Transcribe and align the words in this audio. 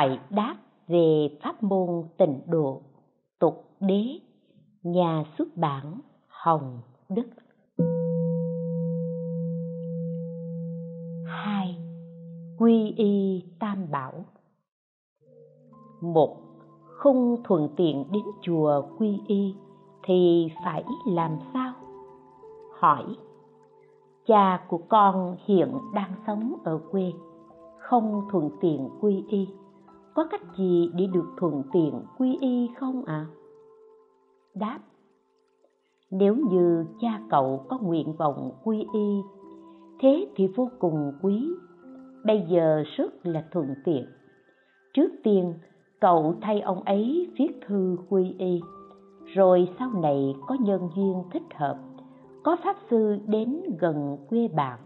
hỏi 0.00 0.18
đáp 0.30 0.56
về 0.88 1.38
pháp 1.42 1.62
môn 1.62 1.88
tịnh 2.16 2.40
độ, 2.46 2.80
tục 3.38 3.64
đế, 3.80 4.20
nhà 4.82 5.24
xuất 5.38 5.56
bản 5.56 6.00
Hồng 6.28 6.80
Đức. 7.08 7.26
Hai, 11.26 11.76
Quy 12.58 12.94
y 12.96 13.44
Tam 13.58 13.90
Bảo. 13.90 14.12
Một, 16.00 16.36
không 16.86 17.36
thuận 17.44 17.68
tiện 17.76 18.04
đến 18.12 18.24
chùa 18.42 18.82
quy 18.98 19.20
y 19.26 19.54
thì 20.02 20.48
phải 20.64 20.84
làm 21.06 21.38
sao? 21.52 21.72
Hỏi, 22.78 23.04
cha 24.26 24.64
của 24.68 24.80
con 24.88 25.36
hiện 25.44 25.78
đang 25.94 26.14
sống 26.26 26.52
ở 26.64 26.80
quê, 26.90 27.12
không 27.78 28.28
thuận 28.32 28.50
tiện 28.60 28.88
quy 29.00 29.24
y 29.28 29.48
có 30.20 30.26
cách 30.26 30.56
gì 30.56 30.90
để 30.94 31.06
được 31.06 31.26
thuận 31.36 31.62
tiện 31.72 32.02
quy 32.18 32.36
y 32.40 32.70
không 32.76 33.04
ạ? 33.04 33.14
À? 33.14 33.26
đáp, 34.54 34.78
nếu 36.10 36.36
như 36.36 36.84
cha 37.00 37.20
cậu 37.30 37.66
có 37.68 37.78
nguyện 37.78 38.12
vọng 38.12 38.52
quy 38.64 38.86
y, 38.92 39.20
thế 40.00 40.26
thì 40.36 40.46
vô 40.56 40.70
cùng 40.78 41.12
quý. 41.22 41.48
Bây 42.24 42.46
giờ 42.48 42.82
rất 42.96 43.26
là 43.26 43.44
thuận 43.52 43.74
tiện. 43.84 44.06
Trước 44.94 45.10
tiên, 45.22 45.54
cậu 46.00 46.34
thay 46.40 46.60
ông 46.60 46.82
ấy 46.82 47.30
viết 47.38 47.60
thư 47.66 47.96
quy 48.08 48.34
y, 48.38 48.60
rồi 49.34 49.68
sau 49.78 49.90
này 50.02 50.34
có 50.46 50.56
nhân 50.60 50.88
duyên 50.96 51.22
thích 51.32 51.54
hợp, 51.54 51.78
có 52.42 52.56
pháp 52.64 52.76
sư 52.90 53.18
đến 53.26 53.62
gần 53.78 54.16
quê 54.30 54.48
bạn, 54.48 54.78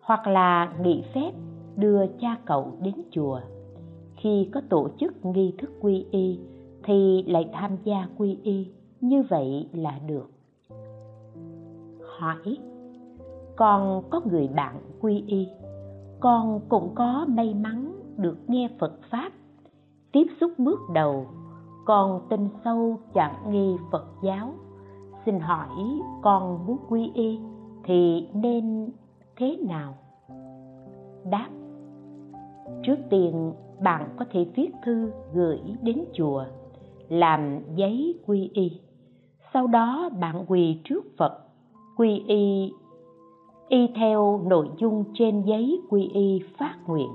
hoặc 0.00 0.26
là 0.26 0.72
nghị 0.82 1.04
phép 1.14 1.32
đưa 1.76 2.06
cha 2.20 2.36
cậu 2.46 2.72
đến 2.80 2.94
chùa 3.10 3.40
khi 4.20 4.48
có 4.54 4.60
tổ 4.68 4.88
chức 5.00 5.24
nghi 5.24 5.54
thức 5.58 5.70
quy 5.80 6.06
y, 6.10 6.38
thì 6.84 7.24
lại 7.26 7.50
tham 7.52 7.76
gia 7.84 8.08
quy 8.16 8.38
y. 8.42 8.66
Như 9.00 9.22
vậy 9.30 9.68
là 9.72 9.98
được. 10.06 10.30
Hỏi 12.18 12.56
con 13.56 14.02
có 14.10 14.20
người 14.30 14.48
bạn 14.48 14.76
quy 15.00 15.24
y, 15.26 15.48
con 16.20 16.60
cũng 16.68 16.94
có 16.94 17.26
may 17.28 17.54
mắn 17.54 17.92
được 18.16 18.38
nghe 18.46 18.70
phật 18.78 18.92
pháp. 19.10 19.32
Tiếp 20.12 20.26
xúc 20.40 20.52
bước 20.58 20.78
đầu 20.94 21.26
con 21.86 22.20
tin 22.28 22.48
sâu 22.64 22.98
chẳng 23.14 23.50
nghi 23.50 23.76
phật 23.92 24.06
giáo. 24.22 24.52
Xin 25.26 25.40
hỏi, 25.40 25.68
con 26.22 26.66
muốn 26.66 26.76
quy 26.88 27.10
y 27.14 27.38
thì 27.84 28.28
nên 28.34 28.90
thế 29.36 29.56
nào? 29.68 29.94
Đáp 31.30 31.48
trước 32.82 32.96
tiên, 33.10 33.52
bạn 33.82 34.08
có 34.18 34.24
thể 34.30 34.46
viết 34.56 34.70
thư 34.84 35.10
gửi 35.34 35.60
đến 35.82 36.04
chùa, 36.12 36.44
làm 37.08 37.60
giấy 37.74 38.18
quy 38.26 38.50
y. 38.54 38.80
Sau 39.52 39.66
đó, 39.66 40.10
bạn 40.20 40.44
quỳ 40.48 40.80
trước 40.84 41.04
phật, 41.16 41.38
quy 41.96 42.22
y 42.26 42.72
y 43.70 43.86
theo 43.94 44.40
nội 44.46 44.68
dung 44.78 45.04
trên 45.14 45.42
giấy 45.42 45.80
quy 45.88 46.08
y 46.14 46.40
phát 46.58 46.76
nguyện. 46.86 47.10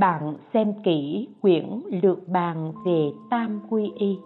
Bạn 0.00 0.34
xem 0.52 0.72
kỹ 0.84 1.28
quyển 1.42 1.80
lược 2.02 2.28
bàn 2.28 2.72
về 2.84 3.12
tam 3.30 3.60
quy 3.70 3.92
y. 3.94 4.18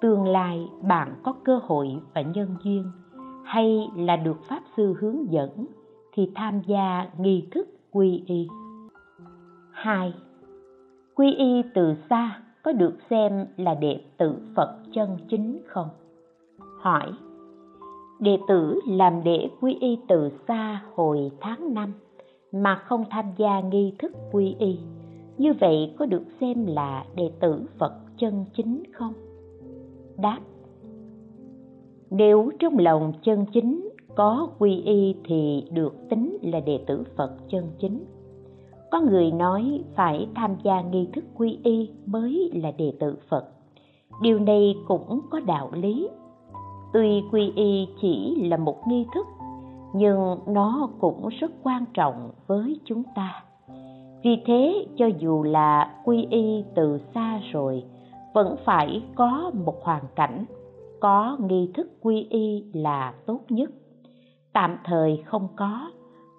Tương 0.00 0.26
lai 0.26 0.68
bạn 0.82 1.14
có 1.22 1.34
cơ 1.44 1.60
hội 1.62 1.88
và 2.14 2.22
nhân 2.22 2.56
duyên. 2.64 2.84
Hay 3.44 3.88
là 3.96 4.16
được 4.16 4.44
pháp 4.48 4.62
sư 4.76 4.94
hướng 5.00 5.32
dẫn 5.32 5.66
thì 6.12 6.30
tham 6.34 6.60
gia 6.66 7.08
nghi 7.18 7.48
thức 7.50 7.68
quy 7.90 8.22
y. 8.26 8.48
2. 9.74 10.14
Quy 11.14 11.34
y 11.34 11.62
từ 11.74 11.94
xa 12.10 12.40
có 12.62 12.72
được 12.72 12.94
xem 13.10 13.46
là 13.56 13.74
đệ 13.74 14.00
tử 14.16 14.34
Phật 14.56 14.78
chân 14.92 15.18
chính 15.28 15.60
không? 15.66 15.88
Hỏi. 16.80 17.12
Đệ 18.20 18.38
tử 18.48 18.80
làm 18.88 19.24
đệ 19.24 19.48
quy 19.60 19.76
y 19.80 19.98
từ 20.08 20.30
xa 20.48 20.82
hồi 20.94 21.30
tháng 21.40 21.74
5 21.74 21.92
mà 22.52 22.74
không 22.74 23.04
tham 23.10 23.24
gia 23.36 23.60
nghi 23.60 23.92
thức 23.98 24.12
quy 24.32 24.56
y. 24.58 24.78
Như 25.38 25.52
vậy 25.60 25.94
có 25.98 26.06
được 26.06 26.22
xem 26.40 26.66
là 26.66 27.04
đệ 27.16 27.30
tử 27.40 27.62
phật 27.78 27.92
chân 28.18 28.44
chính 28.56 28.82
không? 28.92 29.12
Đáp. 30.18 30.38
Nếu 32.10 32.50
trong 32.58 32.78
lòng 32.78 33.12
chân 33.22 33.44
chính 33.52 33.90
có 34.14 34.48
quy 34.58 34.82
y 34.82 35.14
thì 35.24 35.64
được 35.70 35.94
tính 36.10 36.38
là 36.42 36.60
đệ 36.60 36.84
tử 36.86 37.04
phật 37.16 37.30
chân 37.48 37.64
chính 37.78 38.04
có 38.94 39.00
người 39.00 39.30
nói 39.30 39.80
phải 39.94 40.28
tham 40.34 40.56
gia 40.62 40.80
nghi 40.80 41.08
thức 41.12 41.24
quy 41.34 41.58
y 41.64 41.90
mới 42.06 42.50
là 42.54 42.70
đệ 42.78 42.92
tử 43.00 43.16
phật. 43.28 43.44
Điều 44.22 44.38
này 44.38 44.76
cũng 44.88 45.20
có 45.30 45.40
đạo 45.40 45.70
lý. 45.72 46.08
Tuy 46.92 47.22
quy 47.32 47.52
y 47.56 47.88
chỉ 48.00 48.34
là 48.48 48.56
một 48.56 48.76
nghi 48.88 49.06
thức, 49.14 49.26
nhưng 49.94 50.38
nó 50.46 50.88
cũng 51.00 51.28
rất 51.28 51.50
quan 51.62 51.84
trọng 51.94 52.30
với 52.46 52.80
chúng 52.84 53.02
ta. 53.14 53.44
Vì 54.22 54.42
thế, 54.46 54.86
cho 54.96 55.06
dù 55.18 55.42
là 55.42 55.94
quy 56.04 56.26
y 56.30 56.64
từ 56.74 56.98
xa 57.14 57.40
rồi, 57.52 57.84
vẫn 58.34 58.56
phải 58.64 59.02
có 59.14 59.50
một 59.66 59.84
hoàn 59.84 60.02
cảnh, 60.14 60.44
có 61.00 61.36
nghi 61.40 61.70
thức 61.74 61.88
quy 62.00 62.26
y 62.30 62.64
là 62.72 63.14
tốt 63.26 63.40
nhất. 63.48 63.70
Tạm 64.52 64.76
thời 64.84 65.22
không 65.26 65.48
có 65.56 65.90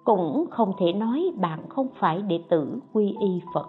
cũng 0.06 0.46
không 0.50 0.72
thể 0.78 0.92
nói 0.92 1.32
bạn 1.36 1.60
không 1.68 1.88
phải 1.98 2.22
đệ 2.22 2.40
tử 2.48 2.78
quy 2.92 3.14
y 3.20 3.40
phật. 3.54 3.68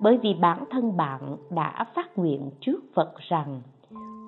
Bởi 0.00 0.18
vì 0.22 0.34
bản 0.34 0.64
thân 0.70 0.96
bạn 0.96 1.36
đã 1.50 1.86
phát 1.94 2.18
nguyện 2.18 2.50
trước 2.60 2.80
phật 2.94 3.14
rằng 3.18 3.60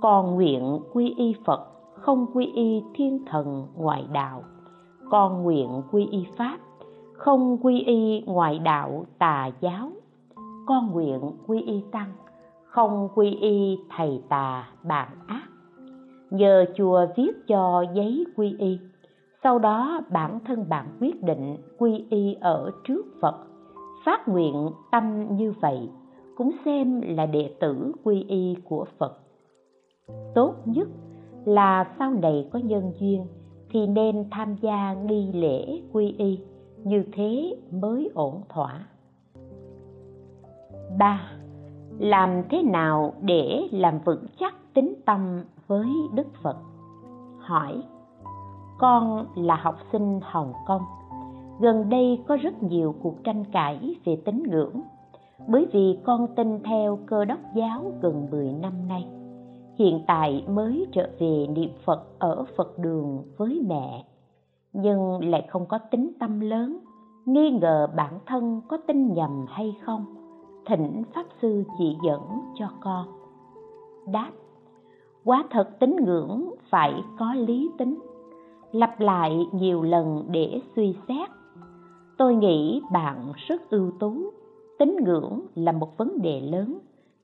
còn 0.03 0.35
nguyện 0.35 0.79
quy 0.93 1.15
y 1.17 1.35
phật, 1.45 1.67
không 1.95 2.27
quy 2.35 2.47
y 2.47 2.83
thiên 2.95 3.25
thần 3.27 3.67
ngoại 3.77 4.07
đạo. 4.13 4.43
Con 5.11 5.43
nguyện 5.43 5.83
quy 5.93 6.07
y 6.07 6.27
pháp, 6.37 6.59
không 7.13 7.59
quy 7.63 7.81
y 7.81 8.21
ngoại 8.27 8.59
đạo 8.59 9.05
tà 9.19 9.51
giáo. 9.61 9.91
Con 10.67 10.91
nguyện 10.93 11.21
quy 11.47 11.63
y 11.63 11.83
tăng, 11.93 12.13
không 12.65 13.09
quy 13.15 13.31
y 13.31 13.79
thầy 13.97 14.23
tà 14.29 14.69
bạn 14.83 15.09
ác. 15.27 15.49
Nhờ 16.31 16.65
chùa 16.77 17.07
viết 17.17 17.33
cho 17.47 17.85
giấy 17.95 18.25
quy 18.37 18.57
y 18.59 18.79
sau 19.43 19.59
đó, 19.59 20.01
bản 20.11 20.39
thân 20.45 20.69
bạn 20.69 20.87
quyết 21.01 21.23
định 21.23 21.57
quy 21.79 22.07
y 22.11 22.35
ở 22.41 22.71
trước 22.85 23.07
phật. 23.21 23.47
Phát 24.05 24.29
nguyện 24.29 24.71
tâm 24.93 25.37
như 25.37 25.53
vậy, 25.61 25.89
cũng 26.37 26.51
xem 26.65 27.01
là 27.01 27.27
đệ 27.27 27.55
tử 27.61 27.93
quy 28.05 28.25
y 28.29 28.57
của 28.65 28.85
phật. 28.99 29.19
Tốt 30.35 30.55
nhất 30.65 30.89
là 31.45 31.95
sau 31.99 32.11
này 32.11 32.49
có 32.53 32.59
nhân 32.59 32.93
duyên 33.01 33.27
thì 33.71 33.87
nên 33.87 34.25
tham 34.31 34.57
gia 34.61 34.93
nghi 34.93 35.33
lễ 35.33 35.83
quy 35.93 36.15
y, 36.19 36.39
như 36.85 37.05
thế 37.13 37.57
mới 37.71 38.11
ổn 38.15 38.41
thỏa. 38.49 38.87
Ba, 40.99 41.31
làm 41.99 42.43
thế 42.51 42.63
nào 42.63 43.13
để 43.21 43.69
làm 43.73 43.99
vững 44.05 44.27
chắc 44.39 44.55
tính 44.75 44.95
tâm 45.07 45.45
với 45.67 45.89
đức 46.15 46.27
phật? 46.43 46.57
Hỏi 47.39 47.83
con 48.81 49.27
là 49.35 49.57
học 49.57 49.77
sinh 49.93 50.21
hồng 50.23 50.53
kông. 50.67 50.83
Gần 51.61 51.89
đây 51.89 52.23
có 52.29 52.37
rất 52.37 52.63
nhiều 52.63 52.95
cuộc 53.03 53.25
tranh 53.25 53.45
cãi 53.53 53.95
về 54.05 54.17
tín 54.25 54.43
ngưỡng, 54.51 54.81
bởi 55.49 55.67
vì 55.73 55.99
con 56.05 56.27
tin 56.37 56.63
theo 56.63 56.99
cơ 57.07 57.25
đốc 57.25 57.39
giáo 57.55 57.93
gần 58.03 58.29
10 58.31 58.53
năm 58.53 58.73
nay. 58.89 59.07
Hiện 59.79 60.01
tại 60.07 60.45
mới 60.49 60.87
trở 60.93 61.11
về 61.19 61.47
niệm 61.47 61.71
phật 61.85 62.19
ở 62.19 62.45
phật 62.57 62.79
đường 62.79 63.23
với 63.37 63.63
mẹ, 63.69 64.05
nhưng 64.73 65.31
lại 65.31 65.47
không 65.49 65.67
có 65.67 65.79
tính 65.79 66.13
tâm 66.21 66.41
lớn, 66.41 66.79
nghi 67.27 67.51
ngờ 67.51 67.89
bản 67.97 68.19
thân 68.27 68.61
có 68.69 68.77
tin 68.87 69.15
nhầm 69.15 69.47
hay 69.49 69.77
không, 69.83 70.05
thỉnh 70.67 71.03
pháp 71.15 71.27
sư 71.43 71.65
chỉ 71.79 71.97
dẫn 72.07 72.21
cho 72.55 72.69
con. 72.81 73.07
Đáp, 74.13 74.31
quá 75.25 75.45
thật 75.51 75.69
tín 75.81 75.97
ngưỡng 75.97 76.55
phải 76.71 76.95
có 77.19 77.35
lý 77.35 77.71
tính 77.79 77.99
lặp 78.73 79.01
lại 79.01 79.47
nhiều 79.53 79.83
lần 79.83 80.25
để 80.31 80.61
suy 80.77 80.97
xét. 81.09 81.31
Tôi 82.19 82.35
nghĩ 82.35 82.83
bạn 82.93 83.33
rất 83.49 83.71
ưu 83.71 83.91
tú, 84.01 84.33
tín 84.79 84.97
ngưỡng 85.05 85.41
là 85.55 85.73
một 85.73 85.99
vấn 85.99 86.23
đề 86.23 86.41
lớn. 86.41 86.79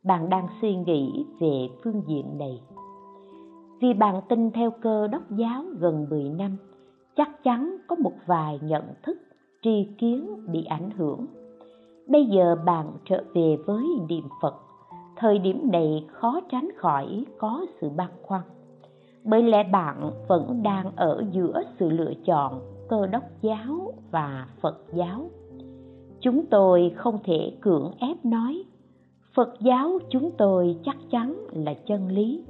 Bạn 0.05 0.29
đang 0.29 0.49
suy 0.61 0.77
nghĩ 0.77 1.27
về 1.41 1.69
phương 1.85 2.03
diện 2.07 2.39
này. 2.39 2.61
Vì 3.81 3.95
bạn 3.95 4.21
tin 4.29 4.51
theo 4.51 4.71
cơ 4.71 5.07
đốc 5.07 5.23
giáo 5.31 5.65
gần 5.79 6.07
10 6.11 6.29
năm, 6.29 6.57
chắc 7.17 7.43
chắn 7.45 7.77
có 7.87 7.97
một 7.97 8.13
vài 8.27 8.59
nhận 8.63 8.85
thức, 9.03 9.19
tri 9.63 9.89
kiến 9.99 10.47
bị 10.53 10.65
ảnh 10.65 10.91
hưởng. 10.91 11.27
Bây 12.09 12.25
giờ 12.25 12.57
bạn 12.67 12.87
trở 13.05 13.25
về 13.35 13.57
với 13.67 13.85
niệm 14.09 14.25
phật, 14.43 14.55
thời 15.17 15.39
điểm 15.39 15.71
này 15.73 16.07
khó 16.13 16.41
tránh 16.51 16.69
khỏi 16.77 17.25
có 17.39 17.67
sự 17.81 17.89
băn 17.97 18.11
khoăn 18.23 18.43
bởi 19.27 19.43
lẽ 19.43 19.63
bạn 19.73 20.11
vẫn 20.29 20.63
đang 20.63 20.97
ở 20.97 21.25
giữa 21.33 21.63
sự 21.79 21.91
lựa 21.91 22.13
chọn 22.25 22.61
cơ 22.89 23.07
đốc 23.07 23.23
giáo 23.43 23.93
và 24.11 24.47
phật 24.61 24.83
giáo. 24.93 25.31
Chúng 26.21 26.47
tôi 26.47 26.93
không 26.97 27.19
thể 27.25 27.53
cưỡng 27.61 27.91
ép 27.99 28.25
nói, 28.25 28.65
phật 29.35 29.55
giáo 29.61 29.99
chúng 30.11 30.31
tôi 30.31 30.77
chắc 30.85 30.97
chắn 31.11 31.37
là 31.53 31.75
chân 31.75 32.09
lý. 32.09 32.45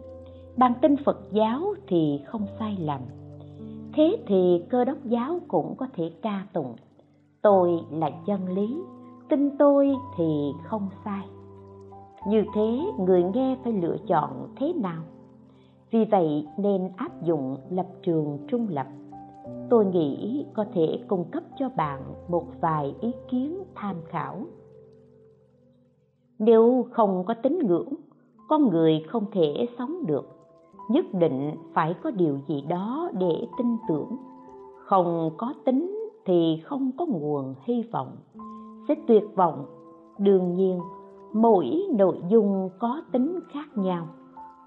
Bạn 0.56 0.72
tin 0.82 0.96
phật 1.04 1.18
giáo 1.32 1.74
thì 1.86 2.20
không 2.26 2.46
sai 2.58 2.76
lầm. 2.80 3.00
Thế 3.92 4.16
thì 4.26 4.62
cơ 4.70 4.84
đốc 4.84 4.98
giáo 5.04 5.40
cũng 5.48 5.74
có 5.76 5.86
thể 5.94 6.10
ca 6.22 6.46
tụng, 6.52 6.74
tôi 7.42 7.70
là 7.90 8.10
chân 8.26 8.48
lý, 8.54 8.76
tin 9.28 9.58
tôi 9.58 9.94
thì 10.16 10.52
không 10.64 10.88
sai. 11.04 11.24
Như 12.28 12.44
thế 12.54 12.80
người 12.98 13.22
nghe 13.34 13.56
phải 13.64 13.72
lựa 13.72 13.96
chọn 14.06 14.48
thế 14.56 14.72
nào? 14.72 15.02
Vì 15.90 16.04
vậy 16.04 16.46
nên 16.58 16.90
áp 16.96 17.22
dụng 17.22 17.56
lập 17.70 17.86
trường 18.02 18.38
trung 18.48 18.66
lập. 18.70 18.86
Tôi 19.70 19.86
nghĩ 19.86 20.44
có 20.54 20.64
thể 20.74 20.98
cung 21.08 21.24
cấp 21.30 21.42
cho 21.58 21.68
bạn 21.76 22.02
một 22.28 22.44
vài 22.60 22.94
ý 23.00 23.12
kiến 23.30 23.62
tham 23.74 23.96
khảo. 24.08 24.40
Nếu 26.38 26.86
không 26.90 27.24
có 27.26 27.34
tín 27.42 27.58
ngưỡng 27.58 27.94
con 28.48 28.68
người 28.68 29.04
không 29.08 29.24
thể 29.32 29.68
sống 29.78 30.06
được. 30.06 30.28
Nhất 30.90 31.04
định 31.12 31.50
phải 31.74 31.94
có 32.02 32.10
điều 32.10 32.38
gì 32.48 32.60
đó 32.68 33.10
để 33.18 33.46
tin 33.58 33.66
tưởng. 33.88 34.16
Không 34.84 35.30
có 35.36 35.54
tính 35.64 36.08
thì 36.24 36.60
không 36.64 36.90
có 36.98 37.06
nguồn 37.06 37.54
hy 37.64 37.82
vọng. 37.92 38.16
Sẽ 38.88 38.94
tuyệt 39.06 39.24
vọng. 39.34 39.66
Đương 40.18 40.54
nhiên, 40.54 40.80
mỗi 41.32 41.86
nội 41.98 42.18
dung 42.28 42.68
có 42.78 43.02
tính 43.12 43.40
khác 43.52 43.68
nhau 43.74 44.06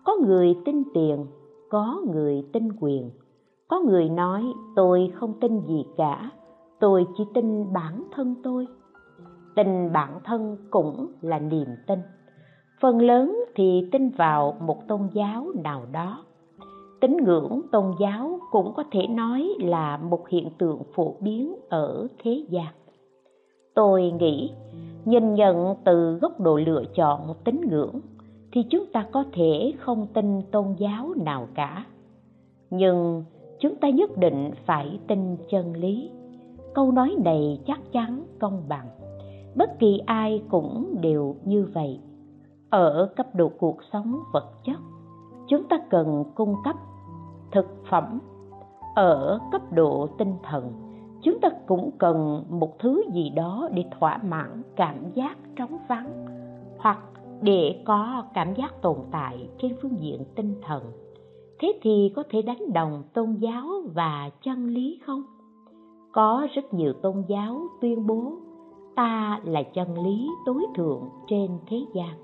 có 0.03 0.17
người 0.25 0.55
tin 0.65 0.83
tiền, 0.93 1.25
có 1.69 2.01
người 2.13 2.43
tin 2.53 2.69
quyền. 2.79 3.11
Có 3.67 3.79
người 3.79 4.09
nói, 4.09 4.43
tôi 4.75 5.11
không 5.15 5.33
tin 5.41 5.59
gì 5.59 5.85
cả, 5.97 6.29
tôi 6.79 7.05
chỉ 7.17 7.23
tin 7.33 7.73
bản 7.73 8.03
thân 8.11 8.35
tôi. 8.43 8.67
Tin 9.55 9.93
bản 9.93 10.19
thân 10.23 10.57
cũng 10.69 11.07
là 11.21 11.39
niềm 11.39 11.67
tin. 11.87 11.99
Phần 12.81 13.01
lớn 13.01 13.43
thì 13.55 13.89
tin 13.91 14.09
vào 14.09 14.57
một 14.61 14.87
tôn 14.87 15.01
giáo 15.13 15.47
nào 15.63 15.81
đó. 15.91 16.23
Tín 17.01 17.17
ngưỡng 17.25 17.61
tôn 17.71 17.85
giáo 17.99 18.39
cũng 18.51 18.73
có 18.73 18.83
thể 18.91 19.07
nói 19.07 19.49
là 19.59 19.97
một 19.97 20.27
hiện 20.29 20.49
tượng 20.57 20.81
phổ 20.95 21.15
biến 21.19 21.55
ở 21.69 22.07
thế 22.23 22.43
gian. 22.49 22.73
Tôi 23.73 24.11
nghĩ, 24.19 24.51
nhìn 25.05 25.33
nhận 25.33 25.75
từ 25.83 26.17
góc 26.21 26.39
độ 26.39 26.57
lựa 26.57 26.83
chọn 26.95 27.33
tín 27.43 27.61
ngưỡng 27.69 27.99
thì 28.51 28.63
chúng 28.69 28.85
ta 28.93 29.05
có 29.11 29.23
thể 29.33 29.73
không 29.79 30.07
tin 30.13 30.41
tôn 30.51 30.65
giáo 30.77 31.13
nào 31.25 31.47
cả. 31.55 31.85
Nhưng 32.69 33.23
chúng 33.59 33.75
ta 33.75 33.89
nhất 33.89 34.17
định 34.17 34.51
phải 34.65 34.99
tin 35.07 35.37
chân 35.49 35.73
lý. 35.73 36.11
Câu 36.73 36.91
nói 36.91 37.15
này 37.25 37.59
chắc 37.67 37.79
chắn 37.91 38.23
công 38.39 38.63
bằng. 38.69 38.87
Bất 39.55 39.79
kỳ 39.79 40.01
ai 40.05 40.43
cũng 40.49 40.95
đều 41.01 41.35
như 41.45 41.67
vậy. 41.73 41.99
Ở 42.69 43.13
cấp 43.15 43.35
độ 43.35 43.51
cuộc 43.59 43.77
sống 43.93 44.19
vật 44.33 44.49
chất, 44.65 44.79
chúng 45.47 45.63
ta 45.69 45.79
cần 45.89 46.23
cung 46.35 46.55
cấp 46.63 46.75
thực 47.51 47.65
phẩm. 47.89 48.19
Ở 48.95 49.39
cấp 49.51 49.61
độ 49.73 50.07
tinh 50.17 50.33
thần, 50.43 50.71
chúng 51.21 51.39
ta 51.41 51.49
cũng 51.67 51.91
cần 51.97 52.45
một 52.49 52.79
thứ 52.79 53.03
gì 53.13 53.29
đó 53.29 53.69
để 53.73 53.85
thỏa 53.99 54.17
mãn 54.17 54.61
cảm 54.75 55.11
giác 55.13 55.37
trống 55.55 55.77
vắng 55.87 56.25
hoặc 56.77 56.99
để 57.41 57.83
có 57.85 58.23
cảm 58.33 58.53
giác 58.55 58.81
tồn 58.81 58.97
tại 59.11 59.49
trên 59.61 59.75
phương 59.81 59.99
diện 59.99 60.23
tinh 60.35 60.55
thần. 60.61 60.83
Thế 61.59 61.79
thì 61.81 62.11
có 62.15 62.23
thể 62.29 62.41
đánh 62.41 62.73
đồng 62.73 63.03
tôn 63.13 63.35
giáo 63.35 63.67
và 63.93 64.29
chân 64.43 64.67
lý 64.67 64.99
không? 65.05 65.23
Có 66.11 66.47
rất 66.53 66.73
nhiều 66.73 66.93
tôn 66.93 67.23
giáo 67.27 67.61
tuyên 67.81 68.07
bố, 68.07 68.33
ta 68.95 69.39
là 69.43 69.63
chân 69.63 70.03
lý 70.03 70.27
tối 70.45 70.65
thượng 70.75 71.09
trên 71.27 71.51
thế 71.67 71.85
gian. 71.93 72.15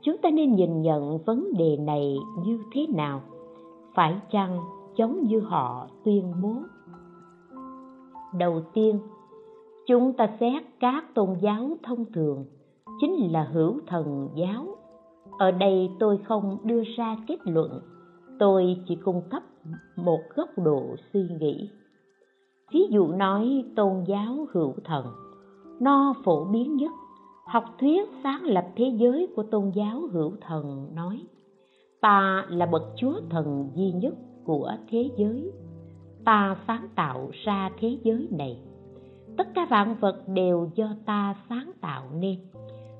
Chúng 0.00 0.16
ta 0.18 0.30
nên 0.30 0.54
nhìn 0.54 0.82
nhận 0.82 1.18
vấn 1.18 1.52
đề 1.58 1.76
này 1.76 2.16
như 2.44 2.58
thế 2.72 2.86
nào? 2.94 3.20
Phải 3.94 4.20
chăng 4.30 4.58
giống 4.96 5.22
như 5.26 5.40
họ 5.40 5.86
tuyên 6.04 6.32
bố? 6.42 6.54
Đầu 8.38 8.62
tiên, 8.72 8.98
chúng 9.86 10.12
ta 10.12 10.36
xét 10.40 10.62
các 10.80 11.14
tôn 11.14 11.28
giáo 11.40 11.70
thông 11.82 12.04
thường 12.12 12.44
chính 13.02 13.32
là 13.32 13.42
hữu 13.52 13.80
thần 13.86 14.28
giáo. 14.34 14.66
Ở 15.38 15.50
đây 15.50 15.90
tôi 15.98 16.18
không 16.18 16.58
đưa 16.64 16.82
ra 16.96 17.16
kết 17.26 17.38
luận. 17.44 17.80
Tôi 18.38 18.76
chỉ 18.88 18.96
cung 18.96 19.22
cấp 19.30 19.42
một 19.96 20.20
góc 20.36 20.48
độ 20.56 20.82
suy 21.12 21.28
nghĩ. 21.40 21.70
Ví 22.72 22.80
dụ 22.90 23.08
nói 23.08 23.64
tôn 23.76 24.04
giáo 24.06 24.46
hữu 24.52 24.74
thần. 24.84 25.06
No 25.80 26.14
phổ 26.24 26.44
biến 26.44 26.76
nhất. 26.76 26.92
Học 27.46 27.64
thuyết 27.80 28.08
sáng 28.22 28.42
lập 28.44 28.64
thế 28.76 28.92
giới 28.96 29.28
của 29.36 29.42
tôn 29.42 29.70
giáo 29.74 30.00
hữu 30.12 30.32
thần 30.40 30.94
nói, 30.94 31.22
ta 32.00 32.46
là 32.48 32.66
bậc 32.66 32.82
chúa 32.96 33.20
thần 33.30 33.70
duy 33.74 33.92
nhất 33.92 34.14
của 34.44 34.72
thế 34.90 35.10
giới. 35.16 35.52
Ta 36.24 36.56
sáng 36.66 36.88
tạo 36.94 37.30
ra 37.44 37.70
thế 37.80 37.98
giới 38.02 38.28
này. 38.30 38.58
Tất 39.36 39.48
cả 39.54 39.66
vạn 39.70 39.96
vật 40.00 40.28
đều 40.28 40.70
do 40.74 40.88
ta 41.06 41.34
sáng 41.48 41.72
tạo 41.80 42.02
nên 42.14 42.38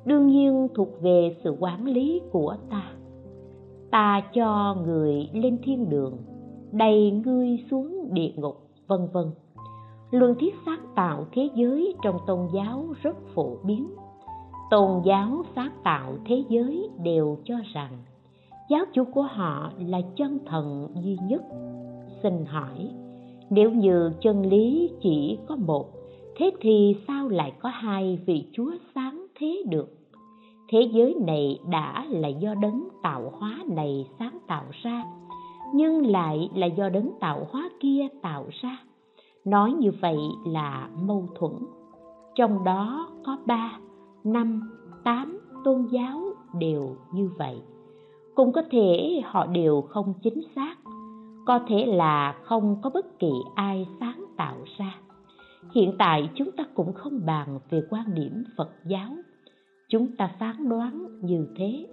đương 0.04 0.26
nhiên 0.26 0.68
thuộc 0.74 0.88
về 1.02 1.36
sự 1.44 1.56
quản 1.60 1.84
lý 1.84 2.20
của 2.32 2.56
ta. 2.70 2.92
Ta 3.90 4.22
cho 4.34 4.76
người 4.86 5.28
lên 5.32 5.58
thiên 5.62 5.88
đường, 5.88 6.16
đầy 6.72 7.10
ngươi 7.10 7.64
xuống 7.70 8.08
địa 8.12 8.32
ngục, 8.36 8.56
vân 8.86 9.08
vân. 9.12 9.26
Luân 10.10 10.34
thiết 10.38 10.54
sáng 10.66 10.86
tạo 10.94 11.26
thế 11.32 11.48
giới 11.54 11.94
trong 12.02 12.16
tôn 12.26 12.38
giáo 12.54 12.86
rất 13.02 13.16
phổ 13.34 13.56
biến. 13.64 13.90
Tôn 14.70 15.02
giáo 15.04 15.42
sáng 15.56 15.72
tạo 15.84 16.14
thế 16.26 16.44
giới 16.48 16.88
đều 17.02 17.36
cho 17.44 17.54
rằng, 17.74 17.92
giáo 18.70 18.84
chủ 18.92 19.04
của 19.04 19.22
họ 19.22 19.72
là 19.78 20.00
chân 20.16 20.38
thần 20.46 20.88
duy 20.94 21.16
nhất. 21.28 21.42
Xin 22.22 22.44
hỏi, 22.46 22.90
nếu 23.50 23.70
như 23.70 24.12
chân 24.20 24.46
lý 24.46 24.90
chỉ 25.02 25.38
có 25.46 25.56
một, 25.56 25.86
thế 26.36 26.50
thì 26.60 26.96
sao 27.08 27.28
lại 27.28 27.52
có 27.58 27.68
hai 27.68 28.18
vị 28.26 28.44
chúa 28.52 28.72
sáng 28.94 29.21
thế 29.42 29.62
được. 29.68 29.88
Thế 30.68 30.88
giới 30.92 31.14
này 31.26 31.58
đã 31.70 32.04
là 32.08 32.28
do 32.28 32.54
đấng 32.54 32.88
tạo 33.02 33.32
hóa 33.38 33.58
này 33.68 34.08
sáng 34.18 34.38
tạo 34.46 34.64
ra, 34.82 35.04
nhưng 35.74 36.06
lại 36.06 36.50
là 36.54 36.66
do 36.66 36.88
đấng 36.88 37.10
tạo 37.20 37.46
hóa 37.50 37.70
kia 37.80 38.08
tạo 38.22 38.44
ra. 38.62 38.78
Nói 39.44 39.72
như 39.72 39.90
vậy 40.00 40.18
là 40.46 40.88
mâu 41.02 41.28
thuẫn. 41.34 41.52
Trong 42.34 42.64
đó 42.64 43.08
có 43.24 43.38
ba, 43.46 43.78
năm, 44.24 44.70
tám 45.04 45.40
tôn 45.64 45.86
giáo 45.92 46.20
đều 46.58 46.96
như 47.12 47.30
vậy. 47.38 47.56
Cũng 48.34 48.52
có 48.52 48.62
thể 48.70 49.20
họ 49.24 49.46
đều 49.46 49.80
không 49.80 50.14
chính 50.22 50.40
xác, 50.54 50.74
có 51.46 51.60
thể 51.68 51.86
là 51.86 52.34
không 52.44 52.76
có 52.82 52.90
bất 52.90 53.18
kỳ 53.18 53.32
ai 53.54 53.86
sáng 54.00 54.24
tạo 54.36 54.56
ra. 54.78 54.94
Hiện 55.74 55.94
tại 55.98 56.30
chúng 56.34 56.52
ta 56.52 56.64
cũng 56.74 56.92
không 56.92 57.26
bàn 57.26 57.58
về 57.70 57.82
quan 57.90 58.14
điểm 58.14 58.44
phật 58.56 58.70
giáo 58.86 59.10
chúng 59.92 60.16
ta 60.16 60.30
phán 60.38 60.68
đoán 60.68 61.06
như 61.22 61.46
thế. 61.56 61.86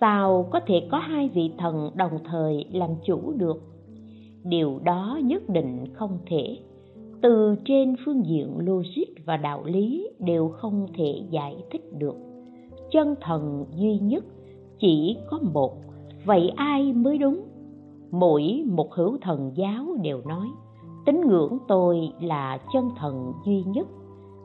Sao 0.00 0.48
có 0.50 0.60
thể 0.66 0.88
có 0.90 0.98
hai 0.98 1.28
vị 1.28 1.50
thần 1.58 1.90
đồng 1.94 2.18
thời 2.24 2.64
làm 2.72 2.90
chủ 3.06 3.32
được? 3.36 3.62
Điều 4.44 4.78
đó 4.84 5.20
nhất 5.24 5.48
định 5.48 5.84
không 5.94 6.18
thể. 6.26 6.58
Từ 7.20 7.56
trên 7.64 7.96
phương 8.04 8.26
diện 8.26 8.58
logic 8.58 9.24
và 9.24 9.36
đạo 9.36 9.64
lý 9.64 10.08
đều 10.18 10.48
không 10.48 10.86
thể 10.94 11.22
giải 11.30 11.56
thích 11.70 11.92
được. 11.98 12.16
Chân 12.90 13.14
thần 13.20 13.64
duy 13.76 13.98
nhất 13.98 14.24
chỉ 14.78 15.16
có 15.30 15.38
một. 15.52 15.74
Vậy 16.24 16.52
ai 16.56 16.92
mới 16.92 17.18
đúng? 17.18 17.40
Mỗi 18.10 18.64
một 18.66 18.94
hữu 18.94 19.18
thần 19.22 19.52
giáo 19.54 19.86
đều 20.02 20.20
nói, 20.26 20.46
tín 21.06 21.20
ngưỡng 21.26 21.58
tôi 21.68 22.12
là 22.20 22.58
chân 22.72 22.90
thần 22.98 23.32
duy 23.46 23.64
nhất, 23.66 23.86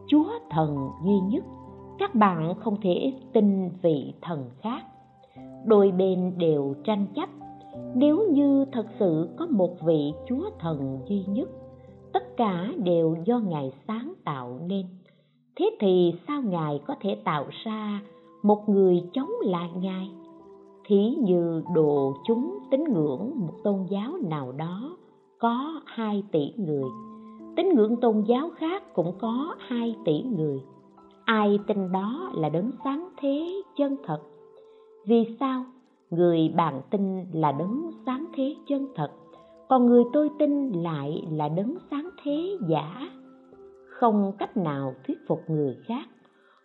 chúa 0.07 0.29
thần 0.49 0.89
duy 1.05 1.19
nhất 1.29 1.43
các 2.01 2.15
bạn 2.15 2.53
không 2.59 2.75
thể 2.81 3.13
tin 3.33 3.69
vị 3.81 4.13
thần 4.21 4.49
khác. 4.61 4.81
Đôi 5.65 5.91
bên 5.91 6.33
đều 6.37 6.75
tranh 6.83 7.05
chấp. 7.15 7.29
Nếu 7.95 8.27
như 8.31 8.65
thật 8.71 8.85
sự 8.99 9.29
có 9.37 9.47
một 9.49 9.81
vị 9.85 10.13
chúa 10.29 10.49
thần 10.59 10.99
duy 11.07 11.23
nhất, 11.27 11.49
tất 12.13 12.37
cả 12.37 12.73
đều 12.77 13.15
do 13.25 13.39
ngài 13.39 13.71
sáng 13.87 14.13
tạo 14.25 14.59
nên. 14.67 14.85
Thế 15.55 15.69
thì 15.79 16.13
sao 16.27 16.41
ngài 16.41 16.81
có 16.87 16.95
thể 17.01 17.17
tạo 17.23 17.45
ra 17.63 18.01
một 18.43 18.69
người 18.69 19.03
chống 19.13 19.31
lại 19.41 19.69
ngài? 19.75 20.09
Thí 20.85 21.15
như 21.19 21.63
đồ 21.75 22.13
chúng 22.27 22.59
tín 22.71 22.83
ngưỡng 22.83 23.31
một 23.35 23.53
tôn 23.63 23.85
giáo 23.89 24.11
nào 24.29 24.51
đó 24.51 24.97
có 25.39 25.81
hai 25.85 26.23
tỷ 26.31 26.53
người, 26.57 26.89
tín 27.55 27.69
ngưỡng 27.75 27.95
tôn 28.01 28.21
giáo 28.21 28.49
khác 28.55 28.93
cũng 28.93 29.13
có 29.19 29.55
hai 29.59 29.95
tỷ 30.05 30.21
người 30.21 30.61
ai 31.25 31.59
tin 31.67 31.91
đó 31.91 32.31
là 32.33 32.49
đấng 32.49 32.71
sáng 32.83 33.09
thế 33.17 33.61
chân 33.77 33.97
thật. 34.05 34.19
Vì 35.07 35.35
sao 35.39 35.63
người 36.09 36.53
bạn 36.55 36.81
tin 36.89 37.25
là 37.33 37.51
đấng 37.51 37.91
sáng 38.05 38.25
thế 38.35 38.55
chân 38.67 38.87
thật, 38.95 39.11
còn 39.69 39.85
người 39.85 40.03
tôi 40.13 40.29
tin 40.39 40.71
lại 40.71 41.27
là 41.31 41.49
đấng 41.49 41.75
sáng 41.91 42.09
thế 42.23 42.57
giả? 42.67 43.09
Không 43.89 44.31
cách 44.39 44.57
nào 44.57 44.93
thuyết 45.07 45.17
phục 45.27 45.39
người 45.47 45.77
khác. 45.85 46.07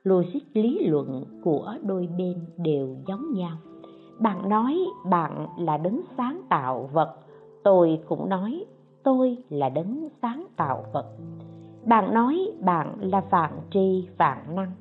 Logic 0.02 0.42
lý 0.52 0.78
luận 0.86 1.25
của 1.44 1.75
đôi 1.82 2.08
bên 2.18 2.34
đều 2.56 2.96
giống 3.06 3.32
nhau. 3.32 3.56
Bạn 4.20 4.48
nói 4.48 4.78
bạn 5.10 5.46
là 5.58 5.76
đấng 5.76 6.00
sáng 6.16 6.40
tạo 6.48 6.90
vật, 6.92 7.16
tôi 7.64 8.00
cũng 8.08 8.28
nói 8.28 8.64
tôi 9.02 9.36
là 9.50 9.68
đấng 9.68 10.08
sáng 10.22 10.46
tạo 10.56 10.84
vật 10.92 11.06
bạn 11.86 12.14
nói 12.14 12.52
bạn 12.60 12.94
là 13.00 13.20
vạn 13.30 13.52
tri, 13.70 14.08
vạn 14.18 14.54
năng. 14.54 14.72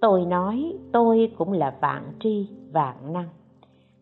Tôi 0.00 0.24
nói 0.26 0.74
tôi 0.92 1.32
cũng 1.38 1.52
là 1.52 1.76
vạn 1.80 2.12
tri, 2.20 2.48
vạn 2.72 3.12
năng. 3.12 3.28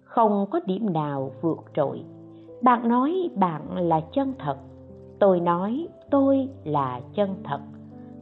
Không 0.05 0.47
có 0.51 0.61
điểm 0.67 0.93
nào 0.93 1.31
vượt 1.41 1.59
trội. 1.75 2.05
Bạn 2.63 2.89
nói 2.89 3.31
bạn 3.35 3.77
là 3.77 4.01
chân 4.13 4.35
thật. 4.39 4.57
Tôi 5.19 5.41
nói 5.41 5.89
tôi 6.11 6.49
là 6.65 7.01
chân 7.15 7.35
thật. 7.45 7.61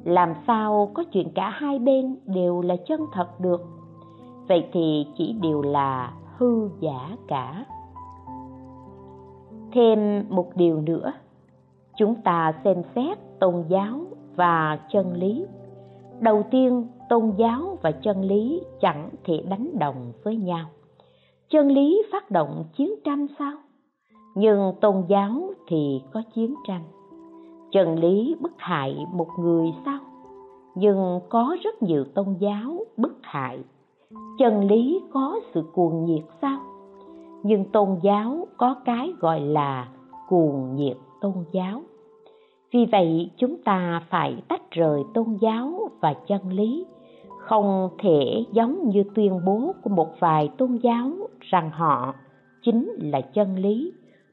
Làm 0.04 0.35
sao 0.47 0.90
có 0.94 1.04
chuyện 1.12 1.30
cả 1.35 1.50
hai 1.50 1.78
bên 1.78 2.16
đều 2.26 2.61
là 2.61 2.76
chân 2.88 3.00
thật 3.12 3.40
được? 3.40 3.64
Vậy 4.49 4.68
thì 4.73 5.06
chỉ 5.16 5.32
đều 5.32 5.62
là 5.62 6.12
hư 6.37 6.68
giả 6.80 7.16
cả. 7.28 7.64
Thêm 9.73 10.25
một 10.28 10.56
điều 10.56 10.80
nữa. 10.80 11.12
Chúng 11.97 12.14
ta 12.14 12.52
xem 12.64 12.82
xét 12.94 13.18
tôn 13.40 13.64
giáo 13.68 14.00
và 14.38 14.78
chân 14.92 15.12
lý. 15.12 15.47
Đầu 16.21 16.42
tiên, 16.50 16.87
tôn 17.09 17.33
giáo 17.37 17.78
và 17.83 17.90
chân 17.90 18.21
lý 18.21 18.61
chẳng 18.80 19.11
thể 19.25 19.42
đánh 19.49 19.78
đồng 19.78 20.12
với 20.25 20.37
nhau. 20.37 20.66
Chân 21.50 21.68
lý 21.68 22.02
phát 22.12 22.30
động 22.30 22.64
chiến 22.76 22.95
tranh 23.04 23.26
sao? 23.38 23.52
Nhưng 24.35 24.73
tôn 24.80 25.04
giáo 25.09 25.50
thì 25.68 26.02
có 26.12 26.23
chiến 26.35 26.54
tranh. 26.68 26.83
Chân 27.73 27.99
lý 27.99 28.37
bức 28.40 28.52
hại 28.57 29.07
một 29.12 29.28
người 29.38 29.66
sao? 29.85 29.99
Nhưng 30.75 31.21
có 31.28 31.57
rất 31.62 31.83
nhiều 31.83 32.04
tôn 32.14 32.26
giáo 32.38 32.78
bức 32.97 33.18
hại. 33.23 33.59
Chân 34.38 34.64
lý 34.64 35.00
có 35.12 35.40
sự 35.54 35.64
cuồng 35.75 36.04
nhiệt 36.04 36.25
sao? 36.42 36.61
Nhưng 37.42 37.64
tôn 37.64 37.88
giáo 38.02 38.47
có 38.57 38.75
cái 38.85 39.12
gọi 39.21 39.40
là 39.40 39.88
cuồng 40.28 40.75
nhiệt 40.75 40.97
tôn 41.21 41.35
giáo 41.52 41.83
vì 42.73 42.87
vậy, 42.93 43.31
chúng 43.37 43.63
ta 43.63 44.03
phải 44.11 44.43
tách 44.49 44.71
rời 44.71 45.03
tôn 45.15 45.27
giáo 45.41 45.91
và 46.01 46.15
chân 46.27 46.53
lý. 46.53 46.87
Không 47.39 47.89
thể 47.99 48.45
giống 48.53 48.89
như 48.89 49.05
tuyên 49.15 49.41
bố 49.47 49.75
của 49.83 49.91
một 49.91 50.21
vài 50.21 50.51
tôn 50.59 50.77
giáo 50.83 51.11
rằng 51.41 51.71
họ 51.71 52.15
chính 52.63 52.91
là 52.99 53.21
chân 53.21 53.57
lý. 53.57 53.93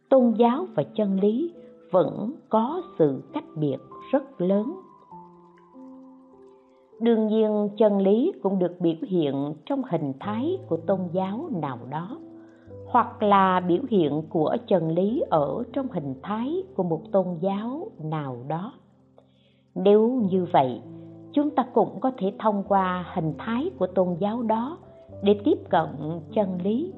Tôn 0.10 0.34
giáo 0.38 0.66
và 0.76 0.84
chân 0.84 1.20
lý 1.20 1.54
vẫn 1.92 2.32
có 2.50 2.82
sự 3.00 3.24
cách 3.34 3.46
biệt 3.56 3.78
rất 4.12 4.42
lớn. 4.42 4.74
Đương 7.00 7.28
nhiên, 7.28 7.70
chân 7.78 7.98
lý 7.98 8.32
cũng 8.44 8.60
được 8.60 8.82
biểu 8.82 8.96
hiện 9.08 9.54
trong 9.66 9.82
hình 9.90 10.14
thái 10.20 10.58
của 10.68 10.78
tôn 10.78 11.00
giáo 11.12 11.50
nào 11.62 11.80
đó 11.90 12.18
hoặc 12.96 13.24
là 13.24 13.60
biểu 13.60 13.82
hiện 13.90 14.22
của 14.30 14.58
chân 14.68 14.90
lý 14.92 15.24
ở 15.30 15.64
trong 15.74 15.88
hình 15.92 16.16
thái 16.24 16.64
của 16.76 16.84
một 16.84 17.02
tôn 17.12 17.26
giáo 17.40 17.88
nào 18.04 18.38
đó. 18.48 18.74
Nếu 19.76 20.22
như 20.32 20.46
vậy, 20.54 20.82
chúng 21.34 21.50
ta 21.50 21.66
cũng 21.74 22.00
có 22.00 22.12
thể 22.18 22.34
thông 22.40 22.64
qua 22.68 23.06
hình 23.14 23.34
thái 23.38 23.70
của 23.80 23.88
tôn 23.88 24.16
giáo 24.20 24.42
đó 24.42 24.78
để 25.24 25.40
tiếp 25.46 25.58
cận 25.70 25.90
chân 26.34 26.62
lý. 26.64 26.94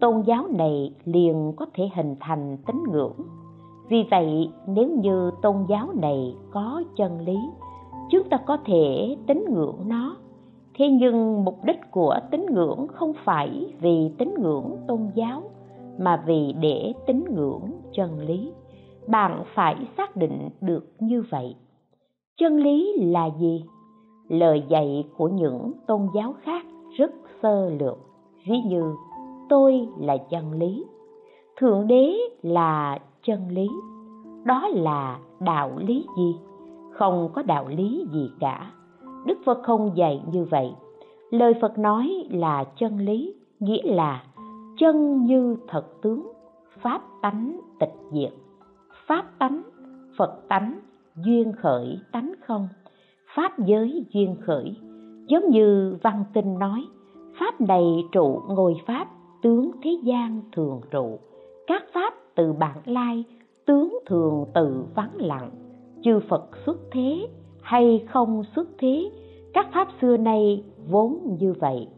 Tôn 0.00 0.22
giáo 0.22 0.46
này 0.50 0.94
liền 1.04 1.52
có 1.56 1.66
thể 1.74 1.88
hình 1.96 2.16
thành 2.20 2.56
tín 2.66 2.76
ngưỡng. 2.92 3.16
Vì 3.88 4.04
vậy, 4.10 4.50
nếu 4.66 4.88
như 4.88 5.30
tôn 5.42 5.56
giáo 5.68 5.88
này 5.94 6.34
có 6.50 6.82
chân 6.96 7.20
lý, 7.20 7.38
chúng 8.10 8.28
ta 8.28 8.36
có 8.36 8.58
thể 8.64 9.16
tín 9.26 9.44
ngưỡng 9.50 9.88
nó 9.88 10.16
thế 10.78 10.88
nhưng 10.88 11.44
mục 11.44 11.64
đích 11.64 11.90
của 11.90 12.18
tín 12.30 12.46
ngưỡng 12.50 12.86
không 12.88 13.12
phải 13.24 13.74
vì 13.80 14.10
tín 14.18 14.34
ngưỡng 14.38 14.76
tôn 14.88 15.10
giáo, 15.14 15.42
mà 15.98 16.22
vì 16.26 16.54
để 16.60 16.92
tín 17.06 17.24
ngưỡng 17.34 17.70
chân 17.92 18.18
lý. 18.18 18.52
Bạn 19.06 19.42
phải 19.54 19.76
xác 19.96 20.16
định 20.16 20.48
được 20.60 20.92
như 20.98 21.24
vậy. 21.30 21.56
Chân 22.40 22.56
lý 22.56 22.92
là 22.98 23.30
gì? 23.40 23.64
Lời 24.28 24.62
dạy 24.68 25.04
của 25.16 25.28
những 25.28 25.72
tôn 25.86 26.08
giáo 26.14 26.34
khác 26.42 26.66
rất 26.96 27.10
sơ 27.42 27.70
lược. 27.70 27.98
Ví 28.46 28.58
như, 28.66 28.94
tôi 29.48 29.88
là 29.98 30.16
chân 30.16 30.52
lý. 30.52 30.84
Thượng 31.56 31.86
đế 31.86 32.16
là 32.42 32.98
chân 33.22 33.48
lý. 33.48 33.68
Đó 34.44 34.68
là 34.68 35.18
đạo 35.40 35.70
lý 35.76 36.06
gì? 36.18 36.36
Không 36.92 37.28
có 37.34 37.42
đạo 37.42 37.68
lý 37.68 38.06
gì 38.12 38.30
cả 38.40 38.72
đức 39.26 39.38
phật 39.44 39.58
không 39.62 39.90
dạy 39.94 40.22
như 40.32 40.44
vậy. 40.44 40.70
Lời 41.30 41.54
phật 41.60 41.78
nói 41.78 42.26
là 42.30 42.64
chân 42.76 42.98
lý, 42.98 43.34
nghĩa 43.60 43.82
là 43.82 44.24
chân 44.78 45.24
như 45.24 45.56
thật 45.68 45.84
tướng, 46.02 46.32
pháp 46.82 47.02
tánh 47.22 47.60
tịch 47.78 47.94
diệt. 48.12 48.32
Pháp 49.06 49.38
tánh, 49.38 49.62
phật 50.18 50.48
tánh, 50.48 50.78
duyên 51.16 51.52
khởi 51.52 51.98
tánh 52.12 52.32
không? 52.40 52.68
Pháp 53.34 53.58
giới 53.58 54.04
duyên 54.10 54.36
khởi. 54.40 54.76
Giống 55.28 55.50
như 55.50 55.96
văn 56.02 56.24
tinh 56.34 56.58
nói, 56.58 56.84
pháp 57.40 57.60
này 57.60 58.04
trụ 58.12 58.42
ngồi 58.48 58.74
pháp, 58.86 59.08
tướng 59.42 59.70
thế 59.82 59.90
gian 60.02 60.40
thường 60.52 60.80
trụ. 60.90 61.18
Các 61.66 61.84
pháp 61.94 62.14
từ 62.34 62.52
bản 62.52 62.76
lai, 62.84 63.24
tướng 63.66 63.98
thường 64.06 64.44
tự 64.54 64.84
vắng 64.94 65.16
lặng. 65.16 65.50
Chư 66.02 66.20
phật 66.28 66.48
xuất 66.66 66.78
thế 66.90 67.28
hay 67.68 68.04
không 68.08 68.42
xuất 68.56 68.68
thế 68.78 69.10
các 69.54 69.68
pháp 69.72 69.88
xưa 70.00 70.16
nay 70.16 70.64
vốn 70.90 71.36
như 71.40 71.54
vậy. 71.60 71.88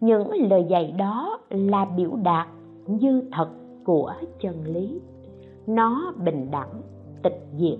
Những 0.00 0.30
lời 0.50 0.66
dạy 0.68 0.94
đó 0.98 1.40
là 1.50 1.84
biểu 1.96 2.10
đạt 2.22 2.48
như 2.86 3.22
thật 3.32 3.48
của 3.84 4.12
chân 4.40 4.64
lý. 4.64 5.00
Nó 5.66 6.12
bình 6.24 6.50
đẳng, 6.50 6.82
tịch 7.22 7.46
diệt. 7.58 7.78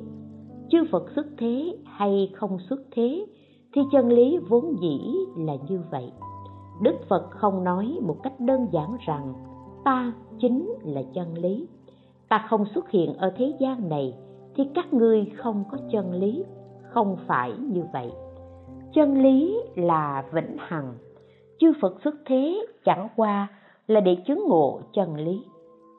Chư 0.71 0.79
phật 0.93 1.11
xuất 1.17 1.27
thế 1.39 1.77
hay 1.85 2.31
không 2.35 2.59
xuất 2.69 2.81
thế 2.91 3.27
thì 3.75 3.81
chân 3.93 4.09
lý 4.09 4.39
vốn 4.49 4.77
dĩ 4.81 5.01
là 5.37 5.57
như 5.69 5.81
vậy. 5.91 6.13
Đức 6.83 6.97
phật 7.09 7.31
không 7.31 7.65
nói 7.65 7.99
một 8.03 8.17
cách 8.23 8.41
đơn 8.41 8.67
giản 8.73 8.97
rằng, 9.07 9.35
ta 9.85 10.13
chính 10.39 10.73
là 10.83 11.03
chân 11.15 11.35
lý. 11.35 11.67
Ta 12.29 12.47
không 12.49 12.65
xuất 12.75 12.91
hiện 12.91 13.15
ở 13.15 13.33
thế 13.37 13.53
gian 13.61 13.89
này 13.89 14.15
thì 14.55 14.65
các 14.75 14.93
ngươi 14.93 15.33
không 15.37 15.65
có 15.71 15.79
chân 15.93 16.13
lý 16.13 16.45
không 16.91 17.17
phải 17.27 17.53
như 17.59 17.85
vậy. 17.93 18.13
Chân 18.93 19.23
lý 19.23 19.61
là 19.75 20.25
vĩnh 20.33 20.57
hằng. 20.59 20.95
Chư 21.59 21.73
phật 21.81 22.03
xuất 22.05 22.15
thế 22.27 22.67
chẳng 22.85 23.09
qua 23.17 23.49
là 23.87 24.01
để 24.01 24.17
chứng 24.27 24.45
ngộ 24.49 24.81
chân 24.93 25.17
lý. 25.17 25.45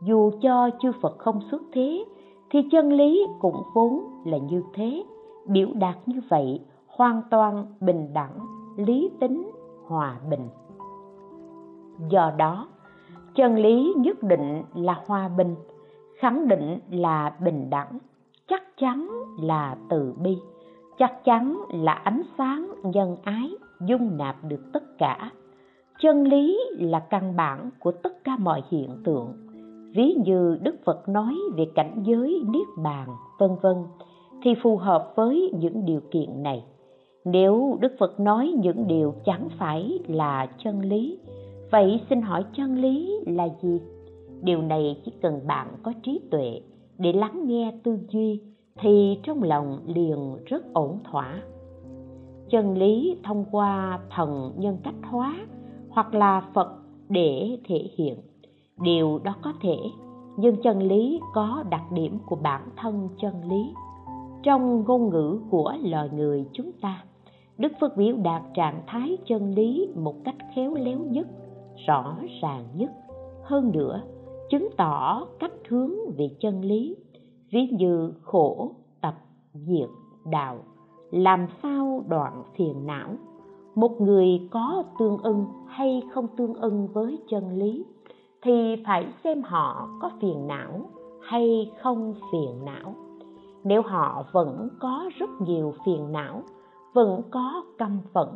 Dù 0.04 0.32
cho 0.42 0.70
chư 0.82 0.92
phật 1.02 1.18
không 1.18 1.40
xuất 1.52 1.62
thế, 1.74 2.06
thì 2.50 2.60
chân 2.72 2.94
lý 2.94 3.28
cũng 3.40 3.64
vốn 3.76 4.04
là 4.26 4.38
như 4.38 4.64
thế. 4.74 5.04
Biểu 5.48 5.68
đạt 5.74 5.96
như 6.06 6.22
vậy 6.30 6.60
hoàn 6.88 7.22
toàn 7.32 7.66
bình 7.80 8.14
đẳng, 8.14 8.40
lý 8.78 9.10
tính, 9.20 9.52
hòa 9.88 10.20
bình. 10.30 10.48
Do 12.10 12.32
đó, 12.38 12.68
chân 13.36 13.56
lý 13.56 13.94
nhất 13.98 14.24
định 14.24 14.64
là 14.76 15.02
hòa 15.08 15.28
bình, 15.38 15.56
khẳng 16.18 16.48
định 16.48 16.80
là 16.90 17.36
bình 17.44 17.70
đẳng, 17.70 18.00
chắc 18.48 18.78
chắn 18.78 19.10
là 19.40 19.76
từ 19.90 20.14
bi 20.24 20.38
chắc 20.98 21.24
chắn 21.26 21.62
là 21.74 21.94
ánh 21.94 22.22
sáng 22.38 22.74
nhân 22.84 23.18
ái 23.24 23.52
dung 23.86 24.18
nạp 24.18 24.36
được 24.44 24.62
tất 24.74 24.98
cả. 24.98 25.32
Chân 26.02 26.24
lý 26.24 26.60
là 26.80 27.00
căn 27.00 27.36
bản 27.36 27.70
của 27.80 27.92
tất 27.92 28.24
cả 28.24 28.38
mọi 28.38 28.64
hiện 28.70 28.90
tượng. 29.04 29.34
Ví 29.96 30.16
như 30.26 30.58
đức 30.62 30.76
phật 30.86 31.10
nói 31.10 31.36
về 31.58 31.66
cảnh 31.76 32.04
giới 32.06 32.42
niết 32.48 32.68
bàn, 32.84 33.08
vân 33.40 33.52
vân, 33.62 33.76
thì 34.44 34.54
phù 34.64 34.78
hợp 34.78 35.14
với 35.16 35.52
những 35.60 35.86
điều 35.86 36.00
kiện 36.12 36.44
này. 36.44 36.64
Nếu 37.26 37.78
đức 37.82 37.96
phật 38.00 38.20
nói 38.20 38.54
những 38.58 38.88
điều 38.88 39.14
chẳng 39.26 39.48
phải 39.60 40.00
là 40.08 40.48
chân 40.64 40.80
lý, 40.80 41.20
vậy 41.72 42.02
xin 42.10 42.22
hỏi 42.22 42.46
chân 42.58 42.76
lý 42.76 43.20
là 43.26 43.48
gì? 43.62 43.80
Điều 44.42 44.62
này 44.62 45.02
chỉ 45.06 45.12
cần 45.22 45.48
bạn 45.48 45.68
có 45.84 45.94
trí 46.04 46.20
tuệ 46.32 46.62
để 46.98 47.14
lắng 47.14 47.42
nghe 47.48 47.74
tư 47.84 48.00
duy 48.10 48.42
thì 48.82 49.20
trong 49.24 49.44
lòng 49.44 49.80
liền 49.86 50.38
rất 50.46 50.74
ổn 50.74 51.00
thỏa. 51.12 51.42
Chân 52.50 52.78
lý 52.78 53.18
thông 53.24 53.46
qua 53.52 54.00
thần 54.10 54.52
nhân 54.58 54.78
cách 54.84 54.96
hóa 55.04 55.36
hoặc 55.90 56.14
là 56.14 56.50
phật 56.54 56.68
để 57.10 57.58
thể 57.68 57.90
hiện, 57.98 58.18
điều 58.82 59.20
đó 59.24 59.36
có 59.42 59.54
thể, 59.62 59.78
nhưng 60.38 60.62
chân 60.62 60.84
lý 60.84 61.20
có 61.34 61.64
đặc 61.70 61.92
điểm 61.92 62.20
của 62.26 62.36
bản 62.36 62.62
thân 62.78 63.10
chân 63.22 63.34
lý. 63.50 63.74
Trong 64.44 64.84
ngôn 64.88 65.10
ngữ 65.10 65.40
của 65.50 65.74
loài 65.84 66.10
người 66.14 66.46
chúng 66.54 66.72
ta, 66.82 67.04
đức 67.58 67.72
phật 67.80 67.98
biểu 67.98 68.16
đạt 68.24 68.42
trạng 68.54 68.84
thái 68.88 69.18
chân 69.26 69.54
lý 69.54 69.88
một 69.96 70.16
cách 70.24 70.36
khéo 70.56 70.74
léo 70.74 71.00
nhất, 71.00 71.28
rõ 71.88 72.18
ràng 72.42 72.66
nhất. 72.76 72.92
Hơn 73.44 73.72
nữa, 73.74 74.02
chứng 74.50 74.70
tỏ 74.78 75.26
cách 75.40 75.54
hướng 75.70 75.92
về 76.18 76.30
chân 76.40 76.62
lý 76.62 76.96
ví 77.52 77.68
như 77.72 78.14
khổ 78.22 78.72
tập 79.02 79.16
diệt 79.54 79.90
đạo, 80.26 80.58
làm 81.12 81.48
sao 81.64 82.04
đoạn 82.08 82.44
phiền 82.58 82.86
não? 82.86 83.10
Một 83.76 84.02
người 84.02 84.48
có 84.52 84.84
tương 85.00 85.18
ưng 85.18 85.46
hay 85.68 86.04
không 86.14 86.28
tương 86.38 86.54
ưng 86.54 86.88
với 86.94 87.20
chân 87.30 87.58
lý, 87.58 87.86
thì 88.42 88.84
phải 88.86 89.14
xem 89.24 89.42
họ 89.42 89.90
có 90.02 90.12
phiền 90.22 90.48
não 90.48 90.82
hay 91.22 91.72
không 91.82 92.14
phiền 92.32 92.66
não. 92.66 92.96
Nếu 93.64 93.82
họ 93.82 94.26
vẫn 94.32 94.70
có 94.80 95.10
rất 95.18 95.30
nhiều 95.40 95.74
phiền 95.86 96.12
não, 96.12 96.44
vẫn 96.94 97.22
có 97.32 97.64
căm 97.78 98.00
phẫn, 98.14 98.28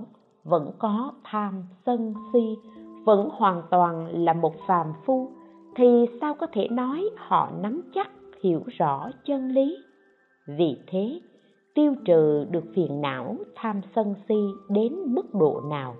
vẫn 0.43 0.71
có 0.79 1.11
tham 1.23 1.63
sân 1.85 2.13
si, 2.33 2.57
vẫn 3.05 3.29
hoàn 3.31 3.61
toàn 3.71 4.23
là 4.23 4.33
một 4.33 4.53
phàm 4.67 4.93
phu, 5.05 5.29
thì 5.75 6.05
sao 6.21 6.33
có 6.33 6.47
thể 6.51 6.67
nói 6.67 7.09
họ 7.17 7.49
nắm 7.61 7.81
chắc? 7.93 8.09
Hiểu 8.45 8.63
rõ 8.77 9.09
chân 9.25 9.51
lý. 9.51 9.77
Vì 10.47 10.77
thế, 10.87 11.19
tiêu 11.75 11.95
trừ 12.05 12.45
được 12.51 12.63
phiền 12.75 13.01
não 13.01 13.35
tham 13.55 13.81
sân 13.95 14.15
si 14.27 14.35
đến 14.69 14.93
mức 15.05 15.33
độ 15.33 15.61
nào, 15.69 15.95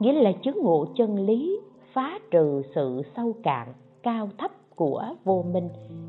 nghĩa 0.00 0.12
là 0.12 0.32
chứng 0.32 0.58
ngộ 0.62 0.86
chân 0.96 1.26
lý, 1.26 1.60
phá 1.92 2.18
trừ 2.30 2.62
sự 2.74 3.02
sâu 3.16 3.34
cạn 3.42 3.72
cao 4.02 4.28
thấp 4.38 4.50
của 4.76 5.04
vô 5.24 5.44
minh, 5.52 5.68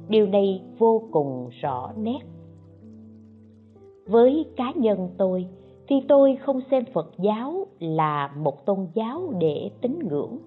điều 0.09 0.27
này 0.27 0.61
vô 0.77 1.01
cùng 1.11 1.49
rõ 1.61 1.91
nét. 1.97 2.19
Với 4.07 4.45
cá 4.55 4.71
nhân 4.75 5.09
tôi, 5.17 5.45
thì 5.87 5.95
tôi 6.07 6.35
không 6.35 6.61
xem 6.71 6.83
phật 6.93 7.11
giáo 7.17 7.67
là 7.79 8.33
một 8.37 8.65
tôn 8.65 8.87
giáo 8.93 9.33
để 9.39 9.71
tín 9.81 9.99
ngưỡng. 10.09 10.37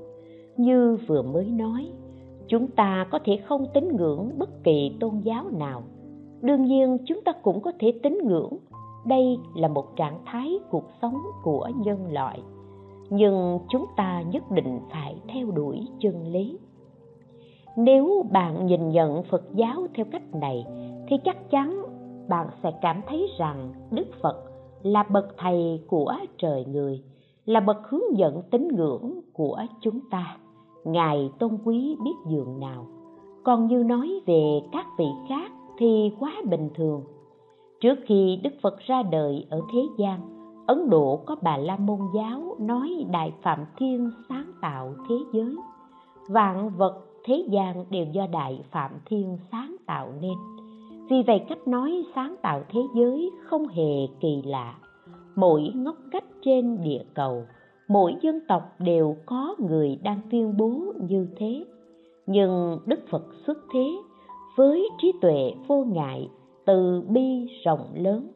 Như 0.57 0.99
vừa 1.07 1.23
mới 1.23 1.45
nói 1.45 1.91
chúng 2.53 2.67
ta 2.67 3.07
có 3.11 3.19
thể 3.25 3.37
không 3.37 3.67
tín 3.75 3.89
ngưỡng 3.97 4.31
bất 4.39 4.65
kỳ 4.65 4.97
tôn 5.01 5.21
giáo 5.21 5.45
nào. 5.59 5.83
Đương 6.41 6.65
nhiên, 6.65 6.99
chúng 7.07 7.21
ta 7.25 7.33
cũng 7.33 7.61
có 7.61 7.73
thể 7.79 7.93
tín 8.03 8.19
ngưỡng. 8.25 8.53
Đây 9.07 9.39
là 9.55 9.69
một 9.69 9.97
trạng 9.97 10.19
thái 10.25 10.59
cuộc 10.71 10.85
sống 11.03 11.17
của 11.43 11.69
nhân 11.85 12.13
loại. 12.13 12.41
Nhưng 13.11 13.59
chúng 13.69 13.87
ta 13.97 14.23
nhất 14.23 14.51
định 14.51 14.81
phải 14.91 15.17
theo 15.29 15.51
đuổi 15.51 15.89
chân 16.01 16.27
lý. 16.27 16.59
Nếu 17.77 18.27
bạn 18.33 18.67
nhìn 18.67 18.91
nhận 18.91 19.23
phật 19.23 19.43
giáo 19.55 19.87
theo 19.95 20.07
cách 20.13 20.35
này, 20.35 20.65
thì 21.09 21.17
chắc 21.25 21.51
chắn 21.51 21.83
bạn 22.29 22.47
sẽ 22.63 22.71
cảm 22.83 23.01
thấy 23.09 23.29
rằng 23.39 23.73
đức 23.91 24.07
phật 24.23 24.37
là 24.83 25.03
bậc 25.03 25.35
thầy 25.39 25.81
của 25.87 26.15
trời 26.39 26.65
người, 26.65 27.03
là 27.45 27.61
bậc 27.61 27.89
hướng 27.89 28.19
dẫn 28.19 28.43
tín 28.51 28.69
ngưỡng 28.69 29.21
của 29.33 29.59
chúng 29.81 30.01
ta 30.11 30.37
ngài 30.85 31.31
tôn 31.39 31.59
quý 31.65 31.97
biết 32.05 32.15
dường 32.27 32.61
nào. 32.61 32.87
Còn 33.45 33.67
như 33.67 33.83
nói 33.83 34.21
về 34.27 34.61
các 34.73 34.87
vị 34.99 35.07
khác 35.29 35.53
thì 35.79 36.12
quá 36.19 36.33
bình 36.51 36.71
thường. 36.75 37.03
Trước 37.81 37.99
khi 38.07 38.41
đức 38.43 38.51
phật 38.62 38.79
ra 38.79 39.03
đời 39.03 39.47
ở 39.51 39.61
thế 39.73 39.81
gian, 39.99 40.21
ấn 40.66 40.90
độ 40.90 41.21
có 41.27 41.37
bà 41.42 41.57
la 41.57 41.77
môn 41.77 41.99
giáo 42.14 42.57
nói 42.61 43.07
đại 43.11 43.33
phạm 43.42 43.59
thiên 43.77 44.11
sáng 44.29 44.53
tạo 44.61 44.95
thế 45.09 45.14
giới. 45.33 45.57
Vạn 46.29 46.71
vật, 46.77 47.05
thế 47.25 47.45
gian 47.51 47.85
đều 47.90 48.07
do 48.12 48.27
đại 48.33 48.64
phạm 48.71 48.90
thiên 49.07 49.38
sáng 49.53 49.77
tạo 49.87 50.09
nên. 50.21 50.35
Vì 51.11 51.23
vậy 51.27 51.45
cách 51.49 51.68
nói 51.68 52.05
sáng 52.14 52.35
tạo 52.42 52.62
thế 52.68 52.81
giới 52.95 53.31
không 53.45 53.68
hề 53.68 54.07
kỳ 54.21 54.42
lạ. 54.45 54.75
Mỗi 55.37 55.73
ngóc 55.75 55.97
cách 56.11 56.25
trên 56.42 56.83
địa 56.83 57.03
cầu 57.14 57.45
mỗi 57.92 58.14
dân 58.20 58.40
tộc 58.48 58.62
đều 58.78 59.16
có 59.26 59.55
người 59.59 59.98
đang 60.02 60.20
tuyên 60.31 60.57
bố 60.57 60.70
như 61.00 61.28
thế. 61.37 61.64
Nhưng 62.26 62.78
đức 62.87 63.00
phật 63.11 63.22
xuất 63.46 63.59
thế 63.74 63.87
với 64.57 64.88
trí 65.02 65.12
tuệ 65.20 65.52
vô 65.68 65.85
ngại 65.85 66.28
từ 66.66 67.02
bi 67.09 67.46
rộng 67.64 67.87
lớn. 67.94 68.28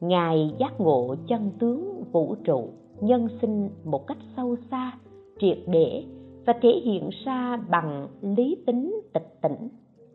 Ngài 0.00 0.54
giác 0.58 0.80
ngộ 0.80 1.14
chân 1.28 1.50
tướng 1.58 2.04
vũ 2.12 2.34
trụ 2.44 2.68
nhân 3.00 3.28
sinh 3.40 3.70
một 3.84 4.06
cách 4.06 4.18
sâu 4.36 4.56
xa, 4.70 4.92
triệt 5.38 5.58
để 5.66 6.04
và 6.46 6.52
thể 6.62 6.80
hiện 6.84 7.08
ra 7.24 7.56
bằng 7.56 8.08
lý 8.20 8.56
tính 8.66 9.00
tịch 9.12 9.38
tỉnh. 9.42 9.68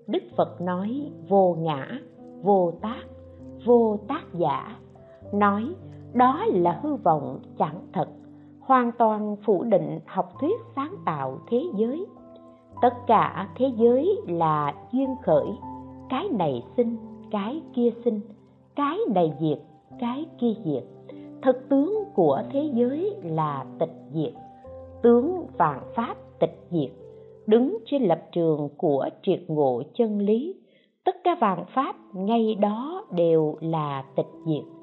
Đức 0.07 0.23
phật 0.37 0.61
nói 0.61 1.11
vô 1.29 1.55
ngã, 1.59 1.99
vô 2.43 2.73
tác 2.81 3.03
vô 3.65 3.97
tác 4.07 4.23
giả, 4.33 4.79
nói 5.33 5.63
đó 6.13 6.45
là 6.49 6.79
hư 6.81 6.95
vọng 6.95 7.39
chẳng 7.57 7.79
thật, 7.93 8.07
hoàn 8.59 8.91
toàn 8.91 9.35
phủ 9.45 9.63
định 9.63 9.99
học 10.05 10.33
thuyết 10.41 10.59
sáng 10.75 10.95
tạo 11.05 11.39
thế 11.49 11.63
giới. 11.75 12.05
Tất 12.81 12.93
cả 13.07 13.49
thế 13.55 13.71
giới 13.77 14.21
là 14.27 14.73
duyên 14.91 15.15
khởi, 15.23 15.47
cái 16.09 16.29
này 16.29 16.63
sinh, 16.77 16.97
cái 17.31 17.61
kia 17.73 17.89
sinh, 18.05 18.21
cái 18.75 18.97
này 19.15 19.33
diệt, 19.39 19.59
cái 19.99 20.25
kia 20.39 20.53
diệt. 20.65 20.83
Thực 21.41 21.69
tướng 21.69 22.03
của 22.15 22.41
thế 22.51 22.69
giới 22.73 23.15
là 23.23 23.65
tịch 23.79 23.93
diệt, 24.13 24.33
tướng 25.01 25.45
vạn 25.57 25.79
pháp 25.95 26.15
tịch 26.39 26.67
diệt. 26.71 26.91
Đứng 27.47 27.77
trên 27.85 28.03
lập 28.03 28.21
trường 28.31 28.69
của 28.77 29.09
triệt 29.21 29.43
ngộ 29.47 29.81
chân 29.93 30.19
lý, 30.19 30.55
tất 31.03 31.15
cả 31.23 31.35
vạn 31.39 31.65
pháp 31.75 31.95
ngay 32.13 32.55
đó 32.55 33.05
đều 33.11 33.55
là 33.61 34.03
tịch 34.15 34.31
diệt 34.45 34.76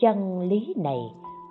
chân 0.00 0.40
lý 0.40 0.74
này 0.76 0.98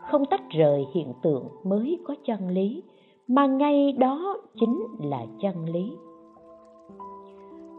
không 0.09 0.25
tách 0.25 0.49
rời 0.49 0.85
hiện 0.93 1.13
tượng 1.23 1.47
mới 1.63 1.99
có 2.07 2.15
chân 2.25 2.47
lý, 2.47 2.83
mà 3.27 3.45
ngay 3.45 3.91
đó 3.91 4.37
chính 4.59 4.85
là 5.03 5.25
chân 5.41 5.65
lý. 5.65 5.91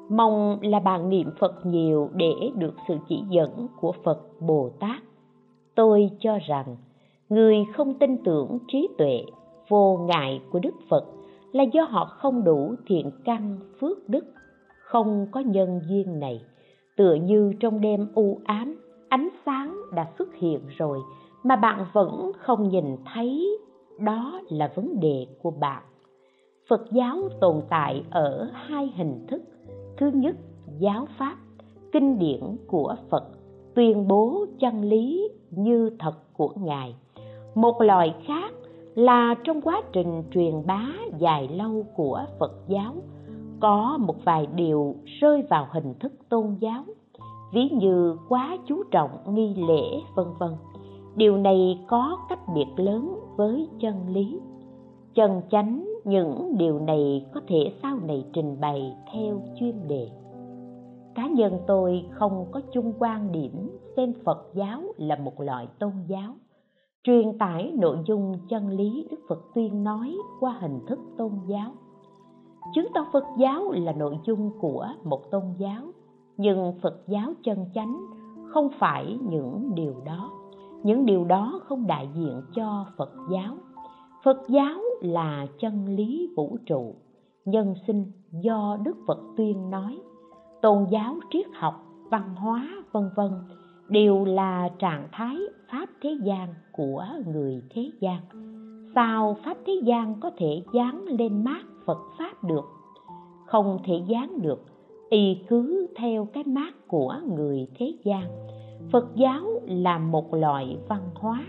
Mong 0.09 0.59
là 0.63 0.81
bạn 0.81 1.09
niệm 1.09 1.31
phật 1.39 1.67
nhiều 1.67 2.09
để 2.15 2.51
được 2.57 2.75
sự 2.89 2.95
chỉ 3.09 3.23
dẫn 3.31 3.67
của 3.81 3.93
phật 4.05 4.21
bồ 4.41 4.71
tát. 4.81 5.03
Tôi 5.75 6.11
cho 6.21 6.39
rằng 6.47 6.77
người 7.29 7.65
không 7.75 7.95
tin 7.95 8.17
tưởng 8.25 8.59
trí 8.69 8.89
tuệ, 8.99 9.25
vô 9.69 9.97
ngại 9.97 10.41
của 10.53 10.59
đức 10.59 10.75
phật 10.89 11.05
là 11.53 11.65
do 11.73 11.83
họ 11.83 12.05
không 12.05 12.45
đủ 12.45 12.75
thiện 12.87 13.11
căn 13.25 13.59
phước 13.81 14.09
đức. 14.09 14.25
Không 14.85 15.27
có 15.31 15.41
nhân 15.41 15.81
duyên 15.89 16.21
này, 16.21 16.41
tựa 16.97 17.15
như 17.15 17.53
trong 17.61 17.81
đêm 17.81 18.07
u 18.15 18.39
ám 18.45 18.90
ánh 19.11 19.29
sáng 19.47 19.77
đã 19.95 20.07
xuất 20.19 20.35
hiện 20.35 20.61
rồi 20.79 20.99
mà 21.43 21.57
bạn 21.57 21.87
vẫn 21.93 22.33
không 22.39 22.69
nhìn 22.69 22.97
thấy, 23.15 23.59
đó 23.99 24.41
là 24.49 24.73
vấn 24.75 25.01
đề 25.01 25.27
của 25.43 25.51
bạn. 25.51 25.83
Phật 26.69 26.81
giáo 26.93 27.17
tồn 27.41 27.61
tại 27.69 28.05
ở 28.11 28.51
hai 28.53 28.93
hình 28.97 29.27
thức. 29.29 29.43
Thứ 29.97 30.11
nhất, 30.15 30.37
giáo 30.79 31.07
pháp, 31.19 31.37
kinh 31.93 32.19
điển 32.19 32.57
của 32.67 32.97
phật, 33.11 33.25
tuyên 33.75 34.09
bố 34.09 34.45
chân 34.61 34.83
lý 34.83 35.29
như 35.51 35.91
thật 35.99 36.15
của 36.37 36.53
ngài. 36.57 36.95
Một 37.55 37.81
loại 37.81 38.15
khác 38.27 38.53
là 38.95 39.35
trong 39.45 39.61
quá 39.61 39.83
trình 39.93 40.23
truyền 40.31 40.67
bá 40.67 40.87
dài 41.19 41.49
lâu 41.49 41.87
của 41.95 42.25
phật 42.39 42.53
giáo, 42.69 42.95
có 43.61 43.99
một 44.01 44.25
vài 44.25 44.47
điều 44.55 44.95
rơi 45.21 45.43
vào 45.51 45.69
hình 45.71 45.95
thức 46.01 46.13
tôn 46.29 46.57
giáo 46.61 46.85
ví 47.53 47.69
như 47.69 48.17
quá 48.29 48.57
chú 48.67 48.83
trọng 48.91 49.11
nghi 49.27 49.55
lễ, 49.55 50.01
vân 50.15 50.27
vân. 50.39 50.51
Điều 51.17 51.37
này 51.37 51.85
có 51.89 52.19
cách 52.29 52.41
biệt 52.55 52.67
lớn 52.77 53.19
với 53.37 53.69
chân 53.81 53.95
lý. 54.09 54.41
Chân 55.15 55.43
chánh, 55.51 55.85
những 56.05 56.55
điều 56.59 56.79
này 56.79 57.27
có 57.35 57.41
thể 57.49 57.73
sau 57.83 57.99
này 58.07 58.25
trình 58.33 58.61
bày 58.61 58.97
theo 59.13 59.43
chuyên 59.61 59.89
đề. 59.89 60.09
Cá 61.15 61.27
nhân 61.27 61.59
tôi 61.67 62.05
không 62.11 62.47
có 62.51 62.61
chung 62.73 62.93
quan 62.99 63.33
điểm 63.33 63.71
xem 63.97 64.13
phật 64.25 64.47
giáo 64.55 64.83
là 64.97 65.17
một 65.17 65.41
loại 65.41 65.69
tôn 65.79 65.93
giáo. 66.07 66.35
Truyền 67.05 67.39
tải 67.39 67.73
nội 67.79 67.97
dung 68.07 68.35
chân 68.49 68.69
lý 68.69 69.07
đức 69.11 69.17
phật 69.29 69.39
tuyên 69.55 69.85
nói 69.85 70.17
qua 70.41 70.59
hình 70.61 70.81
thức 70.87 70.99
tôn 71.19 71.33
giáo. 71.47 71.71
Chứng 72.75 72.87
tỏ 72.95 73.07
phật 73.13 73.25
giáo 73.39 73.71
là 73.71 73.93
nội 73.93 74.19
dung 74.25 74.51
của 74.61 74.87
một 75.05 75.31
tôn 75.31 75.43
giáo 75.59 75.83
nhưng 76.41 76.73
phật 76.83 77.03
giáo 77.07 77.33
chân 77.45 77.67
chánh 77.75 78.01
không 78.49 78.69
phải 78.79 79.19
những 79.31 79.75
điều 79.75 79.95
đó. 80.05 80.31
Những 80.83 81.07
điều 81.07 81.25
đó 81.25 81.61
không 81.65 81.87
đại 81.87 82.09
diện 82.15 82.43
cho 82.55 82.87
phật 82.97 83.11
giáo. 83.33 83.57
Phật 84.25 84.39
giáo 84.49 84.81
là 85.01 85.47
chân 85.61 85.87
lý 85.97 86.29
vũ 86.37 86.57
trụ. 86.67 86.95
Nhân 87.45 87.75
sinh 87.87 88.13
do 88.31 88.79
đức 88.85 88.97
phật 89.07 89.19
tuyên 89.37 89.71
nói. 89.71 89.99
Tôn 90.63 90.87
giáo 90.91 91.17
triết 91.31 91.47
học, 91.55 91.85
văn 92.11 92.35
hóa, 92.37 92.69
vân 92.93 93.11
vân 93.17 93.31
đều 93.89 94.25
là 94.25 94.69
trạng 94.79 95.09
thái 95.13 95.39
pháp 95.73 95.87
thế 96.03 96.19
gian 96.25 96.55
của 96.73 97.05
người 97.27 97.63
thế 97.71 97.91
gian. 98.01 98.21
Sao 98.95 99.37
pháp 99.45 99.57
thế 99.67 99.81
gian 99.85 100.21
có 100.21 100.31
thể 100.37 100.63
dán 100.75 101.05
lên 101.19 101.45
mát 101.45 101.63
phật 101.87 101.99
pháp 102.19 102.45
được? 102.45 102.65
Không 103.47 103.79
thể 103.85 103.95
dán 104.09 104.43
được 104.43 104.70
y 105.11 105.43
cứ 105.49 105.87
theo 105.97 106.25
cái 106.25 106.45
mát 106.45 106.75
của 106.89 107.15
người 107.37 107.67
thế 107.79 107.95
gian. 108.05 108.25
Phật 108.93 109.07
giáo 109.15 109.43
là 109.67 109.99
một 109.99 110.35
loại 110.35 110.79
văn 110.89 111.03
hóa. 111.15 111.45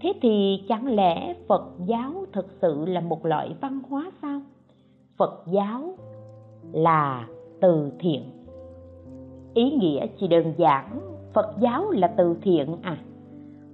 Thế 0.00 0.12
thì 0.22 0.64
chẳng 0.68 0.86
lẽ 0.94 1.34
phật 1.48 1.64
giáo 1.86 2.12
thực 2.32 2.46
sự 2.62 2.84
là 2.86 3.00
một 3.00 3.26
loại 3.26 3.54
văn 3.60 3.80
hóa 3.88 4.10
sao? 4.22 4.40
Phật 5.16 5.44
giáo 5.46 5.94
là 6.72 7.28
từ 7.60 7.92
thiện. 7.98 8.22
Ý 9.54 9.70
nghĩa 9.70 10.06
chỉ 10.18 10.28
đơn 10.28 10.54
giản, 10.56 11.00
phật 11.34 11.54
giáo 11.60 11.90
là 11.90 12.08
từ 12.08 12.36
thiện 12.42 12.76
à? 12.82 12.96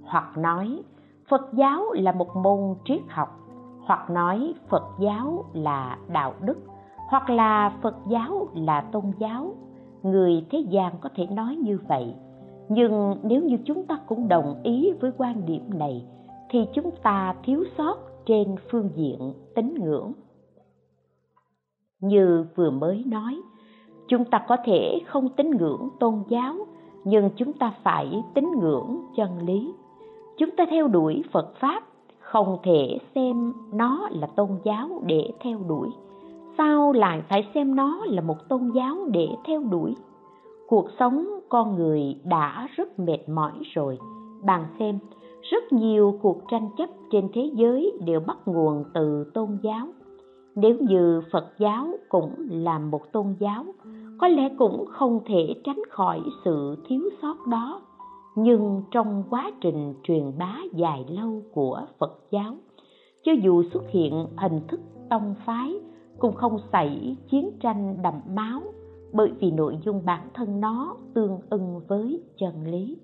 Hoặc 0.03 0.37
nói, 0.37 0.81
phật 1.29 1.53
giáo 1.53 1.93
là 1.93 2.11
một 2.11 2.35
môn 2.35 2.75
triết 2.85 3.01
học. 3.07 3.29
Hoặc 3.85 4.09
nói, 4.09 4.53
phật 4.69 4.83
giáo 4.99 5.45
là 5.53 5.97
đạo 6.07 6.33
đức 6.41 6.57
hoặc 7.09 7.29
là 7.29 7.77
phật 7.81 7.95
giáo 8.07 8.47
là 8.53 8.81
tôn 8.81 9.03
giáo, 9.19 9.53
người 10.03 10.45
thế 10.49 10.59
gian 10.69 10.93
có 11.01 11.09
thể 11.15 11.25
nói 11.25 11.55
như 11.55 11.79
vậy. 11.87 12.13
Nhưng 12.69 13.15
nếu 13.23 13.43
như 13.43 13.57
chúng 13.65 13.85
ta 13.85 13.99
cũng 14.07 14.27
đồng 14.27 14.61
ý 14.63 14.91
với 15.01 15.11
quan 15.17 15.45
điểm 15.45 15.63
này, 15.79 16.05
thì 16.49 16.67
chúng 16.73 16.91
ta 17.03 17.35
thiếu 17.43 17.63
sót 17.77 17.97
trên 18.25 18.55
phương 18.71 18.89
diện 18.95 19.33
tín 19.55 19.75
ngưỡng. 19.83 20.11
Như 21.99 22.45
vừa 22.55 22.69
mới 22.69 23.03
nói, 23.07 23.41
chúng 24.07 24.25
ta 24.25 24.45
có 24.47 24.57
thể 24.65 24.99
không 25.07 25.29
tín 25.29 25.51
ngưỡng 25.51 25.89
tôn 25.99 26.23
giáo, 26.27 26.55
nhưng 27.03 27.29
chúng 27.35 27.53
ta 27.53 27.73
phải 27.83 28.23
tín 28.33 28.45
ngưỡng 28.59 28.99
chân 29.15 29.39
lý. 29.45 29.73
Chúng 30.37 30.49
ta 30.57 30.65
theo 30.69 30.87
đuổi 30.87 31.23
phật 31.31 31.55
pháp, 31.59 31.83
không 32.19 32.57
thể 32.63 32.97
xem 33.15 33.53
nó 33.73 34.07
là 34.11 34.27
tôn 34.27 34.49
giáo 34.63 34.89
để 35.05 35.31
theo 35.39 35.59
đuổi 35.67 35.89
sao 36.59 36.91
lại 36.91 37.23
phải 37.29 37.47
xem 37.53 37.75
nó 37.75 38.05
là 38.05 38.21
một 38.21 38.49
tôn 38.49 38.71
giáo 38.75 38.97
để 39.11 39.27
theo 39.45 39.63
đuổi? 39.71 39.95
Cuộc 40.67 40.85
sống 40.99 41.25
con 41.49 41.75
người 41.75 42.01
đã 42.23 42.67
rất 42.75 42.99
mệt 42.99 43.29
mỏi 43.29 43.51
rồi. 43.73 43.97
Bạn 44.43 44.65
xem, 44.79 44.99
rất 45.41 45.73
nhiều 45.73 46.19
cuộc 46.21 46.41
tranh 46.51 46.69
chấp 46.77 46.89
trên 47.11 47.27
thế 47.33 47.51
giới 47.53 47.91
đều 48.05 48.19
bắt 48.19 48.37
nguồn 48.45 48.83
từ 48.93 49.31
tôn 49.33 49.57
giáo. 49.63 49.87
Nếu 50.55 50.75
như 50.79 51.21
phật 51.31 51.45
giáo 51.57 51.87
cũng 52.09 52.31
là 52.49 52.79
một 52.79 53.11
tôn 53.11 53.25
giáo, 53.39 53.65
có 54.19 54.27
lẽ 54.27 54.49
cũng 54.57 54.85
không 54.85 55.19
thể 55.25 55.55
tránh 55.63 55.81
khỏi 55.89 56.21
sự 56.45 56.75
thiếu 56.87 57.01
sót 57.21 57.47
đó. 57.47 57.81
Nhưng 58.35 58.83
trong 58.91 59.23
quá 59.29 59.51
trình 59.61 59.93
truyền 60.03 60.31
bá 60.39 60.55
dài 60.73 61.05
lâu 61.09 61.41
của 61.53 61.81
phật 61.99 62.19
giáo, 62.31 62.55
cho 63.23 63.31
dù 63.43 63.63
xuất 63.73 63.83
hiện 63.89 64.25
hình 64.37 64.59
thức 64.67 64.79
tông 65.09 65.35
phái 65.45 65.79
cũng 66.19 66.35
không 66.35 66.57
xảy 66.71 67.17
chiến 67.29 67.51
tranh 67.61 67.97
đậm 68.01 68.13
máu, 68.35 68.61
bởi 69.13 69.31
vì 69.39 69.51
nội 69.51 69.77
dung 69.85 70.05
bản 70.05 70.29
thân 70.33 70.59
nó 70.61 70.95
tương 71.13 71.39
ưng 71.49 71.81
với 71.87 72.23
chân 72.37 72.65
lý 72.65 72.97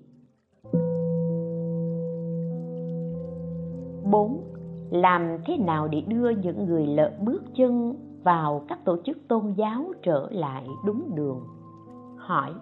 4. 4.10 4.40
Làm 4.90 5.38
thế 5.46 5.56
nào 5.56 5.88
để 5.88 6.00
đưa 6.00 6.30
những 6.30 6.66
người 6.66 6.86
lỡ 6.86 7.12
bước 7.24 7.42
chân 7.56 7.94
vào 8.24 8.62
các 8.68 8.84
tổ 8.84 8.96
chức 9.04 9.28
tôn 9.28 9.52
giáo 9.56 9.84
trở 10.02 10.28
lại 10.30 10.66
đúng 10.84 11.14
đường? 11.14 11.40
Hỏi, 12.16 12.52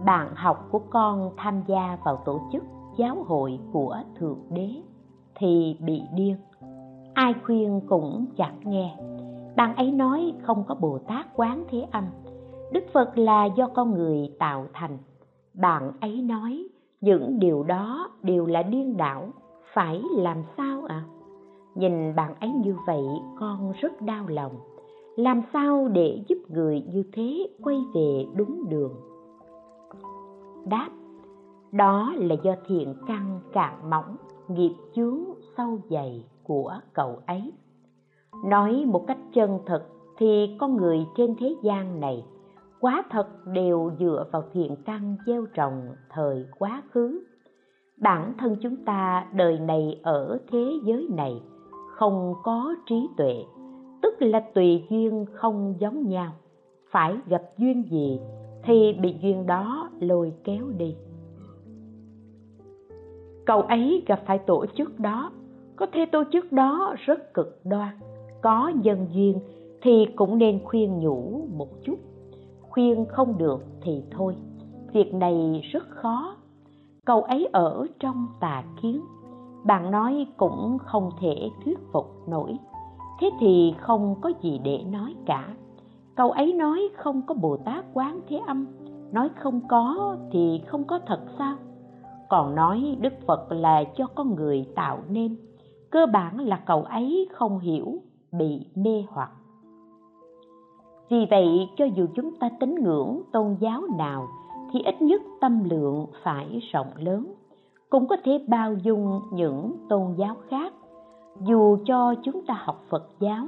Bạn 0.00 0.34
học 0.34 0.68
của 0.70 0.80
con 0.90 1.30
tham 1.36 1.62
gia 1.66 1.98
vào 2.04 2.22
tổ 2.24 2.40
chức 2.52 2.64
giáo 2.96 3.24
hội 3.26 3.58
của 3.72 3.96
Thượng 4.18 4.38
Đế 4.50 4.70
thì 5.34 5.76
bị 5.80 6.02
điên. 6.14 6.36
Ai 7.14 7.34
khuyên 7.44 7.80
cũng 7.88 8.26
chẳng 8.36 8.60
nghe. 8.64 8.96
Bạn 9.56 9.76
ấy 9.76 9.92
nói 9.92 10.32
không 10.42 10.64
có 10.68 10.74
Bồ 10.74 10.98
Tát 10.98 11.26
quán 11.34 11.64
thế 11.70 11.86
âm. 11.90 12.04
Đức 12.72 12.84
Phật 12.92 13.18
là 13.18 13.44
do 13.44 13.66
con 13.66 13.94
người 13.94 14.30
tạo 14.38 14.66
thành. 14.72 14.98
Bạn 15.54 15.92
ấy 16.00 16.22
nói, 16.22 16.68
những 17.00 17.38
điều 17.38 17.62
đó 17.62 18.10
đều 18.22 18.46
là 18.46 18.62
điên 18.62 18.96
đảo, 18.96 19.28
phải 19.74 20.02
làm 20.16 20.42
sao 20.56 20.82
ạ 20.88 20.94
à? 20.94 21.08
nhìn 21.74 22.14
bạn 22.14 22.34
ấy 22.40 22.50
như 22.50 22.76
vậy, 22.86 23.04
con 23.40 23.72
rất 23.80 24.02
đau 24.02 24.24
lòng 24.28 24.52
làm 25.16 25.42
sao 25.52 25.88
để 25.88 26.24
giúp 26.28 26.38
người 26.48 26.82
như 26.92 27.04
thế 27.12 27.48
quay 27.62 27.84
về 27.94 28.26
đúng 28.34 28.68
đường 28.68 28.92
đáp, 30.64 30.88
đó 31.72 32.12
là 32.16 32.36
do 32.42 32.54
thiện 32.66 32.94
căn 33.06 33.40
cạn 33.52 33.90
mỏng, 33.90 34.16
nghiệp 34.48 34.74
chướng 34.94 35.24
sâu 35.56 35.78
dày 35.90 36.24
của 36.42 36.74
cậu 36.92 37.18
ấy 37.26 37.52
nói 38.44 38.84
một 38.86 39.04
cách 39.06 39.18
chân 39.34 39.58
thật 39.66 39.82
thì 40.16 40.56
con 40.60 40.76
người 40.76 41.06
trên 41.16 41.34
thế 41.40 41.54
gian 41.62 42.00
này 42.00 42.24
quá 42.80 43.04
thật 43.10 43.28
đều 43.46 43.90
dựa 43.98 44.26
vào 44.32 44.42
thiện 44.52 44.76
căn 44.84 45.16
gieo 45.26 45.46
trồng 45.54 45.88
thời 46.10 46.46
quá 46.58 46.82
khứ. 46.90 47.20
Bản 48.00 48.34
thân 48.38 48.56
chúng 48.62 48.76
ta 48.76 49.26
đời 49.32 49.58
này 49.58 50.00
ở 50.02 50.38
thế 50.52 50.72
giới 50.84 51.08
này 51.10 51.42
không 51.96 52.34
có 52.42 52.74
trí 52.86 53.08
tuệ, 53.16 53.44
tức 54.02 54.14
là 54.18 54.40
tùy 54.54 54.84
duyên 54.90 55.24
không 55.32 55.74
giống 55.78 56.08
nhau. 56.08 56.32
Phải 56.90 57.16
gặp 57.26 57.42
duyên 57.58 57.82
gì 57.90 58.20
thì 58.62 58.92
bị 58.92 59.16
duyên 59.22 59.46
đó 59.46 59.90
lôi 60.00 60.32
kéo 60.44 60.66
đi. 60.78 60.96
Cậu 63.46 63.62
ấy 63.62 64.02
gặp 64.06 64.22
phải 64.26 64.38
tổ 64.38 64.66
chức 64.66 65.00
đó, 65.00 65.32
có 65.76 65.86
thể 65.92 66.06
tổ 66.06 66.24
chức 66.32 66.52
đó 66.52 66.94
rất 67.06 67.34
cực 67.34 67.60
đoan 67.64 67.96
có 68.44 68.72
nhân 68.82 69.06
duyên 69.12 69.38
thì 69.82 70.06
cũng 70.16 70.38
nên 70.38 70.60
khuyên 70.64 71.00
nhủ 71.00 71.46
một 71.56 71.68
chút. 71.84 71.94
Khuyên 72.60 73.06
không 73.08 73.38
được 73.38 73.64
thì 73.82 74.02
thôi, 74.10 74.36
việc 74.92 75.14
này 75.14 75.60
rất 75.72 75.88
khó. 75.88 76.36
Cậu 77.04 77.22
ấy 77.22 77.48
ở 77.52 77.86
trong 78.00 78.26
tà 78.40 78.64
kiến, 78.82 79.00
bạn 79.64 79.90
nói 79.90 80.26
cũng 80.36 80.78
không 80.78 81.10
thể 81.20 81.50
thuyết 81.64 81.78
phục 81.92 82.28
nổi. 82.28 82.56
Thế 83.20 83.30
thì 83.40 83.74
không 83.78 84.14
có 84.20 84.32
gì 84.42 84.60
để 84.64 84.84
nói 84.90 85.14
cả. 85.26 85.54
Cậu 86.14 86.30
ấy 86.30 86.52
nói 86.52 86.88
không 86.96 87.22
có 87.26 87.34
bồ 87.34 87.56
tát 87.56 87.84
quán 87.94 88.20
thế 88.28 88.40
âm, 88.46 88.66
nói 89.12 89.28
không 89.36 89.60
có 89.68 90.16
thì 90.32 90.60
không 90.66 90.84
có 90.84 90.98
thật 91.06 91.20
sao? 91.38 91.56
Còn 92.28 92.54
nói 92.54 92.96
đức 93.00 93.12
phật 93.26 93.52
là 93.52 93.84
cho 93.96 94.06
con 94.06 94.34
người 94.34 94.66
tạo 94.74 94.98
nên, 95.08 95.36
cơ 95.90 96.06
bản 96.06 96.40
là 96.40 96.56
cậu 96.66 96.82
ấy 96.82 97.28
không 97.32 97.58
hiểu 97.58 98.00
bị 98.38 98.66
mê 98.74 99.04
hoặc. 99.08 99.30
Vì 101.10 101.26
vậy, 101.30 101.68
cho 101.76 101.84
dù 101.84 102.06
chúng 102.14 102.36
ta 102.36 102.50
tín 102.60 102.74
ngưỡng 102.74 103.22
tôn 103.32 103.56
giáo 103.60 103.82
nào, 103.98 104.26
thì 104.72 104.80
ít 104.82 105.02
nhất 105.02 105.22
tâm 105.40 105.64
lượng 105.64 106.06
phải 106.22 106.60
rộng 106.72 106.90
lớn, 106.96 107.34
cũng 107.90 108.06
có 108.08 108.16
thể 108.24 108.44
bao 108.48 108.74
dung 108.74 109.20
những 109.32 109.72
tôn 109.88 110.14
giáo 110.16 110.36
khác. 110.48 110.72
Dù 111.40 111.76
cho 111.84 112.14
chúng 112.22 112.46
ta 112.46 112.54
học 112.64 112.84
phật 112.90 113.08
giáo, 113.20 113.46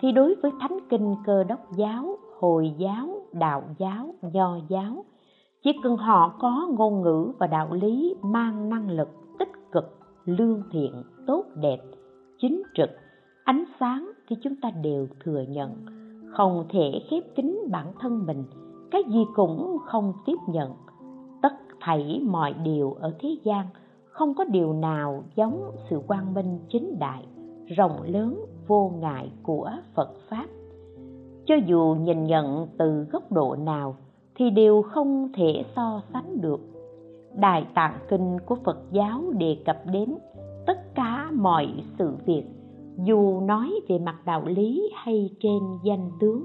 thì 0.00 0.12
đối 0.12 0.34
với 0.34 0.50
thánh 0.60 0.78
kinh 0.88 1.16
cơ 1.26 1.44
đốc 1.44 1.60
giáo, 1.76 2.16
hồi 2.40 2.74
giáo, 2.78 3.08
đạo 3.32 3.62
giáo, 3.78 4.14
nho 4.32 4.56
giáo, 4.68 5.04
chỉ 5.62 5.72
cần 5.82 5.96
họ 5.96 6.36
có 6.38 6.68
ngôn 6.78 7.02
ngữ 7.02 7.32
và 7.38 7.46
đạo 7.46 7.68
lý 7.72 8.14
mang 8.22 8.68
năng 8.68 8.90
lực 8.90 9.08
tích 9.38 9.52
cực, 9.72 9.98
lương 10.24 10.62
thiện, 10.72 11.02
tốt 11.26 11.44
đẹp, 11.54 11.78
chính 12.38 12.62
trực, 12.74 12.90
ánh 13.44 13.64
sáng 13.80 14.10
thì 14.28 14.36
chúng 14.42 14.56
ta 14.56 14.70
đều 14.82 15.06
thừa 15.24 15.44
nhận, 15.48 15.72
không 16.26 16.64
thể 16.68 17.00
khép 17.10 17.22
kín 17.34 17.58
bản 17.70 17.92
thân 18.00 18.26
mình, 18.26 18.44
cái 18.90 19.02
gì 19.08 19.24
cũng 19.34 19.78
không 19.84 20.12
tiếp 20.26 20.36
nhận. 20.48 20.72
Tất 21.42 21.52
thảy 21.80 22.20
mọi 22.24 22.54
điều 22.64 22.92
ở 22.92 23.14
thế 23.20 23.36
gian 23.42 23.66
không 24.06 24.34
có 24.34 24.44
điều 24.44 24.72
nào 24.72 25.24
giống 25.34 25.70
sự 25.90 26.00
quang 26.06 26.34
minh 26.34 26.58
chính 26.68 26.98
đại, 26.98 27.24
rộng 27.66 28.02
lớn, 28.02 28.44
vô 28.66 28.92
ngại 29.00 29.30
của 29.42 29.70
phật 29.94 30.10
pháp. 30.28 30.46
Cho 31.46 31.54
dù 31.66 31.96
nhìn 32.00 32.24
nhận 32.24 32.66
từ 32.78 33.06
góc 33.12 33.32
độ 33.32 33.56
nào 33.56 33.96
thì 34.34 34.50
đều 34.50 34.82
không 34.82 35.32
thể 35.34 35.64
so 35.76 36.02
sánh 36.12 36.40
được. 36.40 36.60
Đại 37.34 37.66
tạng 37.74 37.98
kinh 38.08 38.38
của 38.46 38.56
phật 38.64 38.78
giáo 38.92 39.22
đề 39.38 39.56
cập 39.64 39.76
đến 39.92 40.14
tất 40.66 40.94
cả 40.94 41.30
mọi 41.32 41.68
sự 41.98 42.16
việc 42.26 42.44
dù 43.04 43.40
nói 43.40 43.80
về 43.88 43.98
mặt 43.98 44.16
đạo 44.24 44.42
lý 44.46 44.90
hay 44.94 45.30
trên 45.40 45.58
danh 45.82 46.10
tướng, 46.20 46.44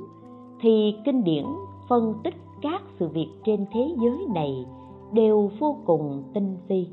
thì 0.61 0.95
kinh 1.05 1.23
điển 1.23 1.45
phân 1.89 2.13
tích 2.23 2.35
các 2.61 2.83
sự 2.99 3.07
việc 3.07 3.27
trên 3.45 3.65
thế 3.73 3.95
giới 4.01 4.25
này 4.33 4.65
đều 5.13 5.51
vô 5.59 5.77
cùng 5.85 6.23
tinh 6.33 6.57
vi, 6.67 6.87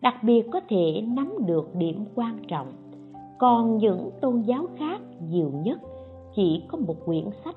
đặc 0.00 0.14
biệt 0.22 0.46
có 0.52 0.60
thể 0.68 1.02
nắm 1.06 1.32
được 1.46 1.74
điểm 1.74 2.04
quan 2.14 2.38
trọng. 2.48 2.72
Còn 3.38 3.78
những 3.78 4.10
tôn 4.20 4.40
giáo 4.40 4.66
khác 4.78 5.00
nhiều 5.30 5.50
nhất 5.64 5.80
chỉ 6.36 6.62
có 6.68 6.78
một 6.78 6.94
quyển 7.04 7.24
sách, 7.44 7.56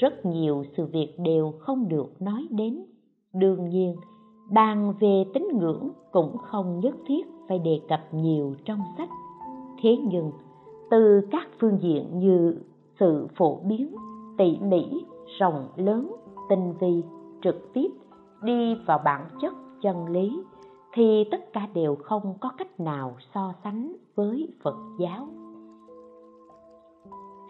rất 0.00 0.26
nhiều 0.26 0.64
sự 0.76 0.86
việc 0.86 1.14
đều 1.18 1.52
không 1.58 1.88
được 1.88 2.22
nói 2.22 2.46
đến. 2.50 2.84
Đương 3.34 3.68
nhiên, 3.68 3.96
bàn 4.52 4.94
về 5.00 5.24
tín 5.34 5.48
ngưỡng 5.58 5.88
cũng 6.12 6.38
không 6.38 6.80
nhất 6.80 6.96
thiết 7.06 7.26
phải 7.48 7.58
đề 7.58 7.80
cập 7.88 8.00
nhiều 8.14 8.54
trong 8.64 8.80
sách. 8.98 9.08
Thế 9.82 9.96
nhưng 9.96 10.30
từ 10.90 11.20
các 11.30 11.48
phương 11.60 11.78
diện 11.80 12.18
như 12.18 12.54
sự 13.00 13.26
phổ 13.36 13.60
biến, 13.64 13.96
tỉ 14.38 14.58
mỉ, 14.60 15.04
rộng 15.38 15.68
lớn, 15.76 16.12
tinh 16.48 16.74
vi, 16.80 17.02
trực 17.42 17.72
tiếp, 17.72 17.88
đi 18.42 18.74
vào 18.86 19.00
bản 19.04 19.28
chất, 19.40 19.54
chân 19.82 20.08
lý, 20.08 20.42
thì 20.92 21.24
tất 21.30 21.52
cả 21.52 21.68
đều 21.74 21.94
không 21.94 22.34
có 22.40 22.50
cách 22.58 22.80
nào 22.80 23.16
so 23.34 23.52
sánh 23.64 23.96
với 24.14 24.48
phật 24.62 24.76
giáo. 24.98 25.28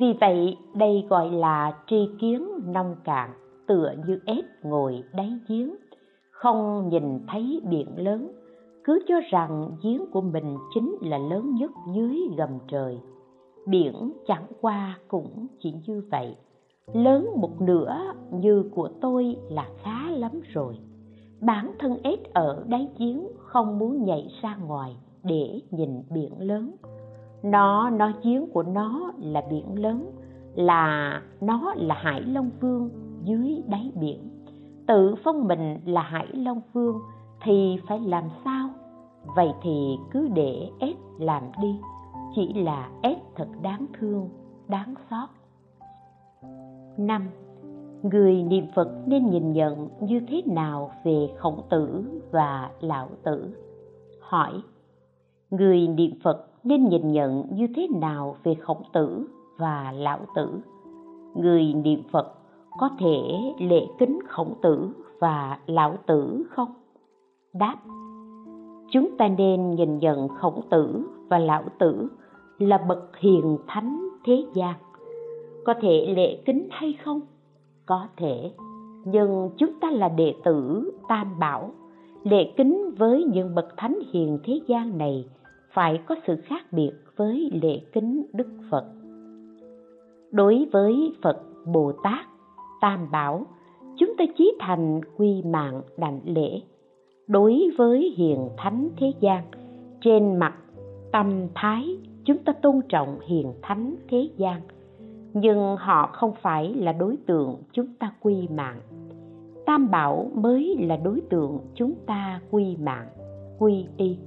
Vì 0.00 0.14
vậy, 0.20 0.56
đây 0.74 1.06
gọi 1.08 1.30
là 1.30 1.78
tri 1.86 2.08
kiến 2.20 2.48
nông 2.66 2.96
cạn, 3.04 3.30
tựa 3.66 3.94
như 4.06 4.20
ếch 4.26 4.44
ngồi 4.62 5.02
đáy 5.14 5.38
giếng, 5.48 5.74
không 6.30 6.88
nhìn 6.88 7.20
thấy 7.28 7.60
biển 7.70 7.88
lớn, 7.96 8.32
cứ 8.84 8.98
cho 9.08 9.14
rằng 9.30 9.70
giếng 9.82 10.10
của 10.12 10.20
mình 10.20 10.56
chính 10.74 10.96
là 11.00 11.18
lớn 11.18 11.54
nhất 11.54 11.70
dưới 11.94 12.20
gầm 12.36 12.50
trời 12.68 13.00
biển 13.66 14.12
chẳng 14.26 14.46
qua 14.60 14.98
cũng 15.08 15.46
chỉ 15.58 15.74
như 15.86 16.02
vậy. 16.10 16.36
Lớn 16.92 17.28
một 17.36 17.60
nửa 17.60 17.96
như 18.30 18.70
của 18.74 18.88
tôi 19.00 19.36
là 19.50 19.68
khá 19.82 20.10
lắm 20.10 20.40
rồi. 20.52 20.78
Bản 21.40 21.72
thân 21.78 21.98
ếch 22.02 22.34
ở 22.34 22.64
đáy 22.68 22.88
giếng 22.98 23.26
không 23.38 23.78
muốn 23.78 24.04
nhảy 24.04 24.28
ra 24.42 24.56
ngoài 24.56 24.96
để 25.22 25.60
nhìn 25.70 26.02
biển 26.10 26.40
lớn. 26.40 26.70
Nó 27.42 27.90
nói 27.90 28.12
giếng 28.22 28.46
của 28.52 28.62
nó 28.62 29.12
là 29.18 29.42
biển 29.50 29.82
lớn, 29.82 30.10
là, 30.54 31.22
nó 31.40 31.74
là 31.76 31.94
hải 31.94 32.20
long 32.20 32.50
vương 32.60 32.90
dưới 33.24 33.62
đáy 33.66 33.92
biển. 34.00 34.28
Tự 34.86 35.14
phong 35.24 35.48
mình 35.48 35.78
là 35.84 36.02
hải 36.02 36.26
long 36.32 36.60
vương 36.72 36.98
thì 37.42 37.78
phải 37.88 38.00
làm 38.00 38.24
sao? 38.44 38.68
Vậy 39.36 39.48
thì 39.62 39.96
cứ 40.10 40.28
để 40.34 40.68
ếch 40.78 40.96
làm 41.18 41.42
đi 41.62 41.80
chỉ 42.36 42.52
là 42.52 42.90
ép 43.02 43.18
thật 43.34 43.48
đáng 43.62 43.86
thương, 43.98 44.28
đáng 44.68 44.94
xót. 45.10 45.28
Năm, 46.98 47.28
người 48.02 48.42
niệm 48.42 48.66
phật 48.74 48.88
nên 49.06 49.30
nhìn 49.30 49.52
nhận 49.52 49.88
như 50.00 50.20
thế 50.28 50.42
nào 50.46 50.90
về 51.04 51.28
khổng 51.36 51.60
tử 51.70 52.04
và 52.30 52.70
lão 52.80 53.08
tử? 53.22 53.50
Hỏi, 54.20 54.52
người 55.50 55.88
niệm 55.88 56.10
phật 56.24 56.46
nên 56.64 56.88
nhìn 56.88 57.12
nhận 57.12 57.44
như 57.50 57.66
thế 57.76 57.88
nào 58.00 58.36
về 58.42 58.54
khổng 58.54 58.82
tử 58.92 59.26
và 59.58 59.92
lão 59.96 60.20
tử? 60.34 60.60
Người 61.34 61.74
niệm 61.74 62.02
phật 62.12 62.34
có 62.78 62.90
thể 62.98 63.22
lễ 63.58 63.86
kính 63.98 64.18
khổng 64.28 64.54
tử 64.62 64.90
và 65.20 65.58
lão 65.66 65.96
tử 66.06 66.44
không? 66.50 66.74
Đáp, 67.54 67.76
chúng 68.90 69.16
ta 69.18 69.28
nên 69.28 69.70
nhìn 69.70 69.98
nhận 69.98 70.28
khổng 70.28 70.60
tử 70.70 71.06
và 71.28 71.38
lão 71.38 71.64
tử 71.78 72.08
là 72.58 72.78
bậc 72.78 73.16
hiền 73.16 73.58
thánh 73.66 74.08
thế 74.24 74.44
gian. 74.54 74.74
Có 75.64 75.74
thể 75.80 76.14
lễ 76.16 76.38
kính 76.44 76.68
hay 76.70 76.98
không? 77.04 77.20
Có 77.86 78.06
thể. 78.16 78.50
Nhưng 79.04 79.50
chúng 79.56 79.80
ta 79.80 79.90
là 79.90 80.08
đệ 80.08 80.34
tử 80.44 80.90
tam 81.08 81.38
bảo. 81.38 81.70
Lễ 82.22 82.52
kính 82.56 82.94
với 82.98 83.24
những 83.24 83.54
bậc 83.54 83.76
thánh 83.76 83.98
hiền 84.12 84.38
thế 84.44 84.60
gian 84.66 84.98
này 84.98 85.24
phải 85.72 86.00
có 86.06 86.14
sự 86.26 86.36
khác 86.36 86.62
biệt 86.72 86.92
với 87.16 87.50
lễ 87.62 87.80
kính 87.92 88.26
đức 88.32 88.48
phật. 88.70 88.84
Đối 90.30 90.66
với 90.72 91.12
phật 91.22 91.42
bồ 91.66 91.92
tát, 92.02 92.26
tam 92.80 93.10
bảo, 93.10 93.46
chúng 93.96 94.16
ta 94.18 94.24
chí 94.38 94.52
thành 94.58 95.00
quy 95.16 95.42
mạng 95.42 95.82
đảnh 95.96 96.20
lễ. 96.24 96.60
Đối 97.28 97.70
với 97.78 98.14
hiền 98.16 98.48
thánh 98.56 98.88
thế 99.00 99.12
gian, 99.20 99.42
trên 100.00 100.36
mặt 100.36 100.54
tâm 101.12 101.46
thái 101.54 101.98
chúng 102.26 102.38
ta 102.38 102.52
tôn 102.52 102.80
trọng 102.88 103.18
hiền 103.26 103.52
thánh 103.62 103.96
thế 104.08 104.28
gian. 104.36 104.60
Nhưng 105.32 105.76
họ 105.76 106.06
không 106.12 106.32
phải 106.42 106.74
là 106.74 106.92
đối 106.92 107.16
tượng 107.26 107.56
chúng 107.72 107.86
ta 107.98 108.12
quy 108.20 108.48
mạng. 108.48 108.80
Tam 109.66 109.90
bảo 109.90 110.30
mới 110.34 110.76
là 110.80 110.96
đối 110.96 111.20
tượng 111.20 111.58
chúng 111.74 111.94
ta 112.06 112.40
quy 112.50 112.76
mạng, 112.76 113.08
quy 113.58 113.86
y. 113.96 114.18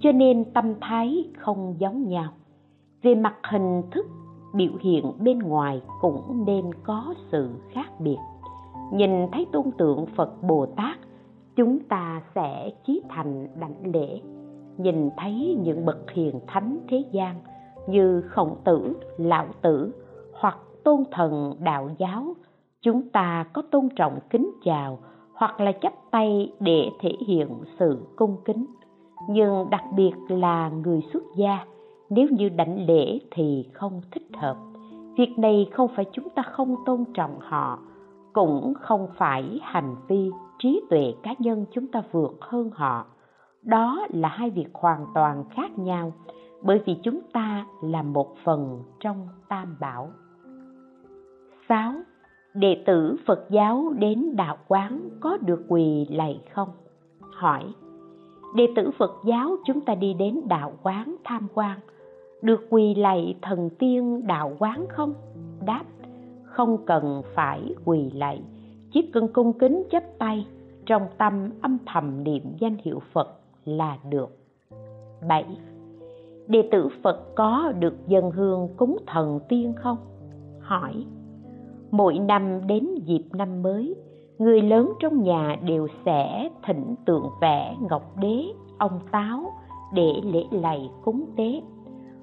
Cho 0.00 0.12
nên 0.12 0.44
tâm 0.44 0.74
thái 0.80 1.30
không 1.38 1.74
giống 1.78 2.08
nhau. 2.08 2.32
Về 3.02 3.14
mặt 3.14 3.34
hình 3.50 3.82
thức, 3.90 4.06
biểu 4.54 4.72
hiện 4.80 5.12
bên 5.18 5.38
ngoài 5.38 5.82
cũng 6.00 6.44
nên 6.46 6.64
có 6.82 7.14
sự 7.32 7.50
khác 7.72 8.00
biệt. 8.00 8.18
Nhìn 8.92 9.10
thấy 9.32 9.46
tôn 9.52 9.70
tượng 9.78 10.06
phật 10.06 10.42
bồ 10.42 10.66
tát, 10.66 10.98
chúng 11.56 11.78
ta 11.78 12.22
sẽ 12.34 12.70
chí 12.86 13.02
thành 13.08 13.48
đảnh 13.60 13.92
lễ 13.92 14.20
nhìn 14.76 15.10
thấy 15.16 15.58
những 15.62 15.84
bậc 15.84 16.10
hiền 16.10 16.40
thánh 16.46 16.78
thế 16.88 17.04
gian 17.12 17.34
như 17.88 18.20
khổng 18.20 18.56
tử, 18.64 18.96
lão 19.16 19.46
tử 19.62 19.92
hoặc 20.32 20.58
tôn 20.84 21.04
thần 21.10 21.54
đạo 21.60 21.90
giáo, 21.98 22.34
chúng 22.82 23.08
ta 23.08 23.46
có 23.52 23.62
tôn 23.70 23.88
trọng 23.96 24.18
kính 24.30 24.50
chào 24.64 24.98
hoặc 25.34 25.60
là 25.60 25.72
chắp 25.72 25.92
tay 26.10 26.52
để 26.60 26.88
thể 27.00 27.12
hiện 27.26 27.48
sự 27.78 27.98
cung 28.16 28.36
kính. 28.44 28.66
Nhưng 29.28 29.70
đặc 29.70 29.84
biệt 29.96 30.12
là 30.28 30.68
người 30.68 31.00
xuất 31.12 31.22
gia, 31.36 31.58
nếu 32.10 32.26
như 32.30 32.48
đảnh 32.48 32.86
lễ 32.86 33.18
thì 33.30 33.68
không 33.72 34.00
thích 34.12 34.28
hợp. 34.36 34.56
Việc 35.16 35.38
này 35.38 35.68
không 35.72 35.88
phải 35.96 36.04
chúng 36.12 36.28
ta 36.28 36.42
không 36.42 36.76
tôn 36.86 37.04
trọng 37.14 37.38
họ, 37.40 37.78
cũng 38.32 38.74
không 38.80 39.08
phải 39.16 39.60
hành 39.62 39.96
vi 40.08 40.30
trí 40.58 40.82
tuệ 40.90 41.14
cá 41.22 41.34
nhân 41.38 41.64
chúng 41.72 41.86
ta 41.86 42.02
vượt 42.12 42.36
hơn 42.40 42.70
họ 42.72 43.06
đó 43.64 44.06
là 44.10 44.28
hai 44.28 44.50
việc 44.50 44.68
hoàn 44.74 45.06
toàn 45.14 45.44
khác 45.50 45.78
nhau 45.78 46.12
bởi 46.62 46.80
vì 46.86 46.96
chúng 47.02 47.20
ta 47.32 47.66
là 47.82 48.02
một 48.02 48.34
phần 48.44 48.82
trong 49.00 49.28
tam 49.48 49.76
bảo 49.80 50.10
6. 51.68 51.92
Đệ 52.54 52.82
tử 52.86 53.16
Phật 53.26 53.46
giáo 53.50 53.92
đến 53.98 54.36
đạo 54.36 54.56
quán 54.68 55.08
có 55.20 55.38
được 55.40 55.64
quỳ 55.68 56.06
lạy 56.10 56.40
không? 56.52 56.68
Hỏi. 57.20 57.64
Đệ 58.54 58.66
tử 58.76 58.90
Phật 58.98 59.10
giáo 59.24 59.56
chúng 59.66 59.80
ta 59.80 59.94
đi 59.94 60.14
đến 60.14 60.40
đạo 60.48 60.72
quán 60.82 61.16
tham 61.24 61.48
quan, 61.54 61.78
được 62.42 62.66
quỳ 62.70 62.94
lạy 62.94 63.38
thần 63.42 63.70
tiên 63.78 64.26
đạo 64.26 64.56
quán 64.58 64.86
không? 64.88 65.14
Đáp. 65.66 65.84
Không 66.44 66.84
cần 66.86 67.22
phải 67.34 67.74
quỳ 67.84 68.10
lạy, 68.10 68.42
chỉ 68.92 69.10
cần 69.12 69.28
cung 69.32 69.58
kính 69.58 69.82
chắp 69.90 70.02
tay, 70.18 70.46
trong 70.86 71.02
tâm 71.18 71.50
âm 71.62 71.78
thầm 71.86 72.24
niệm 72.24 72.42
danh 72.58 72.76
hiệu 72.84 73.02
Phật 73.12 73.43
là 73.64 73.98
được. 74.10 74.36
7. 75.28 75.44
Đệ 76.46 76.68
tử 76.72 76.88
Phật 77.02 77.34
có 77.34 77.72
được 77.78 78.08
dân 78.08 78.30
hương 78.30 78.68
cúng 78.76 78.96
thần 79.06 79.40
tiên 79.48 79.72
không? 79.76 79.96
Hỏi, 80.60 81.04
mỗi 81.90 82.18
năm 82.18 82.66
đến 82.66 82.88
dịp 83.04 83.22
năm 83.32 83.62
mới, 83.62 83.94
người 84.38 84.62
lớn 84.62 84.92
trong 85.00 85.22
nhà 85.22 85.56
đều 85.66 85.86
sẽ 86.04 86.48
thỉnh 86.66 86.94
tượng 87.06 87.24
vẽ 87.40 87.76
ngọc 87.90 88.16
đế, 88.20 88.44
ông 88.78 89.00
táo 89.10 89.52
để 89.94 90.12
lễ 90.22 90.44
lạy 90.50 90.90
cúng 91.04 91.24
tế 91.36 91.62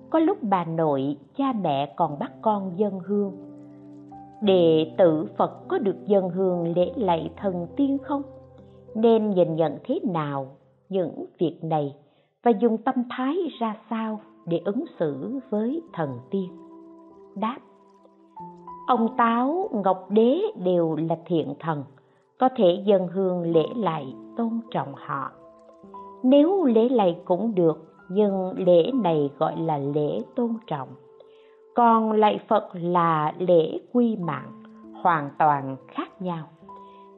có 0.09 0.19
lúc 0.19 0.37
bà 0.41 0.65
nội, 0.65 1.17
cha 1.37 1.53
mẹ 1.53 1.93
còn 1.95 2.19
bắt 2.19 2.31
con 2.41 2.71
dân 2.77 2.99
hương 2.99 3.51
đệ 4.41 4.91
tử 4.97 5.25
phật 5.37 5.67
có 5.67 5.77
được 5.77 6.05
dân 6.05 6.29
hương 6.29 6.73
lễ 6.75 6.91
lạy 6.95 7.29
thần 7.37 7.67
tiên 7.75 7.97
không 8.03 8.21
nên 8.95 9.29
nhìn 9.29 9.55
nhận 9.55 9.77
thế 9.83 9.99
nào 10.03 10.47
những 10.91 11.25
việc 11.39 11.57
này 11.61 11.95
và 12.43 12.51
dùng 12.51 12.77
tâm 12.77 12.95
thái 13.09 13.37
ra 13.59 13.75
sao 13.89 14.21
để 14.45 14.61
ứng 14.65 14.83
xử 14.99 15.39
với 15.49 15.81
thần 15.93 16.19
tiên? 16.31 16.49
Đáp, 17.35 17.57
ông 18.87 19.17
táo, 19.17 19.69
ngọc 19.71 20.07
đế 20.09 20.41
đều 20.63 20.95
là 20.95 21.17
thiện 21.25 21.53
thần, 21.59 21.83
có 22.39 22.49
thể 22.55 22.83
dân 22.85 23.07
hương 23.07 23.41
lễ 23.41 23.65
lạy 23.75 24.15
tôn 24.37 24.59
trọng 24.71 24.93
họ. 24.95 25.31
Nếu 26.23 26.63
lễ 26.63 26.89
lạy 26.89 27.19
cũng 27.25 27.55
được, 27.55 27.93
nhưng 28.09 28.53
lễ 28.57 28.91
này 28.93 29.29
gọi 29.37 29.59
là 29.59 29.77
lễ 29.77 30.19
tôn 30.35 30.53
trọng. 30.67 30.89
Còn 31.75 32.11
lạy 32.11 32.39
phật 32.47 32.69
là 32.73 33.33
lễ 33.37 33.79
quy 33.93 34.15
mạng, 34.15 34.63
hoàn 35.03 35.29
toàn 35.39 35.75
khác 35.87 36.21
nhau 36.21 36.47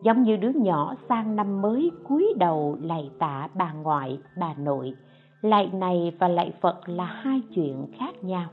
giống 0.03 0.23
như 0.23 0.37
đứa 0.37 0.51
nhỏ 0.55 0.95
sang 1.09 1.35
năm 1.35 1.61
mới 1.61 1.91
cúi 2.07 2.33
đầu 2.37 2.77
lạy 2.81 3.11
tạ 3.19 3.49
bà 3.53 3.73
ngoại, 3.73 4.17
bà 4.39 4.53
nội. 4.53 4.93
Lạy 5.41 5.69
này 5.73 6.11
và 6.19 6.27
lạy 6.27 6.53
phật 6.61 6.89
là 6.89 7.05
hai 7.05 7.41
chuyện 7.55 7.85
khác 7.99 8.23
nhau. 8.23 8.49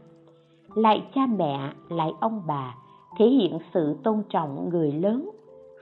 Lạy 0.74 1.06
cha 1.14 1.26
mẹ, 1.26 1.72
lạy 1.88 2.12
ông 2.20 2.42
bà 2.46 2.74
thể 3.18 3.26
hiện 3.26 3.58
sự 3.74 3.96
tôn 4.02 4.22
trọng 4.28 4.68
người 4.68 4.92
lớn, 4.92 5.30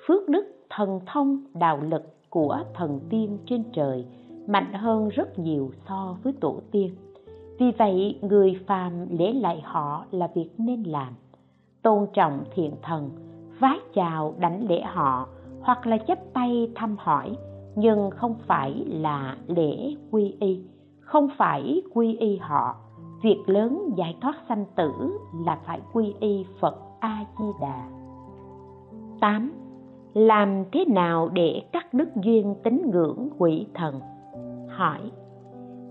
phước 0.06 0.28
đức, 0.28 0.44
thần 0.70 1.00
thông, 1.06 1.44
đạo 1.54 1.80
lực 1.80 2.02
của 2.30 2.58
thần 2.74 3.00
tiên 3.10 3.38
trên 3.46 3.64
trời 3.72 4.04
mạnh 4.46 4.72
hơn 4.72 5.08
rất 5.08 5.38
nhiều 5.38 5.70
so 5.88 6.16
với 6.22 6.32
tổ 6.40 6.60
tiên. 6.70 6.94
Vì 7.58 7.72
vậy, 7.78 8.18
người 8.22 8.60
phàm 8.66 8.92
lễ 9.18 9.32
lại 9.32 9.60
họ 9.64 10.04
là 10.10 10.28
việc 10.34 10.50
nên 10.58 10.82
làm. 10.82 11.12
Tôn 11.82 12.06
trọng 12.12 12.44
thiện 12.54 12.72
thần, 12.82 13.10
vái 13.58 13.78
chào 13.94 14.34
đảnh 14.38 14.68
lễ 14.68 14.82
họ 14.82 15.28
hoặc 15.60 15.86
là 15.86 15.98
chắp 15.98 16.18
tay 16.34 16.70
thăm 16.74 16.96
hỏi, 16.98 17.36
nhưng 17.76 18.10
không 18.10 18.34
phải 18.46 18.84
là 18.86 19.36
lễ 19.46 19.94
quy 20.10 20.36
y, 20.40 20.64
không 21.00 21.28
phải 21.38 21.82
quy 21.94 22.16
y 22.16 22.36
họ 22.36 22.76
việc 23.22 23.38
lớn 23.46 23.94
giải 23.96 24.16
thoát 24.20 24.36
sanh 24.48 24.64
tử 24.76 24.92
là 25.44 25.58
phải 25.66 25.80
quy 25.92 26.14
y 26.20 26.46
phật 26.60 26.74
a 27.00 27.24
di 27.38 27.44
đà 27.60 27.88
8. 29.20 29.52
Làm 30.14 30.64
thế 30.72 30.84
nào 30.84 31.28
để 31.32 31.62
cắt 31.72 31.94
đứt 31.94 32.08
duyên 32.16 32.54
tín 32.62 32.90
ngưỡng 32.90 33.28
quỷ 33.38 33.66
thần? 33.74 34.00
hỏi, 34.68 35.00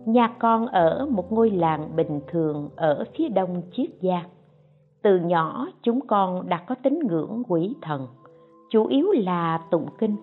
nhà 0.06 0.28
con 0.40 0.68
ở 0.68 1.08
một 1.12 1.32
ngôi 1.32 1.50
làng 1.50 1.96
bình 1.96 2.20
thường 2.28 2.70
ở 2.76 3.04
phía 3.18 3.30
đông 3.30 3.62
chiết 3.72 3.90
giang 4.02 4.30
từ 5.02 5.20
nhỏ 5.20 5.68
chúng 5.82 6.08
con 6.08 6.50
đã 6.50 6.58
có 6.68 6.76
tín 6.84 7.00
ngưỡng 7.00 7.44
quỷ 7.48 7.76
thần 7.82 8.08
chủ 8.70 8.86
yếu 8.86 9.12
là 9.12 9.58
tụng 9.72 9.88
kinh. 9.98 10.16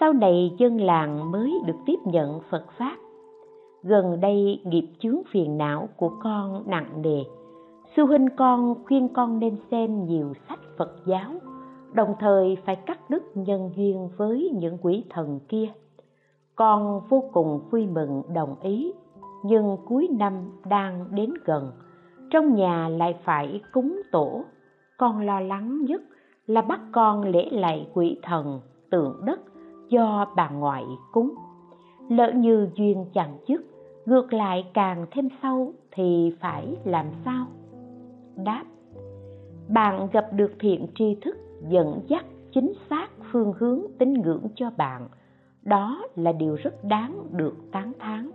Sau 0.00 0.12
này 0.12 0.54
dân 0.58 0.80
làng 0.80 1.30
mới 1.30 1.54
được 1.66 1.76
tiếp 1.86 1.98
nhận 2.04 2.40
phật 2.50 2.64
pháp. 2.78 2.96
Gần 3.82 4.20
đây 4.20 4.60
nghiệp 4.64 4.88
chướng 4.98 5.22
phiền 5.30 5.58
não 5.58 5.88
của 5.96 6.10
con 6.22 6.62
nặng 6.66 7.02
nề. 7.02 7.24
Sư 7.96 8.04
huynh 8.04 8.28
con 8.36 8.74
khuyên 8.84 9.08
con 9.08 9.38
nên 9.38 9.56
xem 9.70 10.04
nhiều 10.04 10.32
sách 10.48 10.58
phật 10.78 10.96
giáo, 11.06 11.30
đồng 11.92 12.14
thời 12.18 12.56
phải 12.64 12.76
cắt 12.76 13.10
đứt 13.10 13.22
nhân 13.34 13.70
duyên 13.76 14.08
với 14.16 14.50
những 14.54 14.78
quỷ 14.82 15.04
thần 15.10 15.40
kia. 15.48 15.68
Con 16.54 17.00
vô 17.08 17.24
cùng 17.32 17.60
vui 17.70 17.86
mừng, 17.86 18.22
đồng 18.34 18.56
ý, 18.62 18.92
nhưng 19.44 19.76
cuối 19.86 20.08
năm 20.18 20.32
đang 20.68 21.06
đến 21.10 21.30
gần, 21.44 21.72
trong 22.30 22.54
nhà 22.54 22.88
lại 22.88 23.14
phải 23.24 23.60
cúng 23.72 24.00
tổ. 24.12 24.44
Con 24.98 25.20
lo 25.20 25.40
lắng 25.40 25.84
nhất 25.84 26.02
là 26.46 26.62
bắt 26.62 26.80
con 26.92 27.22
lễ 27.22 27.48
lạy 27.50 27.88
quỷ 27.94 28.18
thần 28.22 28.60
tượng 28.90 29.20
đất 29.24 29.40
do 29.88 30.26
bà 30.36 30.48
ngoại 30.48 30.84
cúng. 31.12 31.34
Lỡ 32.08 32.32
như 32.32 32.68
duyên 32.74 33.04
chẳng 33.14 33.38
dứt 33.46 33.64
ngược 34.06 34.32
lại 34.32 34.64
càng 34.74 35.06
thêm 35.10 35.28
sâu 35.42 35.72
thì 35.90 36.32
phải 36.40 36.76
làm 36.84 37.06
sao? 37.24 37.46
Đáp, 38.36 38.64
bạn 39.68 40.08
gặp 40.12 40.26
được 40.32 40.52
thiện 40.60 40.86
tri 40.94 41.14
thức 41.14 41.36
dẫn 41.68 42.00
dắt 42.08 42.24
chính 42.52 42.72
xác 42.90 43.08
phương 43.32 43.52
hướng 43.58 43.82
tín 43.98 44.12
ngưỡng 44.12 44.46
cho 44.54 44.70
bạn, 44.76 45.08
đó 45.62 46.02
là 46.16 46.32
điều 46.32 46.54
rất 46.54 46.84
đáng 46.84 47.26
được 47.32 47.54
tán 47.72 47.92
thán. 47.98 48.30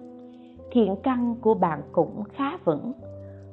Thiện 0.71 0.95
căn 1.04 1.36
của 1.41 1.54
bạn 1.54 1.82
cũng 1.91 2.24
khá 2.24 2.58
vững. 2.65 2.91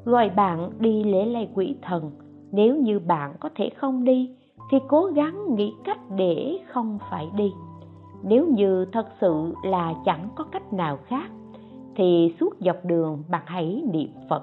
Gọi 0.05 0.31
bạn 0.31 0.71
đi 0.79 1.05
lễ 1.05 1.27
lạy 1.27 1.51
quỷ 1.55 1.77
thần, 1.83 2.11
nếu 2.53 2.77
như 2.77 2.99
bạn 2.99 3.35
có 3.41 3.49
thể 3.55 3.71
không 3.77 4.05
đi 4.05 4.35
thì 4.71 4.79
cố 4.89 5.05
gắng 5.05 5.55
nghĩ 5.55 5.75
cách 5.85 5.99
để 6.17 6.59
không 6.69 6.99
phải 7.11 7.29
đi. 7.37 7.53
Nếu 8.23 8.47
như 8.47 8.85
thật 8.93 9.07
sự 9.21 9.55
là 9.63 9.95
chẳng 10.05 10.29
có 10.35 10.45
cách 10.45 10.73
nào 10.73 10.99
khác, 11.07 11.31
thì 11.97 12.35
suốt 12.41 12.55
dọc 12.61 12.85
đường 12.85 13.23
bạn 13.31 13.43
hãy 13.47 13.83
niệm 13.93 14.09
phật. 14.29 14.43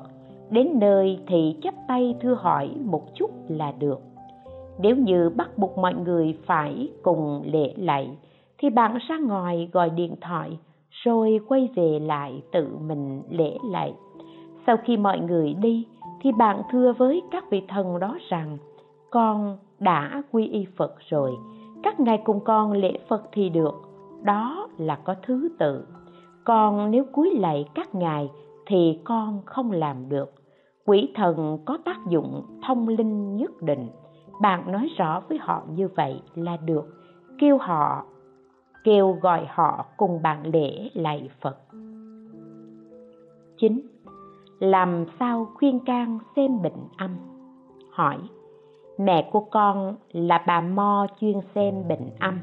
Đến 0.50 0.70
nơi 0.74 1.20
thì 1.28 1.58
chắp 1.64 1.74
tay 1.88 2.16
thưa 2.22 2.34
hỏi 2.34 2.70
một 2.86 3.16
chút 3.16 3.30
là 3.48 3.72
được. 3.72 4.00
Nếu 4.80 4.96
như 4.96 5.30
bắt 5.36 5.58
buộc 5.58 5.78
mọi 5.78 5.94
người 5.94 6.38
phải 6.46 6.90
cùng 7.04 7.42
lễ 7.46 7.74
lạy 7.76 8.18
thì 8.58 8.70
bạn 8.70 8.98
ra 9.08 9.18
ngoài 9.18 9.70
gọi 9.72 9.90
điện 9.90 10.16
thoại, 10.22 10.60
rồi 10.90 11.40
quay 11.48 11.70
về 11.76 12.00
lại 12.00 12.44
tự 12.52 12.78
mình 12.88 13.22
lễ 13.30 13.58
lạy 13.72 13.94
sau 14.68 14.78
khi 14.86 14.98
mọi 14.98 15.20
người 15.20 15.54
đi, 15.54 15.88
thì 16.22 16.32
bạn 16.32 16.62
thưa 16.72 16.94
với 16.98 17.22
các 17.32 17.50
vị 17.50 17.64
thần 17.68 18.00
đó 18.00 18.18
rằng, 18.30 18.58
con 19.10 19.58
đã 19.80 20.22
quy 20.32 20.48
y 20.48 20.66
phật 20.78 20.96
rồi, 21.10 21.32
các 21.84 22.00
ngài 22.00 22.22
cùng 22.26 22.40
con 22.40 22.72
lễ 22.72 23.00
phật 23.08 23.24
thì 23.32 23.50
được. 23.50 23.74
Đó 24.24 24.68
là 24.78 24.96
có 24.96 25.16
thứ 25.24 25.50
tự. 25.60 25.88
Còn 26.44 26.92
nếu 26.92 27.06
cúi 27.14 27.30
lạy 27.40 27.70
các 27.76 27.96
ngài 27.96 28.30
thì 28.66 29.00
con 29.04 29.42
không 29.46 29.72
làm 29.72 30.10
được. 30.10 30.34
Quỷ 30.86 31.12
thần 31.16 31.58
có 31.66 31.78
tác 31.86 31.98
dụng 32.10 32.46
thông 32.68 32.88
linh 32.88 33.36
nhất 33.38 33.62
định. 33.62 33.90
Bạn 34.42 34.72
nói 34.72 34.90
rõ 34.98 35.22
với 35.30 35.38
họ 35.38 35.64
như 35.76 35.88
vậy 35.88 36.22
là 36.36 36.58
được. 36.58 36.86
Kêu 37.40 37.58
họ, 37.58 38.06
kêu 38.84 39.18
gọi 39.22 39.46
họ 39.50 39.86
cùng 39.98 40.22
bạn 40.22 40.48
lễ 40.54 40.90
lạy 40.94 41.30
phật. 41.42 41.58
9. 43.58 43.82
Làm 44.60 45.06
sao 45.20 45.48
khuyên 45.56 45.80
can 45.86 46.20
xem 46.36 46.62
bệnh 46.62 46.88
âm? 46.98 47.12
Hỏi. 47.92 48.18
Mẹ 48.98 49.30
của 49.32 49.40
con 49.40 49.96
là 50.12 50.44
bà 50.48 50.62
Mo 50.62 51.08
chuyên 51.20 51.40
xem 51.56 51.88
bệnh 51.88 52.10
âm. 52.20 52.40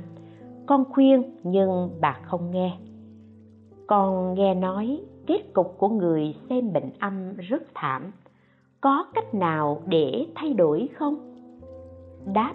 Con 0.67 0.85
khuyên, 0.93 1.23
nhưng 1.43 1.91
bà 2.01 2.19
không 2.23 2.51
nghe. 2.51 2.77
Con 3.87 4.35
nghe 4.35 4.55
nói, 4.55 5.01
kết 5.27 5.43
cục 5.53 5.79
của 5.79 5.89
người 5.89 6.35
xem 6.49 6.73
bệnh 6.73 6.91
âm 6.99 7.37
rất 7.37 7.63
thảm. 7.75 8.13
Có 8.81 9.07
cách 9.15 9.35
nào 9.35 9.83
để 9.87 10.27
thay 10.35 10.55
đổi 10.55 10.89
không? 10.99 11.35
Đáp, 12.35 12.55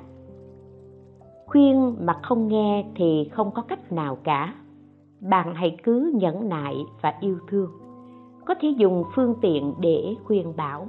khuyên 1.46 1.96
mà 2.00 2.14
không 2.24 2.48
nghe 2.48 2.86
thì 2.96 3.30
không 3.32 3.52
có 3.52 3.62
cách 3.62 3.92
nào 3.92 4.18
cả. 4.24 4.56
Bạn 5.22 5.56
hãy 5.56 5.78
cứ 5.84 6.14
nhẫn 6.16 6.50
nại 6.50 6.76
và 7.02 7.14
yêu 7.22 7.38
thương. 7.48 7.72
Có 8.46 8.56
thể 8.62 8.70
dùng 8.78 9.04
phương 9.16 9.36
tiện 9.42 9.74
để 9.80 10.16
khuyên 10.26 10.54
bảo 10.58 10.88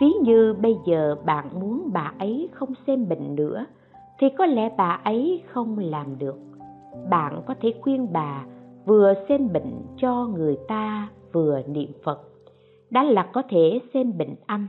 ví 0.00 0.12
như 0.22 0.54
bây 0.62 0.76
giờ 0.84 1.16
bạn 1.24 1.60
muốn 1.60 1.90
bà 1.92 2.12
ấy 2.18 2.48
không 2.52 2.72
xem 2.86 3.08
bệnh 3.08 3.34
nữa, 3.34 3.66
thì 4.18 4.26
có 4.38 4.46
lẽ 4.46 4.74
bà 4.76 5.00
ấy 5.04 5.42
không 5.52 5.78
làm 5.78 6.18
được. 6.18 6.36
Bạn 7.10 7.42
có 7.46 7.54
thể 7.60 7.74
khuyên 7.80 8.12
bà 8.12 8.44
vừa 8.86 9.14
xem 9.28 9.52
bệnh 9.52 9.82
cho 9.96 10.26
người 10.26 10.58
ta 10.68 11.08
vừa 11.32 11.62
niệm 11.66 11.90
phật. 12.04 12.20
Đã 12.90 13.02
là 13.02 13.28
có 13.32 13.42
thể 13.48 13.80
xem 13.94 14.18
bệnh 14.18 14.34
âm, 14.46 14.66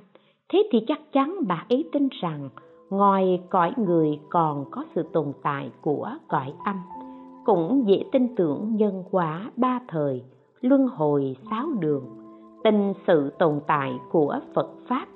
thế 0.50 0.70
thì 0.72 0.80
chắc 0.88 1.00
chắn 1.14 1.36
bà 1.48 1.66
ấy 1.70 1.90
tin 1.92 2.08
rằng 2.22 2.50
ngoài 2.90 3.42
cõi 3.50 3.74
người 3.78 4.20
còn 4.30 4.66
có 4.72 4.86
sự 4.96 5.04
tồn 5.14 5.34
tại 5.44 5.72
của 5.82 6.10
cõi 6.28 6.54
âm. 6.66 6.76
Cũng 7.46 7.84
dễ 7.88 8.04
tin 8.12 8.36
tưởng 8.36 8.76
nhân 8.76 9.04
quả 9.12 9.52
ba 9.56 9.80
thời, 9.88 10.24
luân 10.62 10.88
hồi 10.88 11.36
sáu 11.50 11.68
đường 11.80 12.04
tin 12.64 12.94
sự 13.08 13.30
tồn 13.40 13.60
tại 13.68 14.00
của 14.12 14.40
phật 14.54 14.70
pháp 14.88 15.08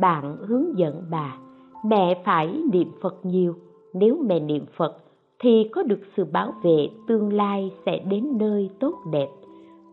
bạn 0.00 0.36
hướng 0.36 0.78
dẫn 0.78 1.02
bà, 1.10 1.36
mẹ 1.84 2.22
phải 2.24 2.62
niệm 2.72 2.88
phật 3.00 3.16
nhiều 3.22 3.54
nếu 3.94 4.18
mẹ 4.26 4.40
niệm 4.40 4.64
phật, 4.76 4.96
thì 5.38 5.68
có 5.72 5.82
được 5.82 6.00
sự 6.16 6.24
bảo 6.24 6.52
vệ 6.62 6.88
tương 7.06 7.32
lai 7.32 7.72
sẽ 7.86 7.98
đến 7.98 8.38
nơi 8.38 8.70
tốt 8.80 8.94
đẹp 9.12 9.28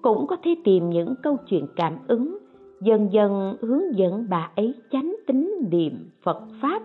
cũng 0.05 0.27
có 0.27 0.36
thể 0.43 0.55
tìm 0.63 0.89
những 0.89 1.15
câu 1.23 1.38
chuyện 1.47 1.67
cảm 1.75 1.97
ứng, 2.08 2.38
dần 2.81 3.08
dần 3.12 3.58
hướng 3.62 3.97
dẫn 3.97 4.27
bà 4.29 4.51
ấy 4.55 4.73
chánh 4.91 5.15
tính 5.27 5.55
niệm 5.71 6.10
phật 6.23 6.41
pháp 6.62 6.81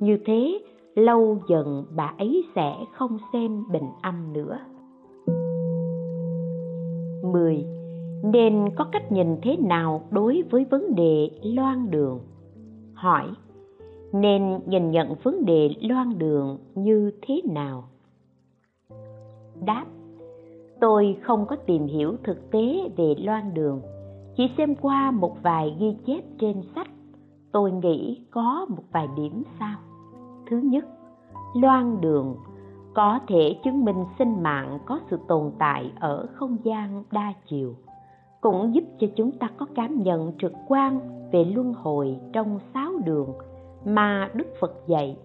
như 0.00 0.18
thế, 0.26 0.58
lâu 0.94 1.38
dần 1.48 1.84
bà 1.96 2.14
ấy 2.18 2.44
sẽ 2.54 2.74
không 2.92 3.18
xem 3.32 3.64
bệnh 3.72 3.88
âm 4.02 4.32
nữa 4.32 4.58
10. 7.32 7.64
Nên 8.32 8.68
có 8.76 8.84
cách 8.92 9.12
nhìn 9.12 9.36
thế 9.42 9.56
nào 9.56 10.02
đối 10.10 10.42
với 10.50 10.64
vấn 10.70 10.94
đề 10.94 11.30
loan 11.42 11.90
đường? 11.90 12.20
Hỏi, 12.94 13.26
nên 14.12 14.60
nhìn 14.66 14.90
nhận 14.90 15.14
vấn 15.22 15.44
đề 15.44 15.70
loan 15.80 16.18
đường 16.18 16.58
như 16.74 17.10
thế 17.22 17.42
nào? 17.44 17.84
Đáp, 19.64 19.84
tôi 20.80 21.16
không 21.22 21.46
có 21.46 21.56
tìm 21.56 21.86
hiểu 21.86 22.16
thực 22.24 22.50
tế 22.50 22.90
về 22.96 23.14
loan 23.18 23.54
đường, 23.54 23.80
chỉ 24.36 24.50
xem 24.56 24.74
qua 24.74 25.10
một 25.10 25.36
vài 25.42 25.76
ghi 25.80 25.96
chép 26.06 26.24
trên 26.38 26.62
sách 26.74 26.88
tôi 27.54 27.72
nghĩ 27.72 28.20
có 28.30 28.66
một 28.68 28.82
vài 28.92 29.08
điểm 29.16 29.42
sau: 29.58 29.76
thứ 30.46 30.58
nhất 30.64 30.84
loan 31.54 32.00
đường 32.00 32.36
có 32.94 33.20
thể 33.28 33.56
chứng 33.64 33.84
minh 33.84 34.04
sinh 34.18 34.42
mạng 34.42 34.78
có 34.86 35.00
sự 35.10 35.18
tồn 35.28 35.52
tại 35.58 35.92
ở 36.00 36.26
không 36.34 36.56
gian 36.64 37.04
đa 37.12 37.32
chiều 37.46 37.74
cũng 38.40 38.74
giúp 38.74 38.84
cho 38.98 39.06
chúng 39.16 39.32
ta 39.32 39.50
có 39.56 39.66
cảm 39.74 40.02
nhận 40.02 40.32
trực 40.38 40.52
quan 40.68 41.00
về 41.34 41.44
luân 41.44 41.72
hồi 41.72 42.16
trong 42.32 42.58
sáu 42.74 42.92
đường 43.04 43.32
mà 43.84 44.30
đức 44.34 44.46
phật 44.60 44.72
dạy. 44.86 45.16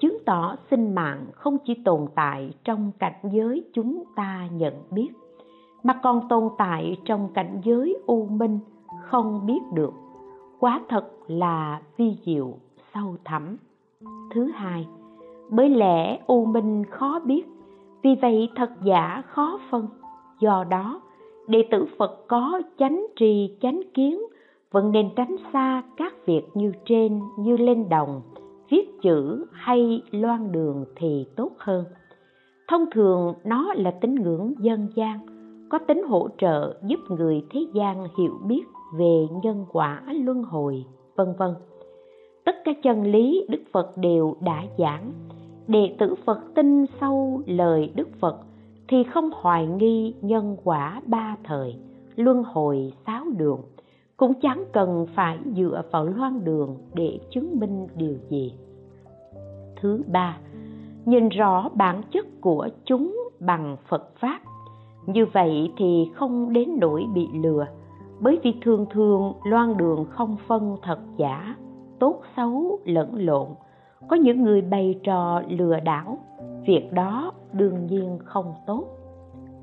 Chứng 0.00 0.18
tỏ 0.26 0.56
sinh 0.70 0.94
mạng 0.94 1.26
không 1.32 1.58
chỉ 1.64 1.74
tồn 1.84 2.06
tại 2.14 2.50
trong 2.64 2.90
cảnh 2.98 3.20
giới 3.32 3.64
chúng 3.72 4.04
ta 4.16 4.48
nhận 4.52 4.74
biết, 4.90 5.08
mà 5.82 6.00
còn 6.02 6.28
tồn 6.28 6.48
tại 6.58 6.96
trong 7.04 7.28
cảnh 7.34 7.60
giới 7.64 7.96
u 8.06 8.26
minh 8.26 8.58
không 9.02 9.46
biết 9.46 9.60
được. 9.74 9.92
Quá 10.60 10.80
thật 10.88 11.10
là 11.26 11.80
vi 11.96 12.16
diệu 12.26 12.54
sâu 12.94 13.16
thẳm. 13.24 13.56
Thứ 14.34 14.44
hai, 14.54 14.86
bởi 15.50 15.68
lẽ 15.68 16.18
u 16.26 16.44
minh 16.44 16.84
khó 16.90 17.20
biết, 17.24 17.46
vì 18.02 18.14
vậy 18.22 18.48
thật 18.56 18.70
giả 18.84 19.22
khó 19.26 19.60
phân. 19.70 19.86
Do 20.40 20.64
đó, 20.70 21.00
đệ 21.46 21.68
tử 21.70 21.86
phật 21.98 22.24
có 22.28 22.60
chánh 22.78 23.06
trì 23.16 23.56
chánh 23.60 23.80
kiến 23.94 24.20
vẫn 24.74 24.92
nên 24.92 25.10
tránh 25.16 25.36
xa 25.52 25.82
các 25.96 26.26
việc 26.26 26.42
như 26.54 26.72
trên 26.84 27.20
như 27.38 27.56
lên 27.56 27.88
đồng, 27.88 28.20
viết 28.70 29.00
chữ 29.02 29.46
hay 29.52 30.02
loan 30.10 30.52
đường 30.52 30.84
thì 30.96 31.26
tốt 31.36 31.50
hơn. 31.58 31.84
Thông 32.68 32.84
thường, 32.94 33.34
nó 33.44 33.74
là 33.74 33.90
tín 33.90 34.14
ngưỡng 34.14 34.54
dân 34.58 34.88
gian, 34.96 35.18
có 35.70 35.78
tính 35.78 36.02
hỗ 36.08 36.28
trợ 36.38 36.80
giúp 36.86 37.00
người 37.08 37.44
thế 37.50 37.60
gian 37.74 38.06
hiểu 38.18 38.32
biết 38.46 38.62
về 38.98 39.26
nhân 39.42 39.64
quả, 39.72 40.02
luân 40.06 40.42
hồi, 40.42 40.84
vân 41.16 41.28
vân. 41.38 41.54
Tất 42.44 42.56
cả 42.64 42.72
chân 42.82 43.02
lý 43.02 43.46
đức 43.48 43.62
phật 43.72 43.96
đều 43.96 44.36
đã 44.40 44.64
giảng. 44.78 45.12
Đệ 45.68 45.96
tử 45.98 46.14
phật 46.24 46.40
tin 46.54 46.86
sâu 47.00 47.42
lời 47.46 47.92
đức 47.94 48.08
phật 48.20 48.36
thì 48.88 49.04
không 49.04 49.30
hoài 49.34 49.66
nghi 49.66 50.14
nhân 50.20 50.56
quả 50.64 51.02
ba 51.06 51.36
thời, 51.44 51.76
luân 52.16 52.42
hồi, 52.42 52.92
sáu 53.06 53.24
đường 53.36 53.60
cũng 54.24 54.34
chẳng 54.34 54.64
cần 54.72 55.06
phải 55.14 55.38
dựa 55.56 55.82
vào 55.90 56.04
loan 56.04 56.44
đường 56.44 56.76
để 56.94 57.18
chứng 57.30 57.60
minh 57.60 57.86
điều 57.96 58.16
gì. 58.28 58.54
Thứ 59.80 60.02
ba, 60.12 60.38
nhìn 61.04 61.28
rõ 61.28 61.68
bản 61.74 62.02
chất 62.12 62.26
của 62.40 62.68
chúng 62.84 63.16
bằng 63.40 63.76
phật 63.88 64.10
pháp. 64.20 64.40
Như 65.06 65.26
vậy 65.32 65.72
thì 65.76 66.10
không 66.14 66.52
đến 66.52 66.68
nỗi 66.80 67.04
bị 67.14 67.28
lừa, 67.42 67.66
bởi 68.20 68.38
vì 68.42 68.54
thường 68.62 68.86
thường 68.90 69.32
loan 69.44 69.76
đường 69.76 70.04
không 70.10 70.36
phân 70.46 70.76
thật 70.82 70.98
giả, 71.16 71.56
tốt 71.98 72.22
xấu, 72.36 72.78
lẫn 72.84 73.14
lộn. 73.14 73.48
Có 74.08 74.16
những 74.16 74.42
người 74.42 74.62
bày 74.62 75.00
trò 75.02 75.42
lừa 75.48 75.80
đảo, 75.80 76.18
việc 76.66 76.92
đó 76.92 77.32
đương 77.52 77.86
nhiên 77.86 78.18
không 78.24 78.54
tốt. 78.66 78.84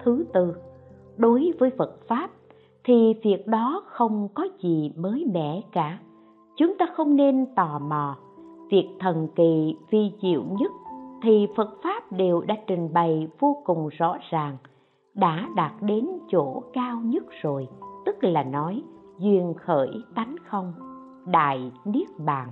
Thứ 0.03 0.25
tư, 0.33 0.55
đối 1.17 1.51
với 1.59 1.69
phật 1.77 2.07
pháp 2.07 2.29
thì 2.83 3.13
việc 3.23 3.47
đó 3.47 3.83
không 3.87 4.27
có 4.33 4.47
gì 4.59 4.91
mới 4.95 5.25
mẻ 5.33 5.61
cả. 5.71 5.99
Chúng 6.57 6.77
ta 6.77 6.85
không 6.95 7.15
nên 7.15 7.45
tò 7.55 7.79
mò. 7.79 8.15
Việc 8.69 8.89
thần 8.99 9.27
kỳ 9.35 9.75
vi 9.89 10.11
diệu 10.21 10.43
nhất 10.59 10.71
thì 11.23 11.47
phật 11.55 11.69
pháp 11.83 12.11
đều 12.11 12.41
đã 12.41 12.55
trình 12.67 12.93
bày 12.93 13.27
vô 13.39 13.57
cùng 13.65 13.87
rõ 13.87 14.17
ràng, 14.29 14.57
đã 15.13 15.49
đạt 15.55 15.71
đến 15.81 16.07
chỗ 16.31 16.63
cao 16.73 16.99
nhất 17.03 17.23
rồi, 17.41 17.67
tức 18.05 18.23
là 18.23 18.43
nói 18.43 18.83
duyên 19.19 19.53
khởi 19.53 19.89
tánh 20.15 20.35
không, 20.45 20.73
đại 21.25 21.71
niết 21.85 22.07
bàn. 22.25 22.47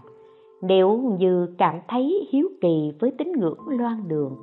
Nếu 0.62 0.98
như 1.20 1.56
cảm 1.58 1.76
thấy 1.88 2.28
hiếu 2.32 2.50
kỳ 2.62 2.92
với 3.00 3.12
tín 3.18 3.32
ngưỡng 3.32 3.68
loan 3.68 4.08
đường, 4.08 4.36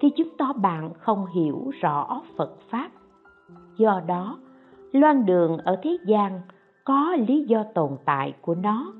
thì 0.00 0.10
chứng 0.10 0.36
tỏ 0.38 0.52
bạn 0.52 0.90
không 0.98 1.26
hiểu 1.26 1.70
rõ 1.80 2.22
phật 2.36 2.56
pháp. 2.70 2.90
Do 3.76 4.00
đó 4.06 4.38
loan 4.92 5.26
đường 5.26 5.58
ở 5.58 5.76
thế 5.82 5.96
gian 6.06 6.40
có 6.84 7.16
lý 7.28 7.44
do 7.44 7.64
tồn 7.74 7.90
tại 8.04 8.34
của 8.40 8.54
nó, 8.54 8.92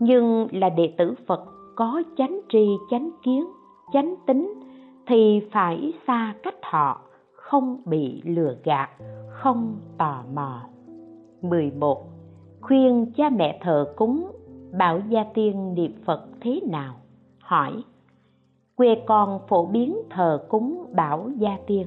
nhưng 0.00 0.48
là 0.52 0.68
đệ 0.68 0.94
tử 0.98 1.14
phật 1.26 1.44
có 1.76 2.02
chánh 2.16 2.40
tri, 2.48 2.68
chánh 2.90 3.10
kiến, 3.22 3.46
chánh 3.92 4.14
tính 4.26 4.54
thì 5.06 5.40
phải 5.52 5.92
xa 6.06 6.34
cách 6.42 6.56
họ, 6.62 7.00
không 7.32 7.82
bị 7.84 8.22
lừa 8.24 8.56
gạt, 8.64 8.90
không 9.28 9.76
tò 9.98 10.22
mò 10.34 10.62
11. 11.42 12.06
Khuyên 12.60 13.12
cha 13.16 13.30
mẹ 13.30 13.58
thờ 13.62 13.92
cúng, 13.96 14.32
bảo 14.78 15.00
gia 15.08 15.24
tiên 15.34 15.74
niệm 15.74 15.92
Phật 16.04 16.28
thế 16.40 16.60
nào? 16.70 16.94
Hỏi 17.38 17.72
Quê 18.76 19.02
con 19.06 19.40
phổ 19.48 19.66
biến 19.66 19.96
thờ 20.10 20.46
cúng 20.48 20.84
bảo 20.96 21.30
gia 21.36 21.58
tiên 21.66 21.86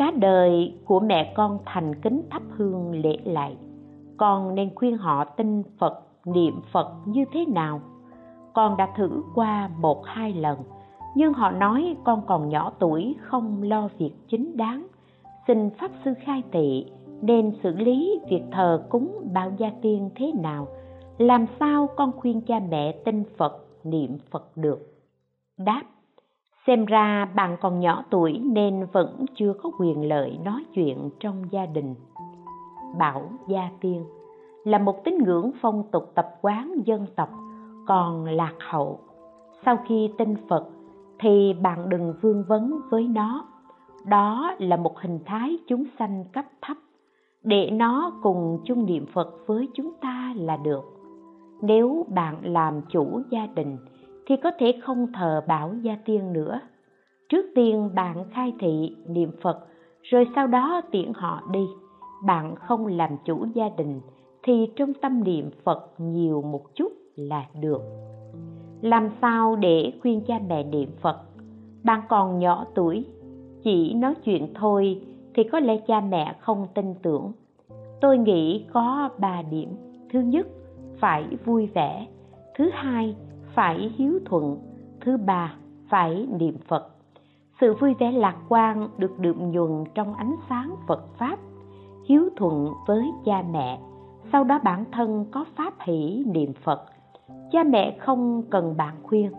Cả 0.00 0.10
đời 0.10 0.74
của 0.84 1.00
mẹ 1.00 1.32
con 1.36 1.58
thành 1.64 1.94
kính 1.94 2.22
thắp 2.30 2.42
hương 2.56 2.92
lễ 2.92 3.16
lại. 3.24 3.56
Con 4.16 4.54
nên 4.54 4.74
khuyên 4.74 4.96
họ 4.96 5.24
tin 5.24 5.62
Phật, 5.78 6.02
niệm 6.24 6.60
Phật 6.72 6.92
như 7.06 7.24
thế 7.32 7.44
nào? 7.46 7.80
Con 8.52 8.76
đã 8.76 8.88
thử 8.96 9.22
qua 9.34 9.70
một 9.78 10.06
hai 10.06 10.32
lần 10.32 10.58
Nhưng 11.16 11.32
họ 11.32 11.50
nói 11.50 11.96
con 12.04 12.22
còn 12.26 12.48
nhỏ 12.48 12.72
tuổi 12.78 13.16
không 13.20 13.62
lo 13.62 13.88
việc 13.98 14.12
chính 14.28 14.56
đáng. 14.56 14.86
Xin 15.46 15.70
Pháp 15.70 15.90
Sư 16.04 16.14
khai 16.20 16.42
thị 16.52 16.86
nên 17.22 17.52
xử 17.62 17.76
lý 17.76 18.20
việc 18.30 18.42
thờ 18.52 18.86
cúng 18.90 19.28
bao 19.32 19.52
gia 19.58 19.70
tiên 19.82 20.10
thế 20.14 20.32
nào? 20.42 20.68
Làm 21.18 21.46
sao 21.60 21.88
con 21.96 22.12
khuyên 22.12 22.40
cha 22.40 22.60
mẹ 22.70 22.92
tin 23.04 23.24
phật 23.36 23.66
niệm 23.84 24.18
phật 24.30 24.56
được? 24.56 24.78
Đáp 25.58 25.82
xem 26.66 26.84
ra 26.84 27.24
bạn 27.34 27.56
còn 27.60 27.80
nhỏ 27.80 28.04
tuổi 28.10 28.38
nên 28.38 28.86
vẫn 28.92 29.24
chưa 29.34 29.52
có 29.62 29.70
quyền 29.78 30.08
lợi 30.08 30.38
nói 30.44 30.64
chuyện 30.74 31.10
trong 31.20 31.44
gia 31.50 31.66
đình. 31.66 31.94
Bảo 32.98 33.22
gia 33.48 33.70
tiên 33.80 34.04
là 34.64 34.78
một 34.78 35.04
tín 35.04 35.18
ngưỡng 35.24 35.50
phong 35.60 35.82
tục 35.90 36.12
tập 36.14 36.30
quán 36.42 36.74
dân 36.84 37.06
tộc, 37.16 37.28
còn 37.86 38.24
lạc 38.24 38.54
hậu, 38.70 38.98
sau 39.64 39.78
khi 39.86 40.10
tin 40.18 40.34
phật 40.48 40.68
thì 41.18 41.52
bạn 41.62 41.88
đừng 41.88 42.14
vương 42.22 42.44
vấn 42.48 42.80
với 42.90 43.08
nó. 43.08 43.44
Đó 44.06 44.54
là 44.58 44.76
một 44.76 44.98
hình 44.98 45.18
thái 45.26 45.58
chúng 45.68 45.84
sanh 45.98 46.24
cấp 46.32 46.44
thấp, 46.62 46.76
để 47.42 47.70
nó 47.70 48.12
cùng 48.22 48.58
chung 48.64 48.86
niệm 48.86 49.06
phật 49.14 49.34
với 49.46 49.68
chúng 49.74 49.92
ta 50.00 50.34
là 50.36 50.56
được. 50.56 50.84
Nếu 51.62 52.06
bạn 52.08 52.36
làm 52.42 52.80
chủ 52.88 53.20
gia 53.30 53.46
đình 53.46 53.76
thì 54.30 54.36
có 54.36 54.50
thể 54.58 54.74
không 54.82 55.12
thờ 55.12 55.42
bảo 55.48 55.74
gia 55.82 55.96
tiên 56.04 56.32
nữa. 56.32 56.60
Trước 57.28 57.46
tiên 57.54 57.90
bạn 57.94 58.24
khai 58.30 58.52
thị 58.60 58.96
niệm 59.08 59.30
phật, 59.42 59.66
rồi 60.02 60.26
sau 60.34 60.46
đó 60.46 60.80
tiễn 60.90 61.12
họ 61.14 61.42
đi. 61.52 61.66
Bạn 62.26 62.54
không 62.56 62.86
làm 62.86 63.10
chủ 63.24 63.46
gia 63.54 63.68
đình, 63.68 64.00
thì 64.42 64.70
trong 64.76 64.94
tâm 64.94 65.24
niệm 65.24 65.50
phật 65.64 65.90
nhiều 65.98 66.42
một 66.42 66.74
chút 66.74 66.92
là 67.16 67.46
được. 67.60 67.82
Làm 68.80 69.10
sao 69.20 69.56
để 69.56 69.92
khuyên 70.02 70.20
cha 70.26 70.38
mẹ 70.48 70.64
niệm 70.64 70.90
phật? 71.00 71.16
Bạn 71.84 72.02
còn 72.08 72.38
nhỏ 72.38 72.66
tuổi, 72.74 73.06
chỉ 73.62 73.94
nói 73.94 74.14
chuyện 74.24 74.54
thôi 74.54 75.02
thì 75.34 75.44
có 75.44 75.60
lẽ 75.60 75.76
cha 75.86 76.00
mẹ 76.00 76.34
không 76.40 76.66
tin 76.74 76.94
tưởng. 77.02 77.32
Tôi 78.00 78.18
nghĩ 78.18 78.64
có 78.72 79.08
ba 79.18 79.42
điểm. 79.50 79.68
Thứ 80.12 80.20
nhất, 80.20 80.46
phải 81.00 81.24
vui 81.44 81.66
vẻ. 81.74 82.06
Thứ 82.54 82.70
hai 82.72 83.16
phải 83.54 83.92
hiếu 83.96 84.20
thuận. 84.24 84.58
Thứ 85.00 85.16
ba, 85.16 85.54
phải 85.88 86.26
niệm 86.38 86.56
phật. 86.68 86.88
Sự 87.60 87.74
vui 87.74 87.94
vẻ 87.94 88.12
lạc 88.12 88.36
quan 88.48 88.88
được 88.98 89.18
đượm 89.18 89.50
nhuần 89.50 89.84
trong 89.94 90.14
ánh 90.14 90.36
sáng 90.48 90.74
phật 90.86 91.18
pháp, 91.18 91.38
hiếu 92.08 92.28
thuận 92.36 92.68
với 92.86 93.10
cha 93.24 93.42
mẹ. 93.52 93.80
Sau 94.32 94.44
đó 94.44 94.60
bản 94.64 94.84
thân 94.92 95.24
có 95.30 95.44
pháp 95.56 95.74
hỷ 95.80 96.24
niệm 96.26 96.52
phật. 96.64 96.84
Cha 97.52 97.64
mẹ 97.64 97.96
không 98.00 98.42
cần 98.50 98.76
bạn 98.76 98.94
khuyên. 99.02 99.32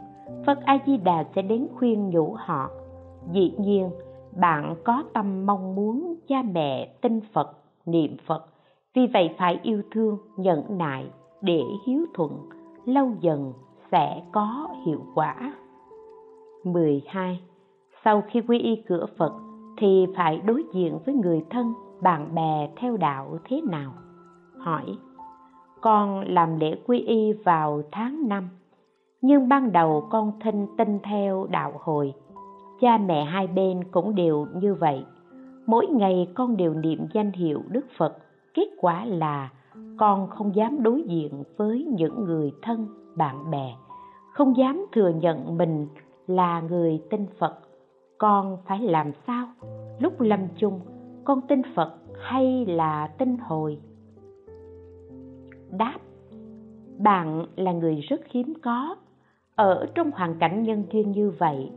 Phật 0.46 0.60
a 0.66 0.78
di 0.86 0.98
đà 0.98 1.24
sẽ 1.36 1.42
đến 1.42 1.68
khuyên 1.76 2.10
nhủ 2.10 2.36
họ. 2.40 2.70
Dĩ 3.32 3.54
nhiên, 3.58 3.90
bạn 4.40 4.76
có 4.84 5.04
tâm 5.14 5.46
mong 5.46 5.76
muốn 5.76 6.16
cha 6.28 6.42
mẹ 6.42 6.94
tin 7.02 7.20
phật, 7.34 7.58
niệm 7.86 8.18
phật. 8.26 8.46
Vì 8.94 9.08
vậy 9.08 9.30
phải 9.38 9.60
yêu 9.64 9.82
thương, 9.92 10.18
nhẫn 10.38 10.78
nại 10.78 11.06
để 11.42 11.62
hiếu 11.86 12.06
thuận, 12.14 12.32
lâu 12.86 13.12
dần 13.20 13.54
sẽ 13.92 14.24
có 14.32 14.68
hiệu 14.86 15.06
quả. 15.16 15.54
12. 16.64 17.42
Sau 18.06 18.24
khi 18.28 18.42
quy 18.42 18.60
y 18.60 18.84
cửa 18.88 19.06
Phật 19.18 19.34
thì 19.78 20.06
phải 20.16 20.38
đối 20.38 20.64
diện 20.74 21.00
với 21.06 21.16
người 21.16 21.46
thân, 21.50 21.74
bạn 22.02 22.36
bè 22.36 22.70
theo 22.76 22.98
đạo 22.98 23.38
thế 23.44 23.62
nào? 23.62 23.94
Hỏi, 24.58 24.98
con 25.82 26.24
làm 26.28 26.60
lễ 26.60 26.76
quy 26.88 27.00
y 27.00 27.34
vào 27.34 27.82
tháng 27.92 28.28
5, 28.28 28.50
nhưng 29.22 29.50
ban 29.50 29.72
đầu 29.72 30.08
con 30.10 30.32
thinh 30.44 30.68
tin 30.78 31.00
theo 31.04 31.48
đạo 31.50 31.74
hồi. 31.80 32.14
Cha 32.82 32.98
mẹ 32.98 33.24
hai 33.24 33.48
bên 33.48 33.84
cũng 33.92 34.16
đều 34.16 34.48
như 34.56 34.76
vậy. 34.76 35.06
Mỗi 35.66 35.88
ngày 35.88 36.28
con 36.36 36.58
đều 36.58 36.74
niệm 36.74 37.08
danh 37.14 37.32
hiệu 37.32 37.62
đức 37.68 37.86
phật 37.98 38.18
kết 38.54 38.68
quả 38.78 39.06
là 39.06 39.50
con 39.98 40.28
không 40.28 40.56
dám 40.56 40.84
đối 40.84 41.04
diện 41.04 41.44
với 41.58 41.88
những 41.98 42.24
người 42.24 42.52
thân 42.62 42.88
bạn 43.16 43.52
bè. 43.52 43.76
Không 44.34 44.58
dám 44.58 44.86
thừa 44.92 45.10
nhận 45.10 45.58
mình 45.58 45.88
là 46.28 46.62
người 46.62 47.04
tin 47.10 47.26
phật. 47.40 47.60
Con 48.18 48.58
phải 48.66 48.80
làm 48.80 49.12
sao? 49.28 49.48
Lúc 50.00 50.22
lâm 50.22 50.40
chung, 50.58 50.80
con 51.24 51.42
tin 51.48 51.62
phật 51.76 51.94
hay 52.22 52.66
là 52.66 53.08
tin 53.08 53.38
hồi? 53.38 53.78
Đáp, 55.70 55.98
bạn 56.98 57.46
là 57.56 57.72
người 57.72 57.96
rất 57.96 58.22
hiếm 58.30 58.54
có. 58.64 58.96
Ở 59.56 59.86
trong 59.96 60.12
hoàn 60.12 60.40
cảnh 60.40 60.64
nhân 60.64 60.84
duyên 60.92 61.12
như 61.12 61.30
vậy 61.30 61.72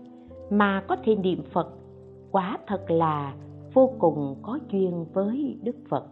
mà 0.50 0.84
có 0.88 0.96
thể 1.04 1.14
niệm 1.16 1.42
phật, 1.52 1.68
quả 2.30 2.58
thật 2.66 2.84
là 2.88 3.34
vô 3.74 3.90
cùng 3.98 4.36
có 4.42 4.58
duyên 4.70 5.06
với 5.12 5.58
đức 5.62 5.76
phật. 5.88 6.06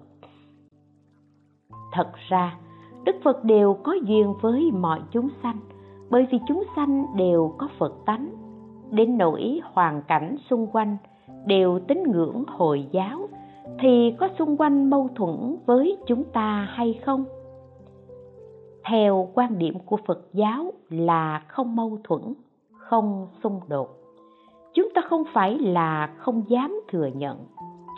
Thật 1.93 2.13
ra 2.29 2.59
đức 3.05 3.17
phật 3.25 3.45
đều 3.45 3.75
có 3.75 3.93
duyên 3.93 4.35
với 4.41 4.71
mọi 4.73 5.01
chúng 5.11 5.29
sanh, 5.43 5.57
bởi 6.11 6.27
vì 6.31 6.39
chúng 6.49 6.65
sanh 6.77 7.07
đều 7.17 7.55
có 7.59 7.69
phật 7.79 7.95
tánh. 8.07 8.29
Đến 8.91 9.19
nỗi 9.19 9.61
hoàn 9.73 10.03
cảnh 10.03 10.37
xung 10.51 10.67
quanh 10.67 10.97
đều 11.47 11.81
tín 11.89 12.03
ngưỡng 12.13 12.45
hồi 12.47 12.87
giáo, 12.91 13.29
thì 13.79 14.15
có 14.19 14.29
xung 14.39 14.57
quanh 14.57 14.91
mâu 14.91 15.09
thuẫn 15.15 15.57
với 15.67 15.99
chúng 16.07 16.25
ta 16.25 16.69
hay 16.71 17.01
không? 17.05 17.25
Theo 18.85 19.29
quan 19.35 19.59
điểm 19.59 19.75
của 19.87 19.97
phật 20.07 20.21
giáo 20.33 20.73
là 20.91 21.43
không 21.49 21.77
mâu 21.77 21.99
thuẫn, 22.05 22.35
không 22.79 23.27
xung 23.43 23.61
đột. 23.69 23.89
Chúng 24.75 24.89
ta 24.95 25.03
không 25.09 25.23
phải 25.33 25.59
là 25.59 26.15
không 26.17 26.43
dám 26.49 26.81
thừa 26.89 27.07
nhận, 27.07 27.39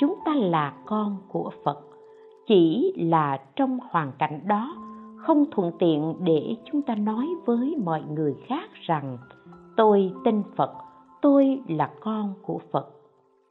chúng 0.00 0.14
ta 0.24 0.34
là 0.34 0.74
con 0.86 1.16
của 1.28 1.50
phật, 1.64 1.80
chỉ 2.46 2.92
là 2.96 3.40
trong 3.56 3.78
hoàn 3.90 4.12
cảnh 4.18 4.40
đó 4.46 4.74
không 5.26 5.44
thuận 5.50 5.72
tiện 5.78 6.14
để 6.20 6.56
chúng 6.64 6.82
ta 6.82 6.94
nói 6.94 7.26
với 7.44 7.76
mọi 7.84 8.02
người 8.10 8.34
khác 8.46 8.70
rằng, 8.86 9.18
tôi 9.76 10.12
tin 10.24 10.42
phật, 10.56 10.70
tôi 11.22 11.60
là 11.68 11.90
con 12.00 12.34
của 12.42 12.60
phật, 12.72 12.88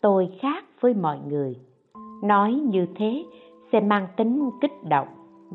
tôi 0.02 0.30
khác 0.40 0.66
với 0.82 0.94
mọi 0.94 1.20
người. 1.28 1.56
Nói 2.24 2.54
như 2.54 2.88
thế 2.96 3.26
sẽ 3.72 3.80
mang 3.80 4.08
tính 4.18 4.50
kích 4.62 4.84
động, 4.90 5.08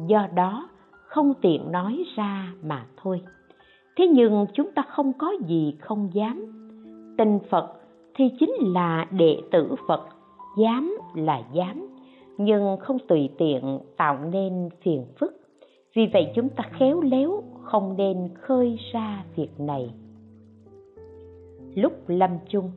do 0.07 0.27
đó 0.35 0.69
không 1.07 1.35
tiện 1.41 1.73
nói 1.73 2.05
ra 2.17 2.53
mà 2.63 2.87
thôi. 3.03 3.21
Thế 3.97 4.07
nhưng 4.07 4.47
chúng 4.55 4.73
ta 4.73 4.83
không 4.89 5.13
có 5.13 5.33
gì 5.47 5.75
không 5.81 6.09
dám. 6.13 6.45
Tin 7.19 7.39
phật 7.51 7.73
thì 8.15 8.25
chính 8.41 8.51
là 8.61 9.07
đệ 9.11 9.41
tử 9.51 9.75
phật, 9.89 10.07
dám 10.59 10.99
là 11.15 11.43
dám, 11.53 11.89
nhưng 12.39 12.77
không 12.81 12.99
tùy 13.09 13.29
tiện 13.39 13.79
tạo 13.97 14.19
nên 14.33 14.69
phiền 14.83 15.05
phức 15.19 15.38
vì 15.99 16.07
vậy 16.13 16.33
chúng 16.35 16.49
ta 16.49 16.65
khéo 16.73 17.01
léo 17.01 17.43
không 17.63 17.97
nên 17.97 18.29
khơi 18.35 18.79
ra 18.93 19.25
việc 19.37 19.61
này. 19.61 19.91
Lúc 21.75 21.93
lâm 22.07 22.31
chung, 22.49 22.71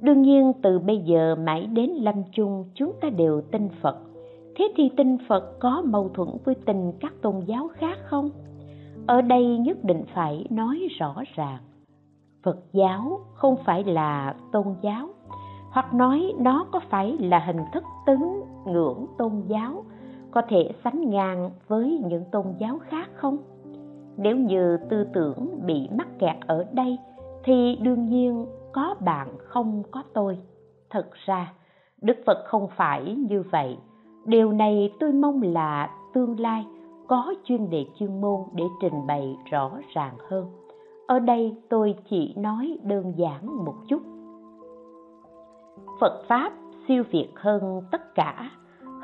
đương 0.00 0.22
nhiên 0.22 0.52
từ 0.62 0.78
bây 0.78 0.98
giờ 0.98 1.36
mãi 1.38 1.66
đến 1.66 1.90
lâm 1.90 2.14
chung 2.32 2.64
chúng 2.74 2.92
ta 3.00 3.10
đều 3.10 3.40
tin 3.40 3.68
phật. 3.82 3.96
Thế 4.56 4.72
thì 4.76 4.90
tin 4.96 5.16
phật 5.28 5.58
có 5.60 5.82
mâu 5.86 6.08
thuẫn 6.14 6.28
với 6.44 6.54
tình 6.54 6.92
các 7.00 7.12
tôn 7.22 7.40
giáo 7.46 7.68
khác 7.74 7.98
không? 8.04 8.30
Ở 9.06 9.20
đây 9.20 9.58
nhất 9.58 9.84
định 9.84 10.02
phải 10.14 10.46
nói 10.50 10.88
rõ 10.98 11.22
ràng. 11.34 11.58
Phật 12.42 12.58
giáo 12.72 13.20
không 13.34 13.56
phải 13.64 13.84
là 13.84 14.34
tôn 14.52 14.66
giáo, 14.82 15.08
hoặc 15.70 15.94
nói 15.94 16.32
nó 16.38 16.66
có 16.72 16.80
phải 16.90 17.16
là 17.20 17.38
hình 17.38 17.60
thức 17.72 17.84
tín 18.06 18.20
ngưỡng 18.66 19.06
tôn 19.18 19.32
giáo 19.46 19.84
có 20.36 20.42
thể 20.48 20.70
sánh 20.84 21.10
ngang 21.10 21.50
với 21.68 22.02
những 22.08 22.24
tôn 22.32 22.44
giáo 22.58 22.78
khác 22.88 23.10
không? 23.14 23.38
Nếu 24.16 24.36
như 24.36 24.78
tư 24.90 25.06
tưởng 25.14 25.60
bị 25.66 25.88
mắc 25.98 26.08
kẹt 26.18 26.36
ở 26.46 26.66
đây, 26.72 26.98
thì 27.44 27.78
đương 27.82 28.06
nhiên 28.06 28.46
có 28.72 28.94
bạn 29.00 29.28
không 29.38 29.82
có 29.90 30.02
tôi. 30.14 30.38
Thật 30.90 31.10
ra, 31.26 31.52
đức 32.02 32.16
phật 32.26 32.44
không 32.46 32.68
phải 32.76 33.16
như 33.28 33.42
vậy. 33.50 33.76
Điều 34.24 34.52
này 34.52 34.92
tôi 35.00 35.12
mong 35.12 35.42
là 35.42 35.90
tương 36.14 36.40
lai 36.40 36.66
có 37.08 37.34
chuyên 37.44 37.70
đề 37.70 37.86
chuyên 37.98 38.20
môn 38.20 38.40
để 38.54 38.64
trình 38.80 39.06
bày 39.06 39.36
rõ 39.50 39.70
ràng 39.94 40.14
hơn. 40.28 40.46
Ở 41.06 41.18
đây 41.18 41.56
tôi 41.68 41.94
chỉ 42.10 42.34
nói 42.36 42.78
đơn 42.82 43.12
giản 43.16 43.64
một 43.64 43.74
chút. 43.88 44.02
Phật 46.00 46.22
pháp 46.28 46.52
siêu 46.88 47.04
việt 47.10 47.28
hơn 47.34 47.82
tất 47.90 48.14
cả 48.14 48.50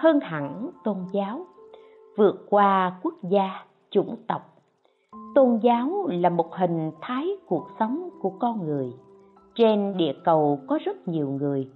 hơn 0.03 0.20
hẳn 0.20 0.70
tôn 0.84 0.96
giáo, 1.12 1.46
vượt 2.16 2.46
qua 2.50 2.98
quốc 3.03 3.14
gia, 3.22 3.64
chủng 3.90 4.16
tộc. 4.28 4.42
Tôn 5.34 5.59
giáo 5.62 6.07
là 6.09 6.28
một 6.28 6.55
hình 6.55 6.90
thái 7.00 7.28
cuộc 7.46 7.66
sống 7.78 8.09
của 8.20 8.30
con 8.30 8.66
người. 8.66 8.92
Trên 9.55 9.96
địa 9.96 10.12
cầu 10.24 10.59
có 10.66 10.78
rất 10.84 11.09
nhiều 11.09 11.30
người, 11.30 11.68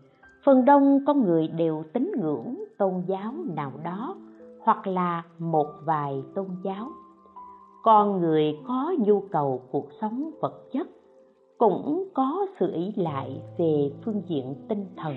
phần 0.44 0.64
đông 0.64 1.00
con 1.06 1.24
người 1.24 1.48
đều 1.48 1.84
tín 1.92 2.12
ngưỡng 2.20 2.54
tôn 2.78 3.02
giáo 3.06 3.32
nào 3.56 3.72
đó 3.84 4.16
hoặc 4.60 4.86
là 4.86 5.22
một 5.38 5.66
vài 5.84 6.22
tôn 6.34 6.46
giáo. 6.64 6.88
Con 7.82 8.20
người 8.20 8.58
có 8.68 8.94
nhu 8.98 9.20
cầu 9.20 9.62
cuộc 9.70 9.88
sống 10.00 10.30
vật 10.40 10.72
chất, 10.72 10.88
cũng 11.58 12.08
có 12.14 12.46
sự 12.60 12.72
ý 12.72 12.92
lại 12.96 13.40
về 13.58 13.92
phương 14.04 14.22
diện 14.26 14.54
tinh 14.68 14.86
thần. 14.96 15.14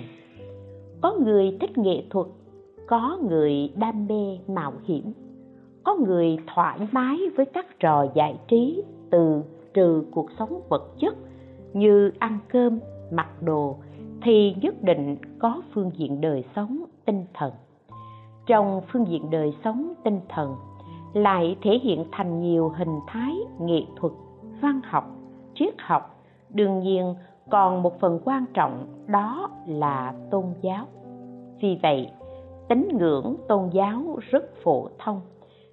Có 1.00 1.14
người 1.24 1.56
thích 1.60 1.78
nghệ 1.78 2.02
thuật 2.10 2.26
có 2.90 3.18
người 3.28 3.72
đam 3.76 4.06
mê 4.06 4.38
mạo 4.48 4.72
hiểm, 4.84 5.12
có 5.84 5.94
người 5.94 6.38
thoải 6.54 6.88
mái 6.92 7.18
với 7.36 7.46
các 7.46 7.66
trò 7.80 8.06
giải 8.14 8.38
trí 8.48 8.82
từ 9.10 9.42
trừ 9.74 10.04
cuộc 10.10 10.26
sống 10.38 10.60
vật 10.68 10.82
chất 10.98 11.14
như 11.72 12.10
ăn 12.18 12.38
cơm, 12.48 12.80
mặc 13.10 13.28
đồ 13.42 13.76
thì 14.22 14.54
nhất 14.62 14.82
định 14.82 15.16
có 15.38 15.62
phương 15.74 15.90
diện 15.96 16.20
đời 16.20 16.44
sống 16.56 16.84
tinh 17.04 17.24
thần. 17.34 17.52
Trong 18.46 18.80
phương 18.92 19.06
diện 19.08 19.30
đời 19.30 19.54
sống 19.64 19.92
tinh 20.04 20.20
thần 20.28 20.54
lại 21.14 21.56
thể 21.62 21.78
hiện 21.82 22.04
thành 22.12 22.42
nhiều 22.42 22.68
hình 22.68 23.00
thái 23.06 23.34
nghệ 23.60 23.82
thuật, 23.96 24.12
văn 24.60 24.80
học, 24.84 25.04
triết 25.54 25.74
học. 25.78 26.24
Đương 26.48 26.80
nhiên, 26.80 27.14
còn 27.50 27.82
một 27.82 28.00
phần 28.00 28.20
quan 28.24 28.44
trọng 28.54 28.86
đó 29.06 29.50
là 29.66 30.14
tôn 30.30 30.44
giáo. 30.62 30.86
Vì 31.60 31.78
vậy 31.82 32.10
tín 32.70 32.88
ngưỡng 32.98 33.36
tôn 33.48 33.70
giáo 33.72 34.18
rất 34.30 34.44
phổ 34.62 34.88
thông, 34.98 35.20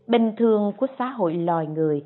bình 0.08 0.32
thường 0.38 0.72
của 0.78 0.88
xã 1.00 1.10
hội 1.10 1.34
loài 1.34 1.68
người. 1.68 2.04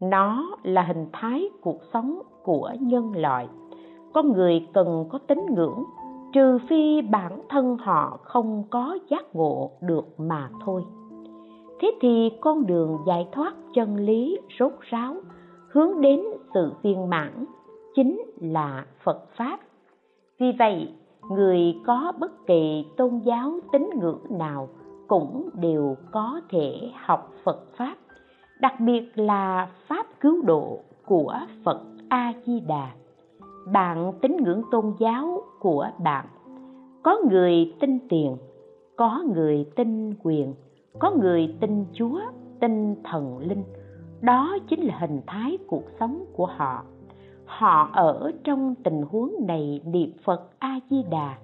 Nó 0.00 0.56
là 0.62 0.82
hình 0.82 1.06
thái 1.12 1.48
cuộc 1.60 1.80
sống 1.92 2.18
của 2.42 2.70
nhân 2.80 3.12
loại. 3.16 3.48
Con 4.14 4.32
người 4.32 4.66
cần 4.74 5.04
có 5.10 5.18
tín 5.18 5.38
ngưỡng, 5.54 5.84
trừ 6.32 6.58
phi 6.68 7.02
bản 7.02 7.42
thân 7.48 7.76
họ 7.76 8.18
không 8.22 8.64
có 8.70 8.98
giác 9.08 9.34
ngộ 9.34 9.70
được 9.80 10.20
mà 10.20 10.50
thôi. 10.64 10.84
Thế 11.80 11.90
thì 12.00 12.30
con 12.40 12.66
đường 12.66 12.98
giải 13.06 13.28
thoát 13.32 13.54
chân 13.74 13.96
lý 13.96 14.38
rốt 14.58 14.72
ráo 14.80 15.14
hướng 15.70 16.00
đến 16.00 16.20
sự 16.54 16.72
viên 16.82 17.10
mãn 17.10 17.44
chính 17.94 18.22
là 18.40 18.86
phật 19.04 19.24
pháp. 19.36 19.60
Vì 20.38 20.52
vậy 20.58 20.88
người 21.30 21.76
có 21.86 22.12
bất 22.18 22.46
kỳ 22.46 22.86
tôn 22.96 23.18
giáo 23.18 23.52
tín 23.72 23.90
ngưỡng 24.00 24.22
nào 24.30 24.68
cũng 25.08 25.48
đều 25.54 25.96
có 26.12 26.40
thể 26.50 26.90
học 27.04 27.32
phật 27.44 27.66
pháp, 27.76 27.96
đặc 28.60 28.80
biệt 28.80 29.12
là 29.14 29.68
pháp 29.88 30.06
cứu 30.20 30.42
độ 30.42 30.78
của 31.06 31.38
phật 31.64 31.80
a 32.08 32.32
di 32.46 32.60
đà 32.60 32.90
bạn 33.72 34.12
tín 34.22 34.36
ngưỡng 34.44 34.62
tôn 34.70 34.94
giáo 34.98 35.42
của 35.58 35.88
bạn, 35.98 36.26
có 37.02 37.18
người 37.30 37.74
tin 37.80 37.98
tiền, 38.08 38.36
có 38.96 39.24
người 39.34 39.66
tin 39.76 40.14
quyền, 40.22 40.54
có 40.98 41.10
người 41.10 41.54
tin 41.60 41.84
chúa, 41.92 42.20
tin 42.60 42.94
thần 43.04 43.38
linh, 43.38 43.64
đó 44.20 44.58
chính 44.68 44.80
là 44.80 44.98
hình 45.00 45.20
thái 45.26 45.58
cuộc 45.66 45.84
sống 46.00 46.24
của 46.32 46.46
họ 46.46 46.84
họ 47.58 47.90
ở 47.92 48.32
trong 48.44 48.74
tình 48.74 49.02
huống 49.10 49.34
này 49.46 49.80
niệm 49.84 50.12
phật 50.24 50.50
a 50.58 50.80
di 50.90 51.02
đà 51.10 51.36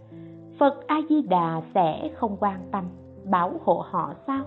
phật 0.59 0.86
a 0.86 1.00
di 1.09 1.22
đà 1.22 1.62
sẽ 1.74 2.11
không 2.14 2.36
quan 2.40 2.61
tâm, 2.72 2.84
bảo 3.30 3.52
hộ 3.64 3.84
họ 3.90 4.12
sao? 4.26 4.44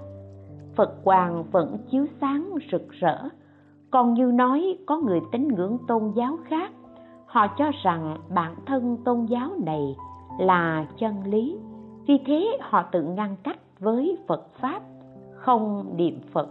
Phật 0.75 1.03
quang 1.03 1.43
vẫn 1.51 1.77
chiếu 1.91 2.05
sáng 2.21 2.49
rực 2.71 2.89
rỡ. 2.89 3.17
Còn 3.91 4.13
như 4.13 4.31
nói, 4.31 4.77
có 4.85 4.97
người 4.97 5.19
tín 5.31 5.47
ngưỡng 5.47 5.77
tôn 5.87 6.11
giáo 6.15 6.37
khác. 6.43 6.71
Họ 7.25 7.47
cho 7.57 7.71
rằng 7.83 8.17
bản 8.35 8.55
thân 8.65 8.97
tôn 9.05 9.25
giáo 9.25 9.49
này 9.65 9.95
là 10.39 10.85
chân 10.97 11.23
lý. 11.25 11.57
Vì 12.07 12.17
thế 12.25 12.57
họ 12.61 12.83
tự 12.91 13.03
ngăn 13.03 13.35
cách 13.43 13.59
với 13.79 14.17
phật 14.27 14.47
pháp, 14.53 14.81
không 15.33 15.85
niệm 15.95 16.19
phật. 16.31 16.49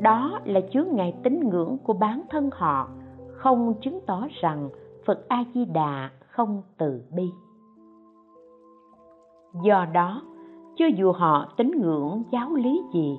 Đó 0.00 0.40
là 0.44 0.60
chướng 0.72 0.88
ngại 0.92 1.14
tín 1.22 1.48
ngưỡng 1.48 1.78
của 1.84 1.92
bản 1.92 2.22
thân 2.30 2.50
họ 2.52 2.88
không 3.36 3.74
chứng 3.80 4.00
tỏ 4.06 4.26
rằng 4.40 4.68
phật 5.06 5.28
a 5.28 5.44
di 5.54 5.64
đà 5.64 6.10
không 6.30 6.62
từ 6.78 7.02
bi. 7.16 7.30
Do 9.64 9.86
đó, 9.94 10.22
cho 10.76 10.86
dù 10.86 11.12
họ 11.12 11.52
tín 11.56 11.70
ngưỡng 11.80 12.22
giáo 12.32 12.54
lý 12.54 12.82
gì, 12.94 13.18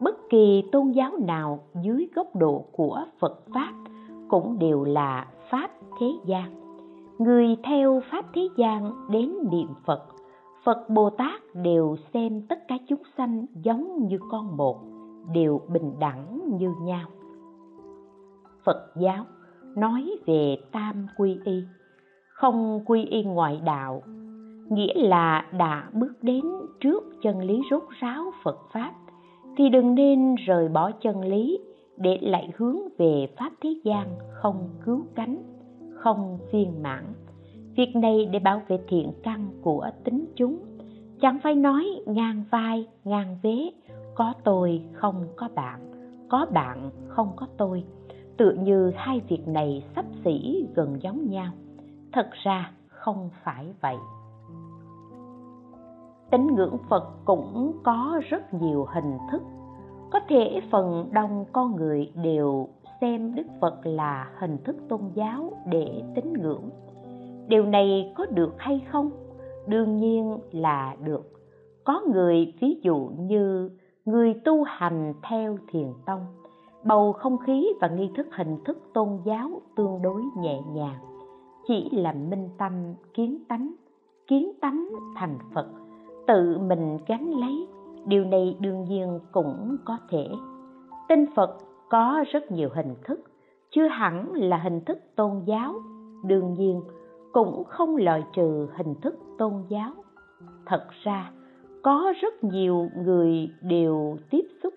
bất 0.00 0.14
kỳ 0.30 0.64
tôn 0.72 0.90
giáo 0.90 1.12
nào 1.26 1.58
dưới 1.82 2.08
góc 2.14 2.36
độ 2.36 2.64
của 2.72 3.04
phật 3.20 3.42
pháp 3.54 3.72
cũng 4.28 4.58
đều 4.58 4.84
là 4.84 5.26
pháp 5.50 5.70
thế 6.00 6.06
gian. 6.24 6.58
Người 7.18 7.56
theo 7.64 8.00
pháp 8.10 8.24
thế 8.34 8.48
gian 8.56 8.92
đến 9.10 9.34
niệm 9.50 9.68
phật 9.86 10.02
phật 10.64 10.88
bồ 10.88 11.10
tát 11.10 11.42
đều 11.54 11.96
xem 12.14 12.42
tất 12.48 12.58
cả 12.68 12.78
chúng 12.88 13.02
sanh 13.16 13.46
giống 13.62 14.06
như 14.06 14.18
con 14.30 14.56
một 14.56 14.78
đều 15.32 15.60
bình 15.68 15.92
đẳng 16.00 16.40
như 16.58 16.72
nhau. 16.82 17.08
Phật 18.64 18.92
giáo 18.96 19.24
nói 19.80 20.10
về 20.26 20.56
tam 20.72 21.06
quy 21.16 21.38
y, 21.44 21.62
không 22.28 22.80
quy 22.86 23.04
y 23.04 23.22
ngoại 23.22 23.60
đạo, 23.64 24.02
nghĩa 24.70 24.94
là 24.94 25.46
đã 25.58 25.90
bước 25.92 26.12
đến 26.22 26.44
trước 26.80 27.04
chân 27.22 27.40
lý 27.40 27.60
rốt 27.70 27.82
ráo 28.00 28.32
phật 28.44 28.58
pháp, 28.72 28.92
thì 29.56 29.68
đừng 29.68 29.94
nên 29.94 30.34
rời 30.34 30.68
bỏ 30.68 30.90
chân 30.90 31.20
lý 31.20 31.58
để 31.96 32.18
lại 32.20 32.50
hướng 32.56 32.76
về 32.98 33.26
pháp 33.38 33.52
thế 33.60 33.74
gian 33.84 34.06
không 34.32 34.68
cứu 34.84 35.06
cánh, 35.14 35.36
không 35.94 36.38
viên 36.52 36.82
mãn. 36.82 37.04
Việc 37.76 37.96
này 37.96 38.28
để 38.32 38.38
bảo 38.38 38.62
vệ 38.68 38.78
thiện 38.88 39.12
căn 39.22 39.48
của 39.62 39.90
tính 40.04 40.24
chúng. 40.36 40.58
Chẳng 41.20 41.38
phải 41.42 41.54
nói 41.54 41.84
ngang 42.06 42.44
vai, 42.50 42.86
ngang 43.04 43.38
vế, 43.42 43.70
có 44.14 44.34
tôi 44.44 44.82
không 44.92 45.24
có 45.36 45.48
bạn 45.54 45.88
có 46.28 46.46
bạn 46.52 46.90
không 47.08 47.32
có 47.36 47.46
tôi 47.56 47.84
tựa 48.38 48.52
như 48.52 48.92
hai 48.96 49.20
việc 49.28 49.48
này 49.48 49.84
sắp 49.96 50.04
xỉ 50.24 50.66
gần 50.74 51.02
giống 51.02 51.30
nhau. 51.30 51.52
Thật 52.12 52.30
ra 52.44 52.70
không 52.88 53.30
phải 53.44 53.74
vậy. 53.80 53.96
Tín 56.30 56.46
ngưỡng 56.46 56.78
phật 56.90 57.04
cũng 57.24 57.72
có 57.84 58.20
rất 58.28 58.54
nhiều 58.54 58.86
hình 58.94 59.18
thức. 59.32 59.42
Có 60.10 60.20
thể 60.28 60.60
phần 60.70 61.08
đông 61.12 61.44
con 61.52 61.76
người 61.76 62.12
đều 62.22 62.68
xem 63.00 63.34
đức 63.34 63.46
phật 63.60 63.80
là 63.84 64.30
hình 64.38 64.58
thức 64.64 64.76
tôn 64.88 65.00
giáo 65.14 65.52
để 65.66 66.02
tín 66.14 66.32
ngưỡng. 66.32 66.70
Điều 67.48 67.64
này 67.64 68.12
có 68.16 68.26
được 68.26 68.54
hay 68.58 68.80
không? 68.90 69.10
Đương 69.66 69.96
nhiên 69.96 70.38
là 70.52 70.96
được. 71.04 71.32
Có 71.84 72.02
người 72.12 72.54
ví 72.60 72.80
dụ 72.82 73.10
như 73.18 73.70
người 74.04 74.34
tu 74.44 74.62
hành 74.62 75.14
theo 75.22 75.58
thiền 75.72 75.92
tông 76.06 76.26
bầu 76.84 77.12
không 77.12 77.38
khí 77.38 77.68
và 77.80 77.88
nghi 77.88 78.10
thức 78.16 78.26
hình 78.32 78.58
thức 78.64 78.78
tôn 78.94 79.08
giáo 79.24 79.60
tương 79.76 80.02
đối 80.02 80.22
nhẹ 80.38 80.60
nhàng. 80.72 80.98
Chỉ 81.68 81.90
là 81.92 82.12
minh 82.12 82.48
tâm 82.58 82.72
kiến 83.14 83.38
tánh 83.48 83.72
kiến 84.28 84.52
tánh 84.60 84.88
thành 85.16 85.38
phật, 85.54 85.66
tự 86.26 86.58
mình 86.58 86.98
gánh 87.06 87.30
lấy, 87.30 87.68
điều 88.06 88.24
này 88.24 88.56
đương 88.60 88.84
nhiên 88.84 89.20
cũng 89.32 89.76
có 89.84 89.98
thể. 90.08 90.28
Tin 91.08 91.24
phật 91.36 91.56
có 91.90 92.24
rất 92.32 92.50
nhiều 92.50 92.68
hình 92.74 92.94
thức, 93.04 93.20
chưa 93.70 93.88
hẳn 93.88 94.32
là 94.34 94.56
hình 94.56 94.80
thức 94.80 94.98
tôn 95.16 95.42
giáo. 95.46 95.74
Đương 96.24 96.54
nhiên, 96.54 96.82
cũng 97.32 97.64
không 97.64 97.96
loại 97.96 98.24
trừ 98.32 98.68
hình 98.76 98.94
thức 99.02 99.14
tôn 99.38 99.52
giáo. 99.68 99.90
Thật 100.66 100.86
ra, 101.02 101.32
có 101.82 102.12
rất 102.20 102.44
nhiều 102.44 102.88
người 102.96 103.50
đều 103.62 104.16
tiếp 104.30 104.44
xúc 104.62 104.74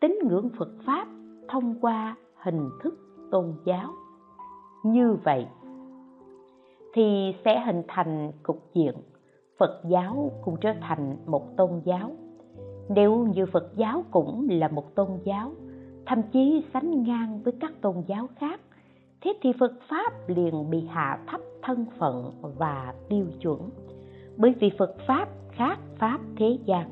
tín 0.00 0.18
ngưỡng 0.24 0.48
phật 0.58 0.68
pháp 0.86 1.06
thông 1.48 1.74
qua 1.80 2.16
hình 2.34 2.70
thức 2.82 2.94
tôn 3.30 3.52
giáo. 3.64 3.90
Như 4.84 5.16
vậy 5.24 5.46
thì 6.92 7.34
sẽ 7.44 7.60
hình 7.60 7.82
thành 7.88 8.32
cục 8.42 8.62
diện 8.74 8.94
phật 9.58 9.80
giáo 9.88 10.32
cũng 10.44 10.56
trở 10.60 10.72
thành 10.80 11.16
một 11.26 11.56
tôn 11.56 11.70
giáo. 11.84 12.10
Nếu 12.88 13.26
như 13.34 13.46
phật 13.46 13.76
giáo 13.76 14.04
cũng 14.10 14.46
là 14.50 14.68
một 14.68 14.94
tôn 14.94 15.08
giáo, 15.24 15.52
thậm 16.06 16.22
chí 16.32 16.64
sánh 16.72 17.02
ngang 17.02 17.40
với 17.44 17.52
các 17.60 17.72
tôn 17.80 17.94
giáo 18.06 18.28
khác, 18.36 18.60
thế 19.20 19.32
thì 19.42 19.52
phật 19.60 19.72
pháp 19.88 20.12
liền 20.28 20.70
bị 20.70 20.86
hạ 20.86 21.18
thấp 21.26 21.40
thân 21.62 21.86
phận 21.98 22.30
và 22.58 22.94
tiêu 23.08 23.26
chuẩn. 23.40 23.70
Bởi 24.36 24.54
vì 24.60 24.70
phật 24.78 24.96
pháp 25.06 25.28
khác 25.50 25.78
pháp 25.98 26.18
thế 26.36 26.58
gian, 26.64 26.90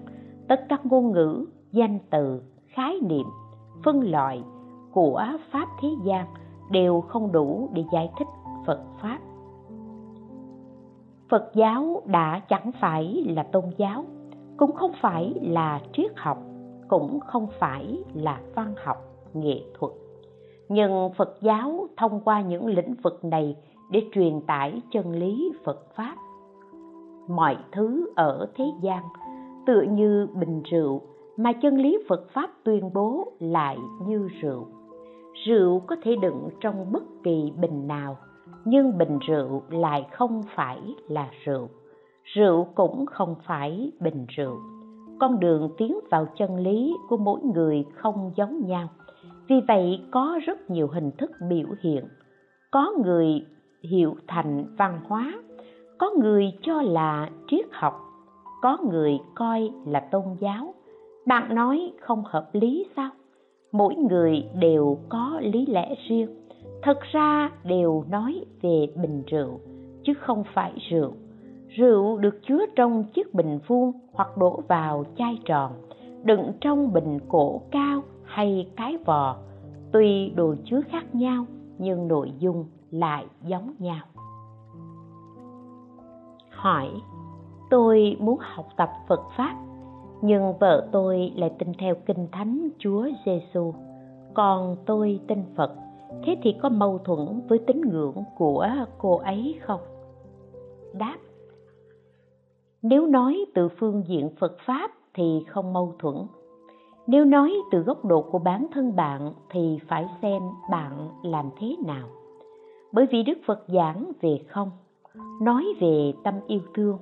tất 0.48 0.60
cả 0.68 0.78
ngôn 0.84 1.12
ngữ, 1.12 1.46
danh 1.72 1.98
từ, 2.10 2.42
khái 2.66 3.00
niệm 3.02 3.26
phân 3.84 4.10
loại 4.10 4.42
của 4.92 5.24
pháp 5.50 5.68
thế 5.80 5.88
gian 6.04 6.26
đều 6.70 7.00
không 7.00 7.32
đủ 7.32 7.68
để 7.72 7.84
giải 7.92 8.10
thích 8.18 8.28
phật 8.66 8.84
pháp. 9.02 9.18
Phật 11.28 11.50
giáo 11.54 12.02
đã 12.06 12.40
chẳng 12.48 12.70
phải 12.80 13.24
là 13.26 13.42
tôn 13.42 13.64
giáo, 13.76 14.04
cũng 14.56 14.72
không 14.72 14.92
phải 15.00 15.34
là 15.42 15.80
triết 15.92 16.12
học, 16.16 16.38
cũng 16.88 17.20
không 17.20 17.46
phải 17.58 18.04
là 18.14 18.40
văn 18.54 18.74
học, 18.84 18.96
nghệ 19.34 19.60
thuật. 19.78 19.92
Nhưng 20.68 21.10
phật 21.16 21.38
giáo 21.40 21.86
thông 21.96 22.20
qua 22.24 22.40
những 22.40 22.66
lĩnh 22.66 22.94
vực 23.02 23.24
này 23.24 23.56
để 23.90 24.02
truyền 24.12 24.40
tải 24.40 24.82
chân 24.90 25.12
lý 25.12 25.52
phật 25.64 25.86
pháp. 25.94 26.16
Mọi 27.28 27.56
thứ 27.72 28.12
ở 28.16 28.48
thế 28.54 28.64
gian 28.80 29.02
tựa 29.66 29.82
như 29.82 30.28
bình 30.34 30.62
rượu 30.70 31.00
mà 31.36 31.52
chân 31.52 31.76
lý 31.76 31.98
phật 32.08 32.30
pháp 32.32 32.50
tuyên 32.64 32.90
bố 32.94 33.32
lại 33.40 33.76
như 34.06 34.28
rượu. 34.40 34.66
Rượu 35.46 35.80
có 35.86 35.96
thể 36.02 36.16
đựng 36.16 36.48
trong 36.60 36.92
bất 36.92 37.02
kỳ 37.24 37.52
bình 37.60 37.86
nào, 37.86 38.16
nhưng 38.64 38.98
bình 38.98 39.18
rượu 39.26 39.62
lại 39.68 40.06
không 40.12 40.42
phải 40.56 40.94
là 41.08 41.30
rượu. 41.44 41.68
Rượu 42.24 42.66
cũng 42.74 43.06
không 43.06 43.34
phải 43.46 43.92
bình 44.00 44.26
rượu. 44.28 44.56
Con 45.20 45.40
đường 45.40 45.70
tiến 45.78 45.98
vào 46.10 46.26
chân 46.36 46.56
lý 46.56 46.94
của 47.08 47.16
mỗi 47.16 47.40
người 47.54 47.84
không 47.94 48.32
giống 48.36 48.66
nhau. 48.66 48.88
Vì 49.48 49.56
vậy, 49.68 50.00
có 50.10 50.38
rất 50.44 50.70
nhiều 50.70 50.88
hình 50.88 51.10
thức 51.18 51.30
biểu 51.48 51.66
hiện. 51.80 52.04
Có 52.70 52.92
người 53.04 53.46
hiểu 53.82 54.14
thành 54.28 54.64
văn 54.78 55.00
hóa, 55.08 55.34
có 55.98 56.10
người 56.20 56.52
cho 56.62 56.82
là 56.82 57.30
triết 57.48 57.66
học, 57.72 58.00
có 58.62 58.78
người 58.90 59.18
coi 59.34 59.70
là 59.86 60.00
tôn 60.00 60.24
giáo 60.40 60.74
bạn 61.26 61.54
nói 61.54 61.92
không 62.00 62.22
hợp 62.26 62.48
lý 62.52 62.86
sao? 62.96 63.10
Mỗi 63.72 63.94
người 63.94 64.44
đều 64.54 64.98
có 65.08 65.40
lý 65.42 65.66
lẽ 65.66 65.94
riêng. 66.08 66.28
Thật 66.82 66.98
ra 67.12 67.50
đều 67.64 68.04
nói 68.10 68.44
về 68.62 68.86
bình 69.02 69.22
rượu, 69.26 69.60
chứ 70.02 70.14
không 70.14 70.44
phải 70.54 70.72
rượu. 70.90 71.12
Rượu 71.68 72.18
được 72.18 72.38
chứa 72.48 72.66
trong 72.76 73.04
chiếc 73.04 73.34
bình 73.34 73.58
vuông 73.66 73.92
hoặc 74.12 74.36
đổ 74.36 74.60
vào 74.68 75.04
chai 75.18 75.38
tròn, 75.44 75.72
đựng 76.22 76.52
trong 76.60 76.92
bình 76.92 77.18
cổ 77.28 77.60
cao 77.70 78.02
hay 78.24 78.70
cái 78.76 78.98
vò. 79.04 79.36
Tuy 79.92 80.30
đồ 80.30 80.54
chứa 80.64 80.80
khác 80.88 81.14
nhau, 81.14 81.46
nhưng 81.78 82.08
nội 82.08 82.32
dung 82.38 82.64
lại 82.90 83.26
giống 83.42 83.74
nhau. 83.78 84.04
Hỏi, 86.50 86.88
tôi 87.70 88.16
muốn 88.20 88.38
học 88.40 88.66
tập 88.76 88.90
phật 89.08 89.20
pháp 89.36 89.56
nhưng 90.22 90.58
vợ 90.58 90.88
tôi 90.92 91.32
lại 91.36 91.50
tin 91.58 91.72
theo 91.78 91.94
kinh 92.06 92.26
thánh 92.32 92.68
chúa 92.78 93.08
giêsu 93.26 93.72
còn 94.34 94.76
tôi 94.86 95.20
tin 95.26 95.38
phật. 95.56 95.74
Thế 96.24 96.36
thì 96.42 96.54
có 96.62 96.68
mâu 96.68 96.98
thuẫn 96.98 97.40
với 97.48 97.58
tín 97.58 97.80
ngưỡng 97.80 98.24
của 98.36 98.68
cô 98.98 99.16
ấy 99.16 99.54
không? 99.62 99.80
Đáp, 100.92 101.16
nếu 102.82 103.06
nói 103.06 103.44
từ 103.54 103.68
phương 103.68 104.02
diện 104.06 104.30
phật 104.40 104.56
pháp 104.66 104.90
thì 105.14 105.44
không 105.48 105.72
mâu 105.72 105.94
thuẫn. 105.98 106.14
Nếu 107.06 107.24
nói 107.24 107.54
từ 107.70 107.78
góc 107.78 108.04
độ 108.04 108.22
của 108.22 108.38
bản 108.38 108.66
thân 108.74 108.96
bạn 108.96 109.32
thì 109.50 109.78
phải 109.88 110.06
xem 110.22 110.42
bạn 110.70 111.08
làm 111.22 111.50
thế 111.58 111.76
nào. 111.86 112.08
Bởi 112.92 113.06
vì 113.10 113.22
đức 113.22 113.38
phật 113.46 113.64
giảng 113.68 114.12
về 114.20 114.40
không, 114.48 114.70
nói 115.42 115.64
về 115.80 116.12
tâm 116.24 116.34
yêu 116.46 116.60
thương. 116.74 116.98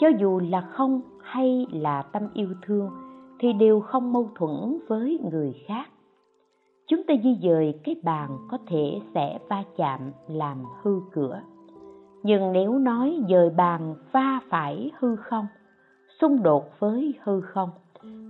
Cho 0.00 0.08
dù 0.20 0.40
là 0.50 0.60
không 0.60 1.00
hay 1.32 1.66
là 1.72 2.02
tâm 2.02 2.22
yêu 2.34 2.48
thương 2.66 2.90
thì 3.38 3.52
đều 3.52 3.80
không 3.80 4.12
mâu 4.12 4.30
thuẫn 4.34 4.78
với 4.88 5.20
người 5.32 5.52
khác. 5.66 5.88
Chúng 6.86 7.02
ta 7.08 7.14
di 7.22 7.38
dời 7.42 7.80
cái 7.84 7.96
bàn 8.02 8.38
có 8.50 8.58
thể 8.66 9.00
sẽ 9.14 9.38
va 9.48 9.62
chạm 9.76 10.00
làm 10.28 10.64
hư 10.82 11.00
cửa. 11.12 11.40
Nhưng 12.22 12.52
nếu 12.52 12.78
nói 12.78 13.20
dời 13.28 13.50
bàn 13.50 13.94
va 14.12 14.40
phải 14.50 14.90
hư 14.98 15.16
không, 15.16 15.46
xung 16.20 16.42
đột 16.42 16.64
với 16.78 17.14
hư 17.22 17.40
không 17.40 17.70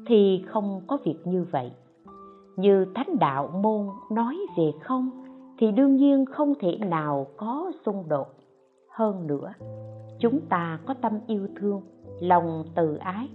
thì 0.06 0.44
không 0.46 0.80
có 0.86 0.98
việc 1.04 1.18
như 1.24 1.46
vậy. 1.50 1.72
Như 2.56 2.86
thánh 2.94 3.18
đạo 3.20 3.48
môn 3.62 3.86
nói 4.10 4.38
về 4.56 4.72
không 4.80 5.10
thì 5.58 5.72
đương 5.72 5.96
nhiên 5.96 6.24
không 6.26 6.54
thể 6.60 6.78
nào 6.78 7.26
có 7.36 7.72
xung 7.86 8.08
đột. 8.08 8.28
Hơn 8.90 9.26
nữa, 9.26 9.52
chúng 10.20 10.40
ta 10.48 10.78
có 10.86 10.94
tâm 10.94 11.12
yêu 11.26 11.46
thương 11.56 11.82
lòng 12.22 12.64
từ 12.74 12.96
ái 12.96 13.28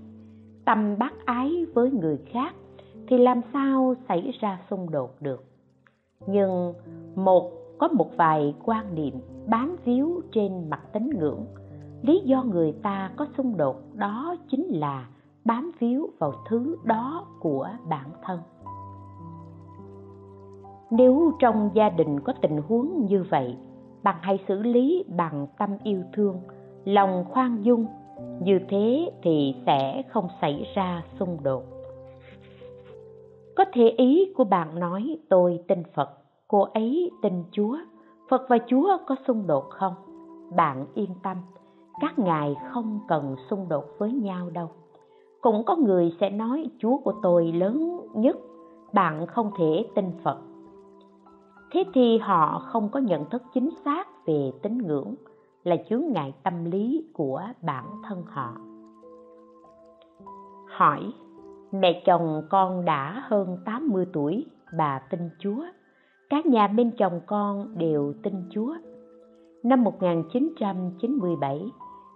tâm 0.65 0.95
bác 0.99 1.25
ái 1.25 1.65
với 1.73 1.91
người 1.91 2.17
khác 2.17 2.55
thì 3.07 3.17
làm 3.17 3.41
sao 3.53 3.95
xảy 4.07 4.31
ra 4.39 4.59
xung 4.69 4.91
đột 4.91 5.21
được. 5.21 5.43
Nhưng 6.27 6.73
một, 7.15 7.51
có 7.77 7.88
một 7.88 8.17
vài 8.17 8.55
quan 8.65 8.95
niệm 8.95 9.13
bám 9.47 9.75
víu 9.85 10.21
trên 10.31 10.69
mặt 10.69 10.81
tín 10.93 11.09
ngưỡng. 11.09 11.45
Lý 12.01 12.21
do 12.25 12.43
người 12.43 12.71
ta 12.71 13.11
có 13.15 13.27
xung 13.38 13.57
đột 13.57 13.75
đó 13.93 14.35
chính 14.49 14.65
là 14.67 15.07
bám 15.45 15.71
víu 15.79 16.09
vào 16.19 16.33
thứ 16.49 16.75
đó 16.83 17.27
của 17.39 17.69
bản 17.89 18.09
thân. 18.23 18.39
Nếu 20.91 21.31
trong 21.39 21.69
gia 21.73 21.89
đình 21.89 22.19
có 22.19 22.33
tình 22.41 22.61
huống 22.67 23.05
như 23.05 23.25
vậy, 23.29 23.57
bạn 24.03 24.15
hãy 24.21 24.39
xử 24.47 24.61
lý 24.63 25.03
bằng 25.17 25.47
tâm 25.57 25.69
yêu 25.83 26.03
thương, 26.13 26.39
lòng 26.85 27.25
khoan 27.29 27.57
dung 27.61 27.85
như 28.41 28.59
thế 28.70 29.11
thì 29.24 29.55
sẽ 29.65 30.03
không 30.09 30.28
xảy 30.41 30.72
ra 30.76 31.03
xung 31.20 31.38
đột. 31.43 31.63
Có 33.55 33.65
thể 33.74 33.89
ý 33.89 34.34
của 34.36 34.43
bạn 34.43 34.80
nói, 34.80 35.18
tôi 35.30 35.59
tin 35.68 35.84
phật, 35.95 36.09
cô 36.47 36.61
ấy 36.61 37.11
tin 37.22 37.43
chúa. 37.51 37.78
Phật 38.30 38.41
và 38.49 38.57
chúa 38.68 38.97
có 39.07 39.15
xung 39.28 39.47
đột 39.47 39.63
không? 39.70 39.93
Bạn 40.55 40.86
yên 40.93 41.09
tâm, 41.24 41.38
các 42.01 42.20
ngài 42.20 42.55
không 42.72 42.99
cần 43.07 43.36
xung 43.49 43.70
đột 43.70 43.86
với 43.97 44.11
nhau 44.11 44.49
đâu. 44.49 44.70
Cũng 45.41 45.63
có 45.65 45.76
người 45.76 46.13
sẽ 46.20 46.30
nói, 46.30 46.70
chúa 46.80 46.97
của 46.97 47.13
tôi 47.24 47.51
lớn 47.51 47.99
nhất, 48.13 48.38
bạn 48.93 49.28
không 49.28 49.51
thể 49.57 49.86
tin 49.95 50.05
phật. 50.24 50.38
Thế 51.72 51.84
thì 51.93 52.18
họ 52.18 52.59
không 52.59 52.89
có 52.89 52.99
nhận 52.99 53.30
thức 53.30 53.43
chính 53.53 53.70
xác 53.86 54.26
về 54.26 54.51
tín 54.61 54.78
ngưỡng 54.78 55.15
là 55.68 55.78
chướng 55.89 56.03
ngại 56.11 56.34
tâm 56.43 56.65
lý 56.65 57.05
của 57.13 57.41
bản 57.61 57.86
thân 58.07 58.24
họ. 58.28 58.57
Hỏi, 60.68 61.13
mẹ 61.72 62.01
chồng 62.05 62.41
con 62.49 62.86
đã 62.86 63.24
hơn 63.28 63.57
80 63.65 64.05
tuổi, 64.13 64.45
bà 64.78 64.99
tin 65.09 65.30
Chúa. 65.39 65.63
Các 66.30 66.45
nhà 66.45 66.68
bên 66.68 66.91
chồng 66.97 67.22
con 67.26 67.78
đều 67.78 68.13
tin 68.24 68.34
Chúa. 68.49 68.76
Năm 69.63 69.84
1997 69.84 71.72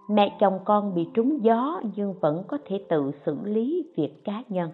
mẹ 0.08 0.36
chồng 0.40 0.58
con 0.64 0.94
bị 0.94 1.08
trúng 1.14 1.44
gió 1.44 1.80
nhưng 1.96 2.14
vẫn 2.20 2.44
có 2.48 2.58
thể 2.64 2.84
tự 2.88 3.10
xử 3.26 3.36
lý 3.44 3.92
việc 3.96 4.24
cá 4.24 4.42
nhân. 4.48 4.70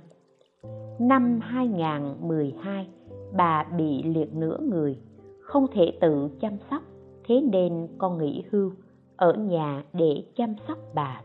Năm 0.99 1.41
2012 1.43 2.89
bà 3.37 3.65
bị 3.77 4.03
liệt 4.03 4.35
nửa 4.35 4.59
người, 4.61 4.99
không 5.41 5.67
thể 5.73 5.99
tự 6.01 6.31
chăm 6.41 6.53
sóc 6.71 6.83
thế 7.29 7.41
nên 7.41 7.89
con 7.99 8.19
nghỉ 8.19 8.43
hưu, 8.51 8.71
ở 9.17 9.33
nhà 9.33 9.83
để 9.93 10.23
chăm 10.37 10.55
sóc 10.69 10.79
bà. 10.95 11.21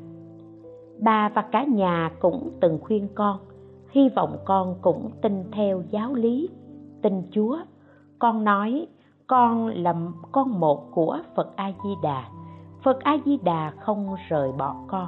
Bà 0.99 1.29
và 1.29 1.41
cả 1.41 1.63
nhà 1.63 2.11
cũng 2.19 2.51
từng 2.61 2.79
khuyên 2.81 3.07
con, 3.15 3.39
hy 3.91 4.09
vọng 4.09 4.37
con 4.45 4.75
cũng 4.81 5.09
tin 5.21 5.43
theo 5.51 5.83
giáo 5.89 6.13
lý, 6.13 6.49
tin 7.01 7.21
chúa. 7.31 7.57
Con 8.19 8.43
nói, 8.43 8.87
con 9.27 9.67
là 9.67 9.95
con 10.31 10.59
một 10.59 10.91
của 10.91 11.19
phật 11.35 11.55
a 11.55 11.71
di 11.83 11.89
đà 12.03 12.23
phật 12.83 12.99
a 12.99 13.17
di 13.25 13.37
đà 13.37 13.73
không 13.79 14.15
rời 14.29 14.51
bỏ 14.51 14.75
con 14.87 15.07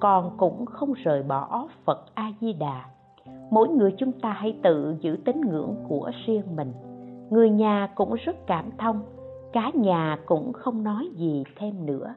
con 0.00 0.30
cũng 0.36 0.66
không 0.66 0.92
rời 0.92 1.22
bỏ 1.22 1.68
phật 1.84 2.04
a 2.14 2.32
di 2.40 2.52
đà 2.52 2.84
mỗi 3.50 3.68
người 3.68 3.94
chúng 3.98 4.12
ta 4.12 4.32
hãy 4.32 4.58
tự 4.62 4.96
giữ 5.00 5.16
tín 5.24 5.40
ngưỡng 5.40 5.74
của 5.88 6.10
riêng 6.26 6.56
mình. 6.56 6.72
Người 7.30 7.50
nhà 7.50 7.88
cũng 7.94 8.14
rất 8.14 8.46
cảm 8.46 8.70
thông 8.78 9.00
cả 9.56 9.70
nhà 9.74 10.18
cũng 10.26 10.52
không 10.52 10.82
nói 10.82 11.08
gì 11.14 11.44
thêm 11.56 11.86
nữa. 11.86 12.14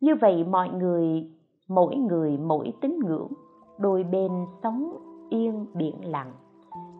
Như 0.00 0.14
vậy 0.20 0.44
mọi 0.44 0.68
người, 0.68 1.30
mỗi 1.68 1.96
người 1.96 2.38
mỗi 2.38 2.72
tín 2.80 2.98
ngưỡng, 3.06 3.28
đôi 3.78 4.04
bên 4.04 4.32
sống 4.62 4.96
yên 5.30 5.66
biển 5.74 5.94
lặng. 6.10 6.32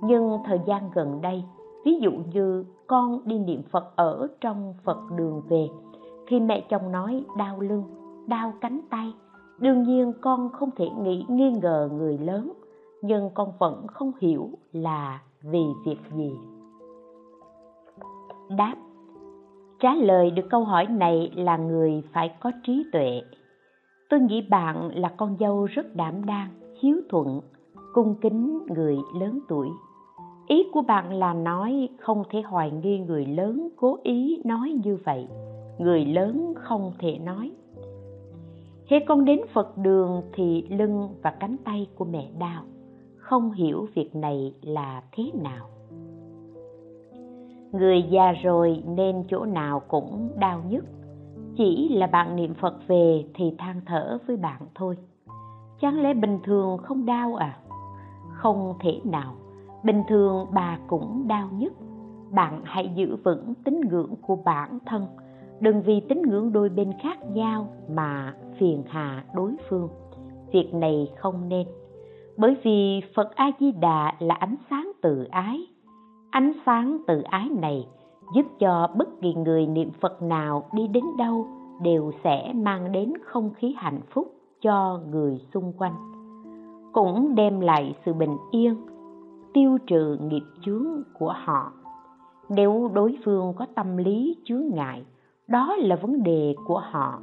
Nhưng 0.03 0.39
thời 0.45 0.61
gian 0.67 0.91
gần 0.95 1.21
đây, 1.23 1.45
ví 1.85 1.99
dụ 2.01 2.11
như 2.33 2.65
con 2.87 3.21
đi 3.25 3.39
niệm 3.39 3.63
phật 3.71 3.97
ở 3.97 4.29
trong 4.41 4.75
phật 4.85 4.99
đường 5.17 5.43
về 5.49 5.69
thì 6.27 6.41
mẹ 6.41 6.61
chồng 6.61 6.93
nói 6.93 7.25
đau 7.39 7.61
lưng, 7.61 7.85
đau 8.27 8.53
cánh 8.61 8.81
tay, 8.91 9.15
đương 9.59 9.83
nhiên 9.83 10.13
con 10.21 10.49
không 10.53 10.71
thể 10.77 10.89
nghĩ 11.03 11.25
nghi 11.29 11.53
ngờ 11.63 11.89
người 11.93 12.19
lớn, 12.19 12.53
nhưng 13.03 13.31
con 13.35 13.53
vẫn 13.59 13.87
không 13.87 14.13
hiểu 14.21 14.51
là 14.73 15.23
vì 15.43 15.65
việc 15.85 15.99
gì. 16.15 16.33
Đáp 18.57 18.75
trả 19.83 19.95
lời 19.95 20.31
được 20.31 20.47
câu 20.51 20.65
hỏi 20.65 20.87
này 20.87 21.31
là 21.35 21.57
người 21.57 22.03
phải 22.13 22.31
có 22.41 22.53
trí 22.63 22.87
tuệ. 22.93 23.23
Tôi 24.09 24.21
nghĩ 24.21 24.43
bạn 24.51 24.91
là 24.95 25.09
con 25.09 25.37
dâu 25.41 25.67
rất 25.67 25.97
đảm 25.97 26.25
đang, 26.25 26.49
hiếu 26.81 26.97
thuận, 27.09 27.41
cung 27.93 28.15
kính 28.21 28.59
người 28.67 28.97
lớn 29.21 29.39
tuổi. 29.49 29.69
Ý 30.47 30.65
của 30.73 30.83
bạn 30.83 31.13
là 31.13 31.35
nói 31.35 31.89
không 32.01 32.23
thể 32.31 32.43
hoài 32.43 32.71
nghi 32.71 32.99
người 32.99 33.27
lớn 33.27 33.69
cố 33.77 33.99
ý 34.03 34.43
nói 34.45 34.79
như 34.85 34.99
vậy. 35.05 35.27
Người 35.79 36.05
lớn 36.05 36.55
không 36.57 36.93
thể 36.99 37.19
nói. 37.19 37.53
Khi 38.87 38.97
con 39.09 39.25
đến 39.25 39.41
phật 39.53 39.79
đường 39.79 40.23
thì 40.33 40.67
lưng 40.71 41.09
và 41.23 41.31
cánh 41.31 41.57
tay 41.65 41.87
của 41.95 42.05
mẹ 42.05 42.29
đau. 42.39 42.63
Không 43.17 43.53
hiểu 43.53 43.89
việc 43.95 44.17
này 44.17 44.55
là 44.63 45.03
thế 45.13 45.25
nào 45.35 45.67
người 47.73 48.03
già 48.03 48.33
rồi 48.33 48.83
nên 48.87 49.25
chỗ 49.29 49.45
nào 49.45 49.81
cũng 49.89 50.29
đau 50.37 50.63
nhất 50.69 50.85
chỉ 51.57 51.89
là 51.89 52.07
bạn 52.07 52.37
niệm 52.37 52.55
phật 52.55 52.89
về 52.89 53.25
thì 53.35 53.55
than 53.59 53.81
thở 53.87 54.19
với 54.27 54.37
bạn 54.37 54.61
thôi. 54.75 54.97
Chẳng 55.81 56.03
lẽ 56.03 56.15
bình 56.15 56.39
thường 56.45 56.79
không 56.79 57.07
đau 57.07 57.35
à? 57.35 57.59
Không 58.33 58.75
thể 58.81 59.01
nào. 59.05 59.35
Bình 59.85 60.03
thường 60.09 60.47
bà 60.53 60.79
cũng 60.89 61.29
đau 61.29 61.49
nhất 61.53 61.73
bạn 62.33 62.61
hãy 62.65 62.91
giữ 62.95 63.17
vững 63.17 63.55
tín 63.65 63.81
ngưỡng 63.91 64.15
của 64.23 64.37
bản 64.37 64.79
thân. 64.87 65.07
Đừng 65.61 65.83
vì 65.83 66.01
tín 66.01 66.23
ngưỡng 66.23 66.53
đôi 66.53 66.69
bên 66.69 66.93
khác 67.03 67.19
nhau 67.33 67.69
mà 67.89 68.35
phiền 68.59 68.83
hà 68.89 69.25
đối 69.35 69.53
phương. 69.69 69.89
Việc 70.53 70.75
này 70.75 71.11
không 71.17 71.49
nên. 71.49 71.67
Bởi 72.37 72.57
vì 72.63 73.01
phật 73.15 73.35
a 73.35 73.51
di 73.61 73.73
đà 73.73 74.13
là 74.19 74.35
ánh 74.35 74.57
sáng 74.71 74.93
từ 75.03 75.25
ái 75.25 75.67
ánh 76.33 76.53
sáng 76.67 76.99
từ 77.07 77.23
ái 77.23 77.49
này 77.49 77.87
giúp 78.35 78.47
cho 78.59 78.89
bất 78.97 79.21
kỳ 79.21 79.35
người 79.35 79.67
niệm 79.67 79.91
phật 80.01 80.23
nào 80.23 80.65
đi 80.73 80.89
đến 80.89 81.05
đâu 81.19 81.47
đều 81.83 82.13
sẽ 82.25 82.53
mang 82.55 82.93
đến 82.93 83.13
không 83.25 83.51
khí 83.55 83.75
hạnh 83.79 84.01
phúc 84.11 84.35
cho 84.61 85.01
người 85.11 85.41
xung 85.55 85.73
quanh. 85.79 85.95
Cũng 86.93 87.35
đem 87.35 87.61
lại 87.61 87.95
sự 88.05 88.13
bình 88.13 88.37
yên, 88.51 88.77
tiêu 89.55 89.79
trừ 89.87 90.17
nghiệp 90.21 90.43
chướng 90.65 91.03
của 91.19 91.35
họ. 91.45 91.73
Nếu 92.49 92.91
đối 92.95 93.19
phương 93.25 93.53
có 93.57 93.67
tâm 93.75 93.97
lý 93.97 94.37
chướng 94.45 94.65
ngại, 94.75 95.05
đó 95.49 95.77
là 95.79 95.97
vấn 95.97 96.23
đề 96.23 96.55
của 96.67 96.83
họ. 96.91 97.21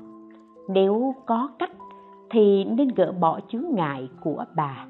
Nếu 0.68 1.16
có 1.26 1.50
cách, 1.60 1.72
thì 2.30 2.64
nên 2.64 2.88
gỡ 2.88 3.12
bỏ 3.20 3.40
chướng 3.48 3.66
ngại 3.72 4.10
của 4.24 4.46
bà. 4.56 4.86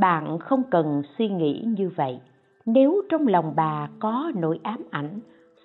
Bạn 0.00 0.38
không 0.38 0.62
cần 0.70 1.02
suy 1.18 1.28
nghĩ 1.28 1.64
như 1.78 1.90
vậy 1.96 2.20
nếu 2.70 3.02
trong 3.08 3.26
lòng 3.26 3.52
bà 3.56 3.88
có 3.98 4.32
nỗi 4.34 4.60
ám 4.62 4.82
ảnh, 4.90 5.20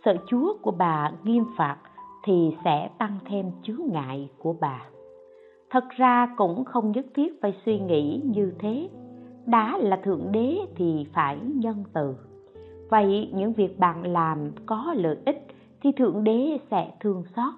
sợ 0.06 0.16
chúa 0.28 0.54
của 0.62 0.72
bà 0.72 1.12
nghiêm 1.24 1.44
phạt 1.58 1.78
thì 2.24 2.56
sẽ 2.64 2.90
tăng 2.98 3.20
thêm 3.26 3.52
chướng 3.64 3.82
ngại 3.92 4.30
của 4.38 4.56
bà. 4.60 4.82
Thật 5.70 5.84
ra 5.98 6.34
cũng 6.38 6.66
không 6.66 6.92
nhất 6.92 7.06
thiết 7.16 7.42
phải 7.42 7.54
suy 7.66 7.80
nghĩ 7.80 8.22
như 8.26 8.54
thế. 8.60 8.90
Đã 9.46 9.78
là 9.78 10.00
thượng 10.04 10.32
đế 10.32 10.58
thì 10.76 11.06
phải 11.14 11.38
nhân 11.40 11.84
từ. 11.94 12.16
Vậy 12.90 13.32
những 13.34 13.54
việc 13.54 13.80
bạn 13.80 14.14
làm 14.14 14.52
có 14.66 14.94
lợi 14.98 15.18
ích 15.26 15.48
thì 15.82 15.92
thượng 15.92 16.24
đế 16.24 16.58
sẽ 16.72 16.92
thương 17.00 17.24
xót. 17.36 17.54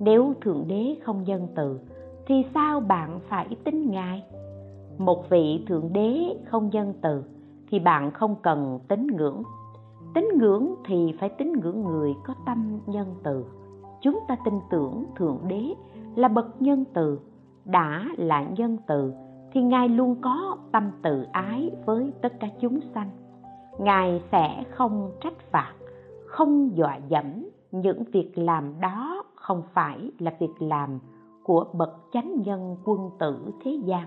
Nếu 0.00 0.34
thượng 0.40 0.64
đế 0.68 0.96
không 1.02 1.24
nhân 1.24 1.48
từ, 1.54 1.80
thì 2.26 2.44
sao 2.54 2.80
bạn 2.80 3.20
phải 3.28 3.48
tin 3.64 3.90
ngài? 3.90 4.22
Một 4.98 5.30
vị 5.30 5.64
thượng 5.66 5.92
đế 5.92 6.36
không 6.44 6.70
nhân 6.72 6.94
từ 7.02 7.22
thì 7.68 7.78
bạn 7.78 8.10
không 8.10 8.36
cần 8.42 8.78
tín 8.88 9.06
ngưỡng. 9.06 9.42
Tín 10.14 10.28
ngưỡng 10.38 10.74
thì 10.84 11.14
phải 11.20 11.28
tín 11.28 11.52
ngưỡng 11.52 11.84
người 11.84 12.14
có 12.26 12.34
tâm 12.46 12.80
nhân 12.86 13.14
từ. 13.22 13.44
Chúng 14.00 14.20
ta 14.28 14.36
tin 14.44 14.54
tưởng 14.70 15.04
thượng 15.16 15.38
đế 15.48 15.74
là 16.14 16.28
bậc 16.28 16.62
nhân 16.62 16.84
từ, 16.94 17.20
đã 17.64 18.04
là 18.16 18.42
nhân 18.42 18.76
từ, 18.86 19.12
thì 19.52 19.62
ngài 19.62 19.88
luôn 19.88 20.16
có 20.20 20.56
tâm 20.72 20.90
từ 21.02 21.26
ái 21.32 21.70
với 21.86 22.12
tất 22.22 22.40
cả 22.40 22.48
chúng 22.60 22.80
sanh. 22.94 23.10
Ngài 23.78 24.22
sẽ 24.32 24.64
không 24.70 25.10
trách 25.20 25.50
phạt, 25.50 25.72
không 26.26 26.76
dọa 26.76 26.98
dẫm 27.08 27.48
những 27.72 28.04
việc 28.12 28.32
làm 28.34 28.80
đó 28.80 29.22
không 29.34 29.62
phải 29.74 30.10
là 30.18 30.34
việc 30.38 30.62
làm 30.62 30.98
của 31.42 31.64
bậc 31.72 32.00
chánh 32.12 32.42
nhân 32.42 32.76
quân 32.84 33.10
tử 33.18 33.52
thế 33.64 33.70
gian 33.84 34.06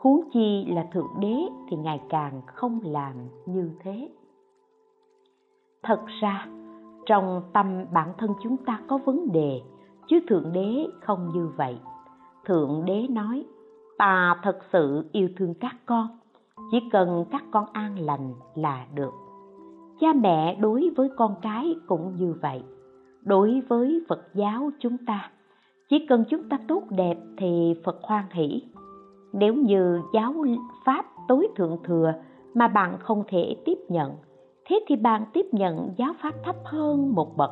huống 0.00 0.20
chi 0.32 0.64
là 0.68 0.86
thượng 0.92 1.10
đế 1.20 1.36
thì 1.68 1.76
ngài 1.76 2.00
càng 2.08 2.42
không 2.46 2.80
làm 2.84 3.14
như 3.46 3.70
thế. 3.82 4.08
Thật 5.82 6.00
ra, 6.20 6.46
trong 7.06 7.42
tâm 7.52 7.84
bản 7.92 8.12
thân 8.18 8.30
chúng 8.42 8.56
ta 8.56 8.80
có 8.88 8.98
vấn 8.98 9.32
đề, 9.32 9.60
chứ 10.08 10.20
thượng 10.28 10.52
đế 10.52 10.86
không 11.00 11.30
như 11.34 11.48
vậy. 11.56 11.78
Thượng 12.46 12.84
đế 12.86 13.06
nói, 13.10 13.44
ta 13.98 14.40
thật 14.42 14.58
sự 14.72 15.08
yêu 15.12 15.28
thương 15.36 15.54
các 15.54 15.76
con, 15.86 16.06
chỉ 16.70 16.78
cần 16.92 17.24
các 17.30 17.44
con 17.50 17.64
an 17.72 17.98
lành 17.98 18.34
là 18.54 18.86
được. 18.94 19.12
Cha 20.00 20.08
mẹ 20.12 20.54
đối 20.60 20.90
với 20.96 21.08
con 21.16 21.34
cái 21.42 21.74
cũng 21.86 22.16
như 22.16 22.34
vậy. 22.42 22.62
Đối 23.22 23.60
với 23.68 24.04
phật 24.08 24.20
giáo 24.34 24.70
chúng 24.78 24.96
ta, 25.06 25.30
chỉ 25.88 26.06
cần 26.08 26.24
chúng 26.30 26.48
ta 26.48 26.58
tốt 26.68 26.82
đẹp 26.90 27.18
thì 27.36 27.74
phật 27.84 27.98
hoan 28.02 28.24
hỷ 28.30 28.62
nếu 29.32 29.54
như 29.54 30.00
giáo 30.14 30.34
pháp 30.84 31.04
tối 31.28 31.48
thượng 31.56 31.78
thừa 31.84 32.12
mà 32.54 32.68
bạn 32.68 32.98
không 32.98 33.24
thể 33.28 33.56
tiếp 33.64 33.78
nhận, 33.88 34.12
thế 34.68 34.80
thì 34.86 34.96
bạn 34.96 35.24
tiếp 35.32 35.46
nhận 35.52 35.90
giáo 35.96 36.12
pháp 36.22 36.34
thấp 36.44 36.56
hơn 36.64 37.14
một 37.14 37.36
bậc. 37.36 37.50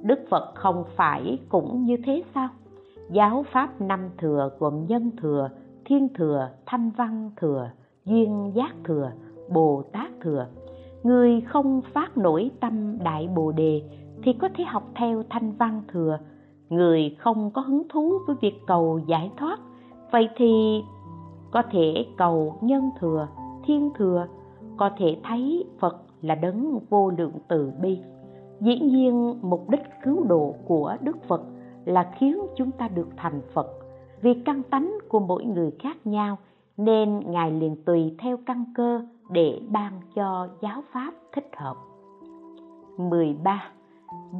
Đức 0.00 0.18
phật 0.30 0.52
không 0.54 0.84
phải 0.96 1.38
cũng 1.48 1.84
như 1.84 1.96
thế 2.04 2.22
sao? 2.34 2.48
Giáo 3.10 3.44
pháp 3.52 3.80
năm 3.80 4.00
thừa 4.18 4.50
gồm 4.58 4.86
nhân 4.86 5.10
thừa, 5.20 5.48
thiên 5.84 6.08
thừa, 6.14 6.48
thanh 6.66 6.90
văn 6.96 7.30
thừa, 7.36 7.70
duyên 8.04 8.52
giác 8.54 8.74
thừa, 8.84 9.12
bồ 9.48 9.82
tát 9.92 10.10
thừa. 10.20 10.46
Người 11.02 11.40
không 11.40 11.80
phát 11.92 12.18
nổi 12.18 12.50
tâm 12.60 12.98
đại 13.04 13.28
bồ 13.36 13.52
đề 13.52 13.82
thì 14.22 14.32
có 14.32 14.48
thể 14.54 14.64
học 14.64 14.82
theo 14.94 15.22
thanh 15.30 15.52
văn 15.52 15.82
thừa. 15.88 16.18
Người 16.68 17.16
không 17.18 17.50
có 17.50 17.62
hứng 17.62 17.88
thú 17.88 18.12
với 18.26 18.36
việc 18.40 18.54
cầu 18.66 19.00
giải 19.06 19.30
thoát, 19.36 19.60
vậy 20.12 20.28
thì 20.36 20.82
có 21.52 21.62
thể 21.70 22.06
cầu 22.16 22.58
nhân 22.60 22.90
thừa, 23.00 23.28
thiên 23.64 23.90
thừa, 23.94 24.26
có 24.76 24.90
thể 24.98 25.16
thấy 25.24 25.64
phật 25.80 25.96
là 26.22 26.34
đấng 26.34 26.78
vô 26.90 27.10
lượng 27.10 27.32
từ 27.48 27.72
bi 27.82 27.98
dĩ 28.60 28.78
nhiên, 28.80 29.38
mục 29.42 29.70
đích 29.70 29.82
cứu 30.02 30.24
độ 30.24 30.54
của 30.64 30.96
đức 31.00 31.16
phật 31.28 31.42
là 31.84 32.12
khiến 32.18 32.38
chúng 32.56 32.70
ta 32.70 32.88
được 32.88 33.08
thành 33.16 33.40
phật 33.54 33.66
vì 34.20 34.34
căn 34.34 34.62
tánh 34.62 34.98
của 35.08 35.20
mỗi 35.20 35.44
người 35.44 35.70
khác 35.78 36.06
nhau, 36.06 36.38
nên 36.76 37.20
ngài 37.30 37.50
liền 37.50 37.76
tùy 37.84 38.14
theo 38.18 38.36
căn 38.46 38.64
cơ 38.74 39.02
để 39.30 39.60
ban 39.68 39.92
cho 40.14 40.48
giáo 40.60 40.82
pháp 40.92 41.14
thích 41.32 41.50
hợp 41.56 41.76
13. 42.98 43.62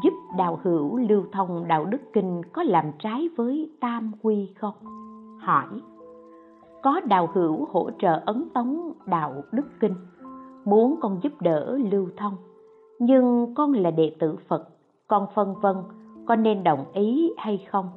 Giúp 0.02 0.12
đạo 0.38 0.58
hữu 0.62 0.96
lưu 0.96 1.22
thông 1.32 1.68
đạo 1.68 1.84
đức 1.84 2.00
kinh 2.12 2.42
có 2.52 2.62
làm 2.62 2.84
trái 2.98 3.28
với 3.36 3.70
tam 3.80 4.12
quy 4.22 4.52
không? 4.58 4.74
Hỏi 5.40 5.66
có 6.82 7.00
đạo 7.00 7.28
hữu 7.34 7.68
hỗ 7.72 7.90
trợ 7.98 8.20
ấn 8.26 8.48
tống 8.54 8.92
đạo 9.06 9.42
đức 9.52 9.66
kinh, 9.80 9.94
Muốn 10.64 10.96
con 11.00 11.18
giúp 11.22 11.32
đỡ 11.40 11.78
lưu 11.90 12.08
thông. 12.16 12.36
Nhưng 12.98 13.54
con 13.54 13.72
là 13.72 13.90
đệ 13.90 14.16
tử 14.18 14.36
Phật, 14.48 14.68
Con 15.08 15.26
phân 15.34 15.54
vân, 15.60 15.76
con 16.26 16.42
nên 16.42 16.64
đồng 16.64 16.84
ý 16.92 17.32
hay 17.36 17.66
không? 17.70 17.88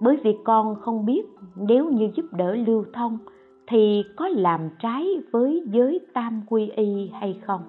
Bởi 0.00 0.16
vì 0.24 0.38
con 0.44 0.74
không 0.80 1.06
biết 1.06 1.22
nếu 1.56 1.90
như 1.90 2.10
giúp 2.14 2.24
đỡ 2.32 2.54
lưu 2.54 2.84
thông 2.92 3.18
thì 3.66 4.02
có 4.16 4.28
làm 4.28 4.60
trái 4.78 5.06
với 5.32 5.62
giới 5.66 6.00
tam 6.14 6.42
quy 6.48 6.70
y 6.76 7.10
hay 7.20 7.40
không? 7.46 7.60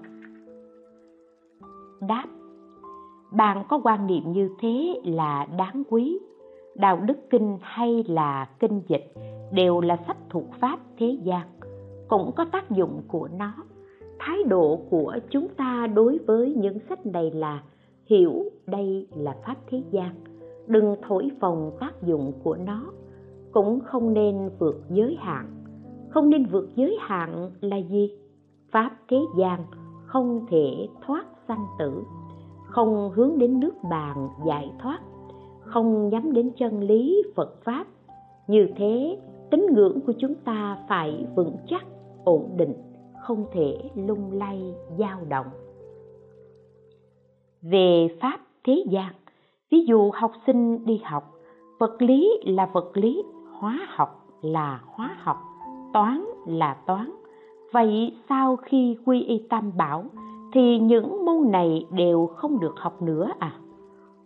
Đáp, 2.08 2.26
bạn 3.32 3.66
có 3.70 3.82
quan 3.84 4.08
niệm 4.08 4.32
như 4.32 4.50
thế 4.60 5.02
là 5.04 5.48
đáng 5.58 5.84
quý 5.90 6.20
đạo 6.76 7.00
đức 7.06 7.18
kinh 7.30 7.58
hay 7.62 8.04
là 8.08 8.50
kinh 8.60 8.82
dịch 8.88 9.14
đều 9.52 9.82
là 9.82 9.98
sách 10.08 10.18
thuộc 10.30 10.46
pháp 10.60 10.80
thế 10.98 11.18
gian, 11.24 11.48
cũng 12.08 12.32
có 12.36 12.46
tác 12.52 12.72
dụng 12.72 13.02
của 13.08 13.28
nó. 13.38 13.54
Thái 14.20 14.38
độ 14.44 14.80
của 14.90 15.16
chúng 15.30 15.48
ta 15.58 15.88
đối 15.88 16.18
với 16.18 16.54
những 16.58 16.78
sách 16.90 17.06
này 17.06 17.32
là 17.32 17.64
hiểu 18.06 18.44
đây 18.66 19.08
là 19.16 19.36
pháp 19.46 19.56
thế 19.68 19.84
gian, 19.92 20.16
đừng 20.68 20.96
thổi 21.02 21.32
phồng 21.40 21.72
tác 21.80 22.04
dụng 22.04 22.34
của 22.44 22.56
nó, 22.66 22.86
cũng 23.52 23.80
không 23.80 24.14
nên 24.14 24.50
vượt 24.60 24.84
giới 24.90 25.18
hạn. 25.20 25.46
Không 26.10 26.30
nên 26.30 26.46
vượt 26.46 26.70
giới 26.76 26.98
hạn 27.00 27.52
là 27.62 27.78
gì? 27.78 28.18
Pháp 28.72 28.92
thế 29.10 29.18
gian 29.38 29.66
không 30.06 30.46
thể 30.50 30.88
thoát 31.06 31.26
sanh 31.48 31.66
tử, 31.80 32.04
không 32.64 33.12
hướng 33.16 33.38
đến 33.38 33.60
nước 33.60 33.74
bàn 33.90 34.30
giải 34.46 34.72
thoát 34.80 35.00
không 35.72 36.10
nhắm 36.10 36.34
đến 36.34 36.52
chân 36.58 36.80
lý 36.80 37.24
phật 37.36 37.64
pháp. 37.64 37.86
Như 38.48 38.68
thế, 38.78 39.18
tín 39.52 39.66
ngưỡng 39.74 40.00
của 40.08 40.14
chúng 40.20 40.36
ta 40.36 40.78
phải 40.90 41.26
vững 41.36 41.56
chắc, 41.68 41.86
ổn 42.24 42.50
định, 42.58 42.74
không 43.22 43.46
thể 43.54 43.78
lung 43.96 44.32
lay, 44.32 44.74
dao 45.00 45.20
động. 45.30 45.48
Về 47.62 48.08
pháp 48.22 48.40
thế 48.64 48.84
gian, 48.90 49.14
ví 49.72 49.86
dụ 49.86 50.12
học 50.14 50.32
sinh 50.48 50.86
đi 50.86 51.02
học, 51.04 51.34
vật 51.80 52.02
lý 52.02 52.30
là 52.44 52.66
vật 52.74 52.92
lý, 52.94 53.24
hóa 53.60 53.80
học 53.88 54.26
là 54.42 54.82
hóa 54.86 55.16
học, 55.20 55.38
toán 55.94 56.26
là 56.46 56.78
toán. 56.88 57.12
Vậy 57.74 58.16
sau 58.30 58.56
khi 58.56 58.98
quy 59.06 59.24
y 59.24 59.48
tam 59.50 59.72
bảo, 59.78 60.04
thì 60.54 60.80
những 60.80 61.26
môn 61.26 61.52
này 61.52 61.86
đều 61.92 62.28
không 62.28 62.60
được 62.60 62.74
học 62.78 63.02
nữa 63.02 63.30
à? 63.40 63.52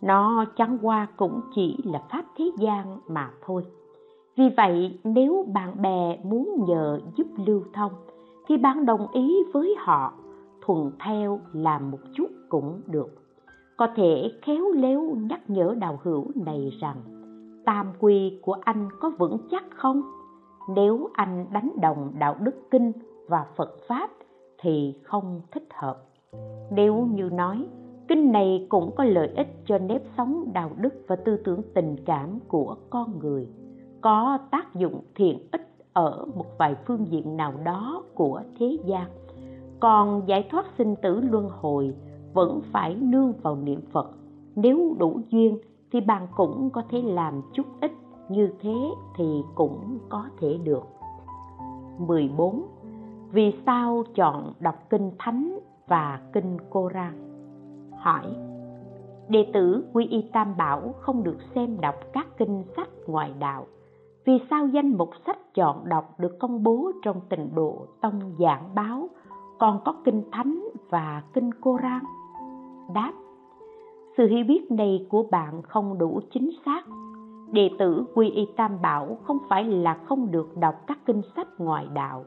Nó 0.06 0.44
chẳng 0.56 0.78
qua 0.82 1.06
cũng 1.16 1.40
chỉ 1.54 1.76
là 1.84 2.02
pháp 2.10 2.24
thế 2.36 2.50
gian 2.58 2.98
mà 3.08 3.30
thôi. 3.46 3.64
Vì 4.36 4.44
vậy, 4.56 4.98
nếu 5.04 5.46
bạn 5.54 5.82
bè 5.82 6.18
muốn 6.22 6.64
nhờ 6.68 7.00
giúp 7.16 7.26
lưu 7.46 7.62
thông, 7.72 7.92
thì 8.48 8.56
bạn 8.56 8.86
đồng 8.86 9.06
ý 9.12 9.36
với 9.52 9.74
họ 9.78 10.12
thuận 10.66 10.90
theo 11.04 11.40
làm 11.52 11.90
một 11.90 11.98
chút 12.14 12.26
cũng 12.48 12.80
được. 12.86 13.08
Có 13.76 13.88
thể 13.96 14.32
khéo 14.42 14.72
léo 14.72 15.02
nhắc 15.02 15.50
nhở 15.50 15.74
đạo 15.78 16.00
hữu 16.02 16.24
này 16.34 16.70
rằng, 16.80 16.96
tam 17.64 17.92
quy 18.00 18.38
của 18.42 18.56
anh 18.60 18.88
có 19.00 19.10
vững 19.18 19.38
chắc 19.50 19.64
không? 19.70 20.02
Nếu 20.68 21.08
anh 21.12 21.46
đánh 21.52 21.70
đồng 21.80 22.12
đạo 22.18 22.36
đức 22.40 22.70
kinh 22.70 22.92
và 23.28 23.46
phật 23.56 23.76
pháp 23.88 24.10
thì 24.58 24.94
không 25.02 25.40
thích 25.50 25.68
hợp. 25.74 25.96
Nếu 26.70 27.08
như 27.14 27.30
nói 27.32 27.66
kinh 28.08 28.32
này 28.32 28.66
cũng 28.68 28.90
có 28.96 29.04
lợi 29.04 29.28
ích 29.36 29.48
cho 29.64 29.78
nếp 29.78 30.02
sống, 30.16 30.52
đạo 30.52 30.70
đức 30.76 30.94
và 31.06 31.16
tư 31.16 31.36
tưởng 31.44 31.60
tình 31.74 31.96
cảm 32.04 32.38
của 32.48 32.76
con 32.90 33.18
người 33.18 33.48
có 34.00 34.38
tác 34.50 34.74
dụng 34.74 35.00
thiện 35.14 35.38
ích 35.52 35.68
ở 35.92 36.26
một 36.34 36.46
vài 36.58 36.74
phương 36.86 37.06
diện 37.10 37.36
nào 37.36 37.52
đó 37.64 38.02
của 38.14 38.42
thế 38.58 38.78
gian 38.84 39.06
còn 39.80 40.22
giải 40.26 40.48
thoát 40.50 40.66
sinh 40.78 40.96
tử 41.02 41.20
luân 41.20 41.48
hồi 41.60 41.94
vẫn 42.32 42.60
phải 42.72 42.94
nương 42.94 43.32
vào 43.42 43.56
niệm 43.56 43.80
phật 43.92 44.10
nếu 44.56 44.96
đủ 44.98 45.20
duyên 45.28 45.58
thì 45.92 46.00
bạn 46.00 46.26
cũng 46.36 46.70
có 46.70 46.82
thể 46.90 47.02
làm 47.02 47.42
chút 47.52 47.66
ít, 47.80 47.92
như 48.28 48.50
thế 48.60 48.74
thì 49.16 49.42
cũng 49.54 49.98
có 50.08 50.24
thể 50.40 50.58
được 50.64 50.84
14. 51.98 52.62
Vì 53.32 53.54
sao 53.66 54.04
chọn 54.14 54.52
đọc 54.60 54.74
kinh 54.90 55.10
thánh 55.18 55.58
và 55.86 56.20
kinh 56.32 56.56
Koran? 56.70 57.25
Hỏi, 57.98 58.36
Đệ 59.28 59.50
tử 59.54 59.84
Quy 59.92 60.06
Y 60.06 60.22
Tam 60.32 60.56
Bảo 60.56 60.94
không 61.00 61.24
được 61.24 61.36
xem 61.54 61.80
đọc 61.80 61.94
các 62.12 62.26
kinh 62.38 62.64
sách 62.76 62.88
ngoại 63.06 63.34
đạo. 63.38 63.66
Vì 64.24 64.32
sao 64.50 64.66
danh 64.66 64.98
mục 64.98 65.10
sách 65.26 65.54
chọn 65.54 65.88
đọc 65.88 66.20
được 66.20 66.38
công 66.38 66.62
bố 66.62 66.92
trong 67.02 67.20
tình 67.28 67.54
độ 67.54 67.86
tông 68.00 68.20
giảng 68.38 68.74
báo, 68.74 69.08
còn 69.58 69.80
có 69.84 69.94
kinh 70.04 70.22
thánh 70.32 70.68
và 70.90 71.22
kinh 71.32 71.50
Koran? 71.60 72.02
Đáp, 72.94 73.12
Sự 74.16 74.26
hiểu 74.26 74.44
biết 74.48 74.70
này 74.70 75.06
của 75.10 75.22
bạn 75.30 75.62
không 75.62 75.98
đủ 75.98 76.20
chính 76.30 76.50
xác 76.64 76.86
đệ 77.52 77.70
tử 77.78 78.04
quy 78.14 78.30
y 78.30 78.46
tam 78.56 78.82
bảo 78.82 79.18
không 79.24 79.38
phải 79.48 79.64
là 79.64 79.94
không 79.94 80.30
được 80.30 80.56
đọc 80.56 80.74
các 80.86 80.98
kinh 81.06 81.22
sách 81.36 81.48
ngoại 81.58 81.86
đạo, 81.94 82.24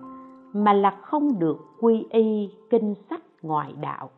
mà 0.54 0.74
là 0.74 0.98
không 1.02 1.40
được 1.40 1.58
quy 1.80 2.06
y 2.10 2.50
kinh 2.70 2.94
sách 3.10 3.22
ngoại 3.42 3.74
đạo 3.82 4.10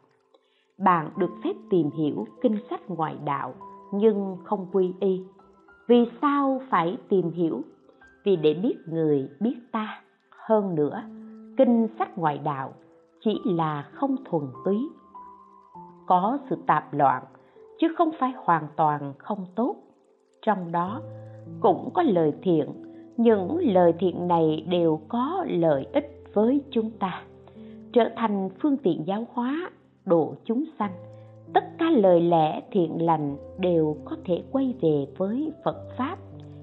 bạn 0.83 1.09
được 1.17 1.31
phép 1.43 1.53
tìm 1.69 1.89
hiểu 1.91 2.25
kinh 2.41 2.57
sách 2.69 2.89
ngoại 2.89 3.15
đạo, 3.25 3.53
nhưng 3.91 4.37
không 4.43 4.67
quy 4.71 4.93
y. 4.99 5.21
Vì 5.87 6.05
sao 6.21 6.61
phải 6.69 6.97
tìm 7.09 7.31
hiểu? 7.31 7.61
Vì 8.23 8.35
để 8.35 8.53
biết 8.53 8.75
người 8.85 9.29
biết 9.39 9.55
ta. 9.71 10.01
Hơn 10.29 10.75
nữa, 10.75 11.03
kinh 11.57 11.87
sách 11.99 12.17
ngoại 12.17 12.37
đạo 12.37 12.73
chỉ 13.19 13.39
là 13.45 13.89
không 13.93 14.15
thuần 14.25 14.43
túy. 14.65 14.89
Có 16.05 16.37
sự 16.49 16.55
tạp 16.67 16.93
loạn, 16.93 17.23
chứ 17.79 17.87
không 17.97 18.09
phải 18.19 18.33
hoàn 18.45 18.67
toàn 18.75 19.13
không 19.17 19.45
tốt. 19.55 19.75
Trong 20.41 20.71
đó, 20.71 21.01
cũng 21.61 21.89
có 21.93 22.03
lời 22.03 22.33
thiện, 22.41 22.69
những 23.17 23.57
lời 23.61 23.93
thiện 23.99 24.27
này 24.27 24.65
đều 24.69 24.99
có 25.07 25.45
lợi 25.47 25.87
ích 25.93 26.23
với 26.33 26.61
chúng 26.71 26.91
ta. 26.99 27.23
Trở 27.93 28.09
thành 28.15 28.49
phương 28.59 28.77
tiện 28.77 29.07
giáo 29.07 29.27
hóa 29.33 29.69
độ 30.05 30.35
chúng 30.43 30.63
sanh. 30.79 30.91
Tất 31.53 31.63
cả 31.77 31.85
lời 31.89 32.21
lẽ 32.21 32.61
thiện 32.71 33.05
lành 33.05 33.37
đều 33.57 33.97
có 34.05 34.15
thể 34.25 34.43
quay 34.51 34.75
về 34.81 35.05
với 35.17 35.53
phật 35.63 35.77
pháp, 35.97 36.17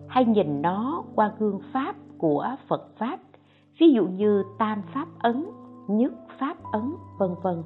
hay 0.07 0.25
nhìn 0.25 0.63
nó 0.63 1.05
qua 1.15 1.33
gương 1.39 1.61
pháp 1.73 1.97
của 2.19 2.57
phật 2.69 2.89
pháp, 2.99 3.19
ví 3.81 3.93
dụ 3.93 4.07
như 4.07 4.43
tam 4.59 4.83
pháp 4.95 5.09
ấn, 5.19 5.45
nhất 5.89 6.13
pháp 6.39 6.57
ấn, 6.73 6.93
vân 7.19 7.31
vân, 7.43 7.63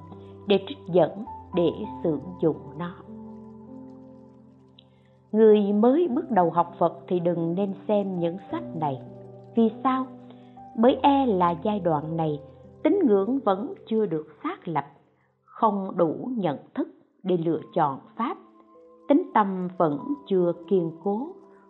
để 0.47 0.65
trích 0.69 0.79
dẫn, 0.87 1.25
để 1.55 1.71
sử 2.03 2.19
dụng 2.41 2.57
nó. 2.79 2.95
Người 5.33 5.73
mới 5.73 6.09
bước 6.09 6.31
đầu 6.31 6.51
học 6.51 6.75
phật 6.79 6.99
thì 7.09 7.21
đừng 7.21 7.55
nên 7.55 7.75
xem 7.89 8.19
những 8.19 8.37
sách 8.51 8.77
này. 8.77 9.03
Vì 9.55 9.71
sao? 9.85 10.07
Bởi 10.77 10.99
e 11.03 11.27
là 11.27 11.55
giai 11.63 11.81
đoạn 11.81 12.17
này, 12.17 12.41
tín 12.83 12.99
ngưỡng 13.07 13.39
vẫn 13.39 13.75
chưa 13.87 14.07
được 14.07 14.27
xác 14.43 14.69
lập 14.69 14.85
không 15.63 15.93
đủ 15.97 16.31
nhận 16.37 16.59
thức 16.75 16.89
để 17.23 17.37
lựa 17.37 17.61
chọn 17.75 17.99
pháp. 18.17 18.37
Tính 19.09 19.31
tâm 19.35 19.69
vẫn 19.79 19.99
chưa 20.27 20.53
kiên 20.69 20.93
cố, 21.05 21.29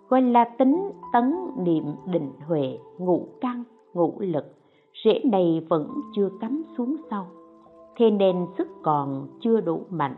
gọi 0.09 0.22
là 0.22 0.45
tính 0.59 0.90
tấn 1.12 1.34
niệm 1.59 1.84
định 2.07 2.32
huệ, 2.47 2.78
ngũ 2.99 3.28
căn, 3.40 3.64
ngũ 3.95 4.14
lực, 4.18 4.45
rễ 5.05 5.20
này 5.24 5.66
vẫn 5.68 5.88
chưa 6.16 6.30
cắm 6.40 6.62
xuống 6.76 6.97
sâu 7.11 7.24
thế 7.97 8.11
nên 8.11 8.47
sức 8.59 8.68
còn 8.82 9.26
chưa 9.40 9.61
đủ 9.61 9.82
mạnh. 9.90 10.16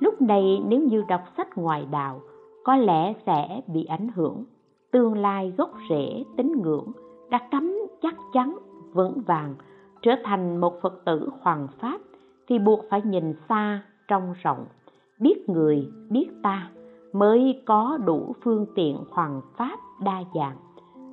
Lúc 0.00 0.22
này 0.22 0.62
nếu 0.68 0.80
như 0.80 1.02
đọc 1.08 1.20
sách 1.36 1.58
ngoài 1.58 1.86
đạo, 1.90 2.20
có 2.64 2.76
lẽ 2.76 3.14
sẽ 3.26 3.60
bị 3.66 3.84
ảnh 3.84 4.08
hưởng. 4.14 4.44
Tương 4.90 5.18
lai 5.18 5.52
gốc 5.58 5.70
rễ 5.90 6.24
tín 6.36 6.52
ngưỡng 6.62 6.92
đã 7.30 7.38
cắm 7.50 7.78
chắc 8.02 8.14
chắn 8.32 8.58
vững 8.92 9.22
vàng, 9.26 9.54
trở 10.02 10.12
thành 10.24 10.56
một 10.56 10.82
phật 10.82 11.04
tử 11.04 11.28
hoàng 11.40 11.66
pháp 11.80 12.00
thì 12.48 12.58
buộc 12.58 12.80
phải 12.90 13.02
nhìn 13.02 13.34
xa 13.48 13.82
trong 14.08 14.34
rộng. 14.42 14.66
Biết 15.20 15.48
người, 15.48 15.88
biết 16.10 16.28
ta 16.42 16.70
mới 17.12 17.62
có 17.66 17.98
đủ 18.04 18.34
phương 18.42 18.66
tiện 18.74 18.96
hoàng 19.10 19.40
pháp 19.56 19.78
đa 20.04 20.22
dạng, 20.34 20.56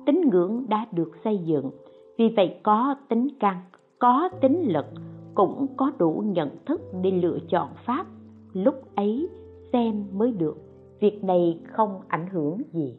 tín 0.06 0.20
ngưỡng 0.30 0.64
đã 0.68 0.86
được 0.92 1.10
xây 1.24 1.38
dựng. 1.38 1.70
Vì 2.18 2.28
vậy 2.36 2.60
có 2.62 2.96
tính 3.08 3.28
căn, 3.40 3.60
có 3.98 4.28
tính 4.40 4.72
lực 4.72 4.86
cũng 5.34 5.66
có 5.76 5.92
đủ 5.98 6.22
nhận 6.26 6.50
thức 6.66 6.80
để 7.02 7.10
lựa 7.10 7.38
chọn 7.48 7.68
pháp. 7.86 8.06
Lúc 8.52 8.74
ấy 8.94 9.28
xem 9.72 10.04
mới 10.12 10.32
được, 10.32 10.56
việc 11.00 11.24
này 11.24 11.60
không 11.72 12.00
ảnh 12.08 12.26
hưởng 12.28 12.62
gì. 12.72 12.98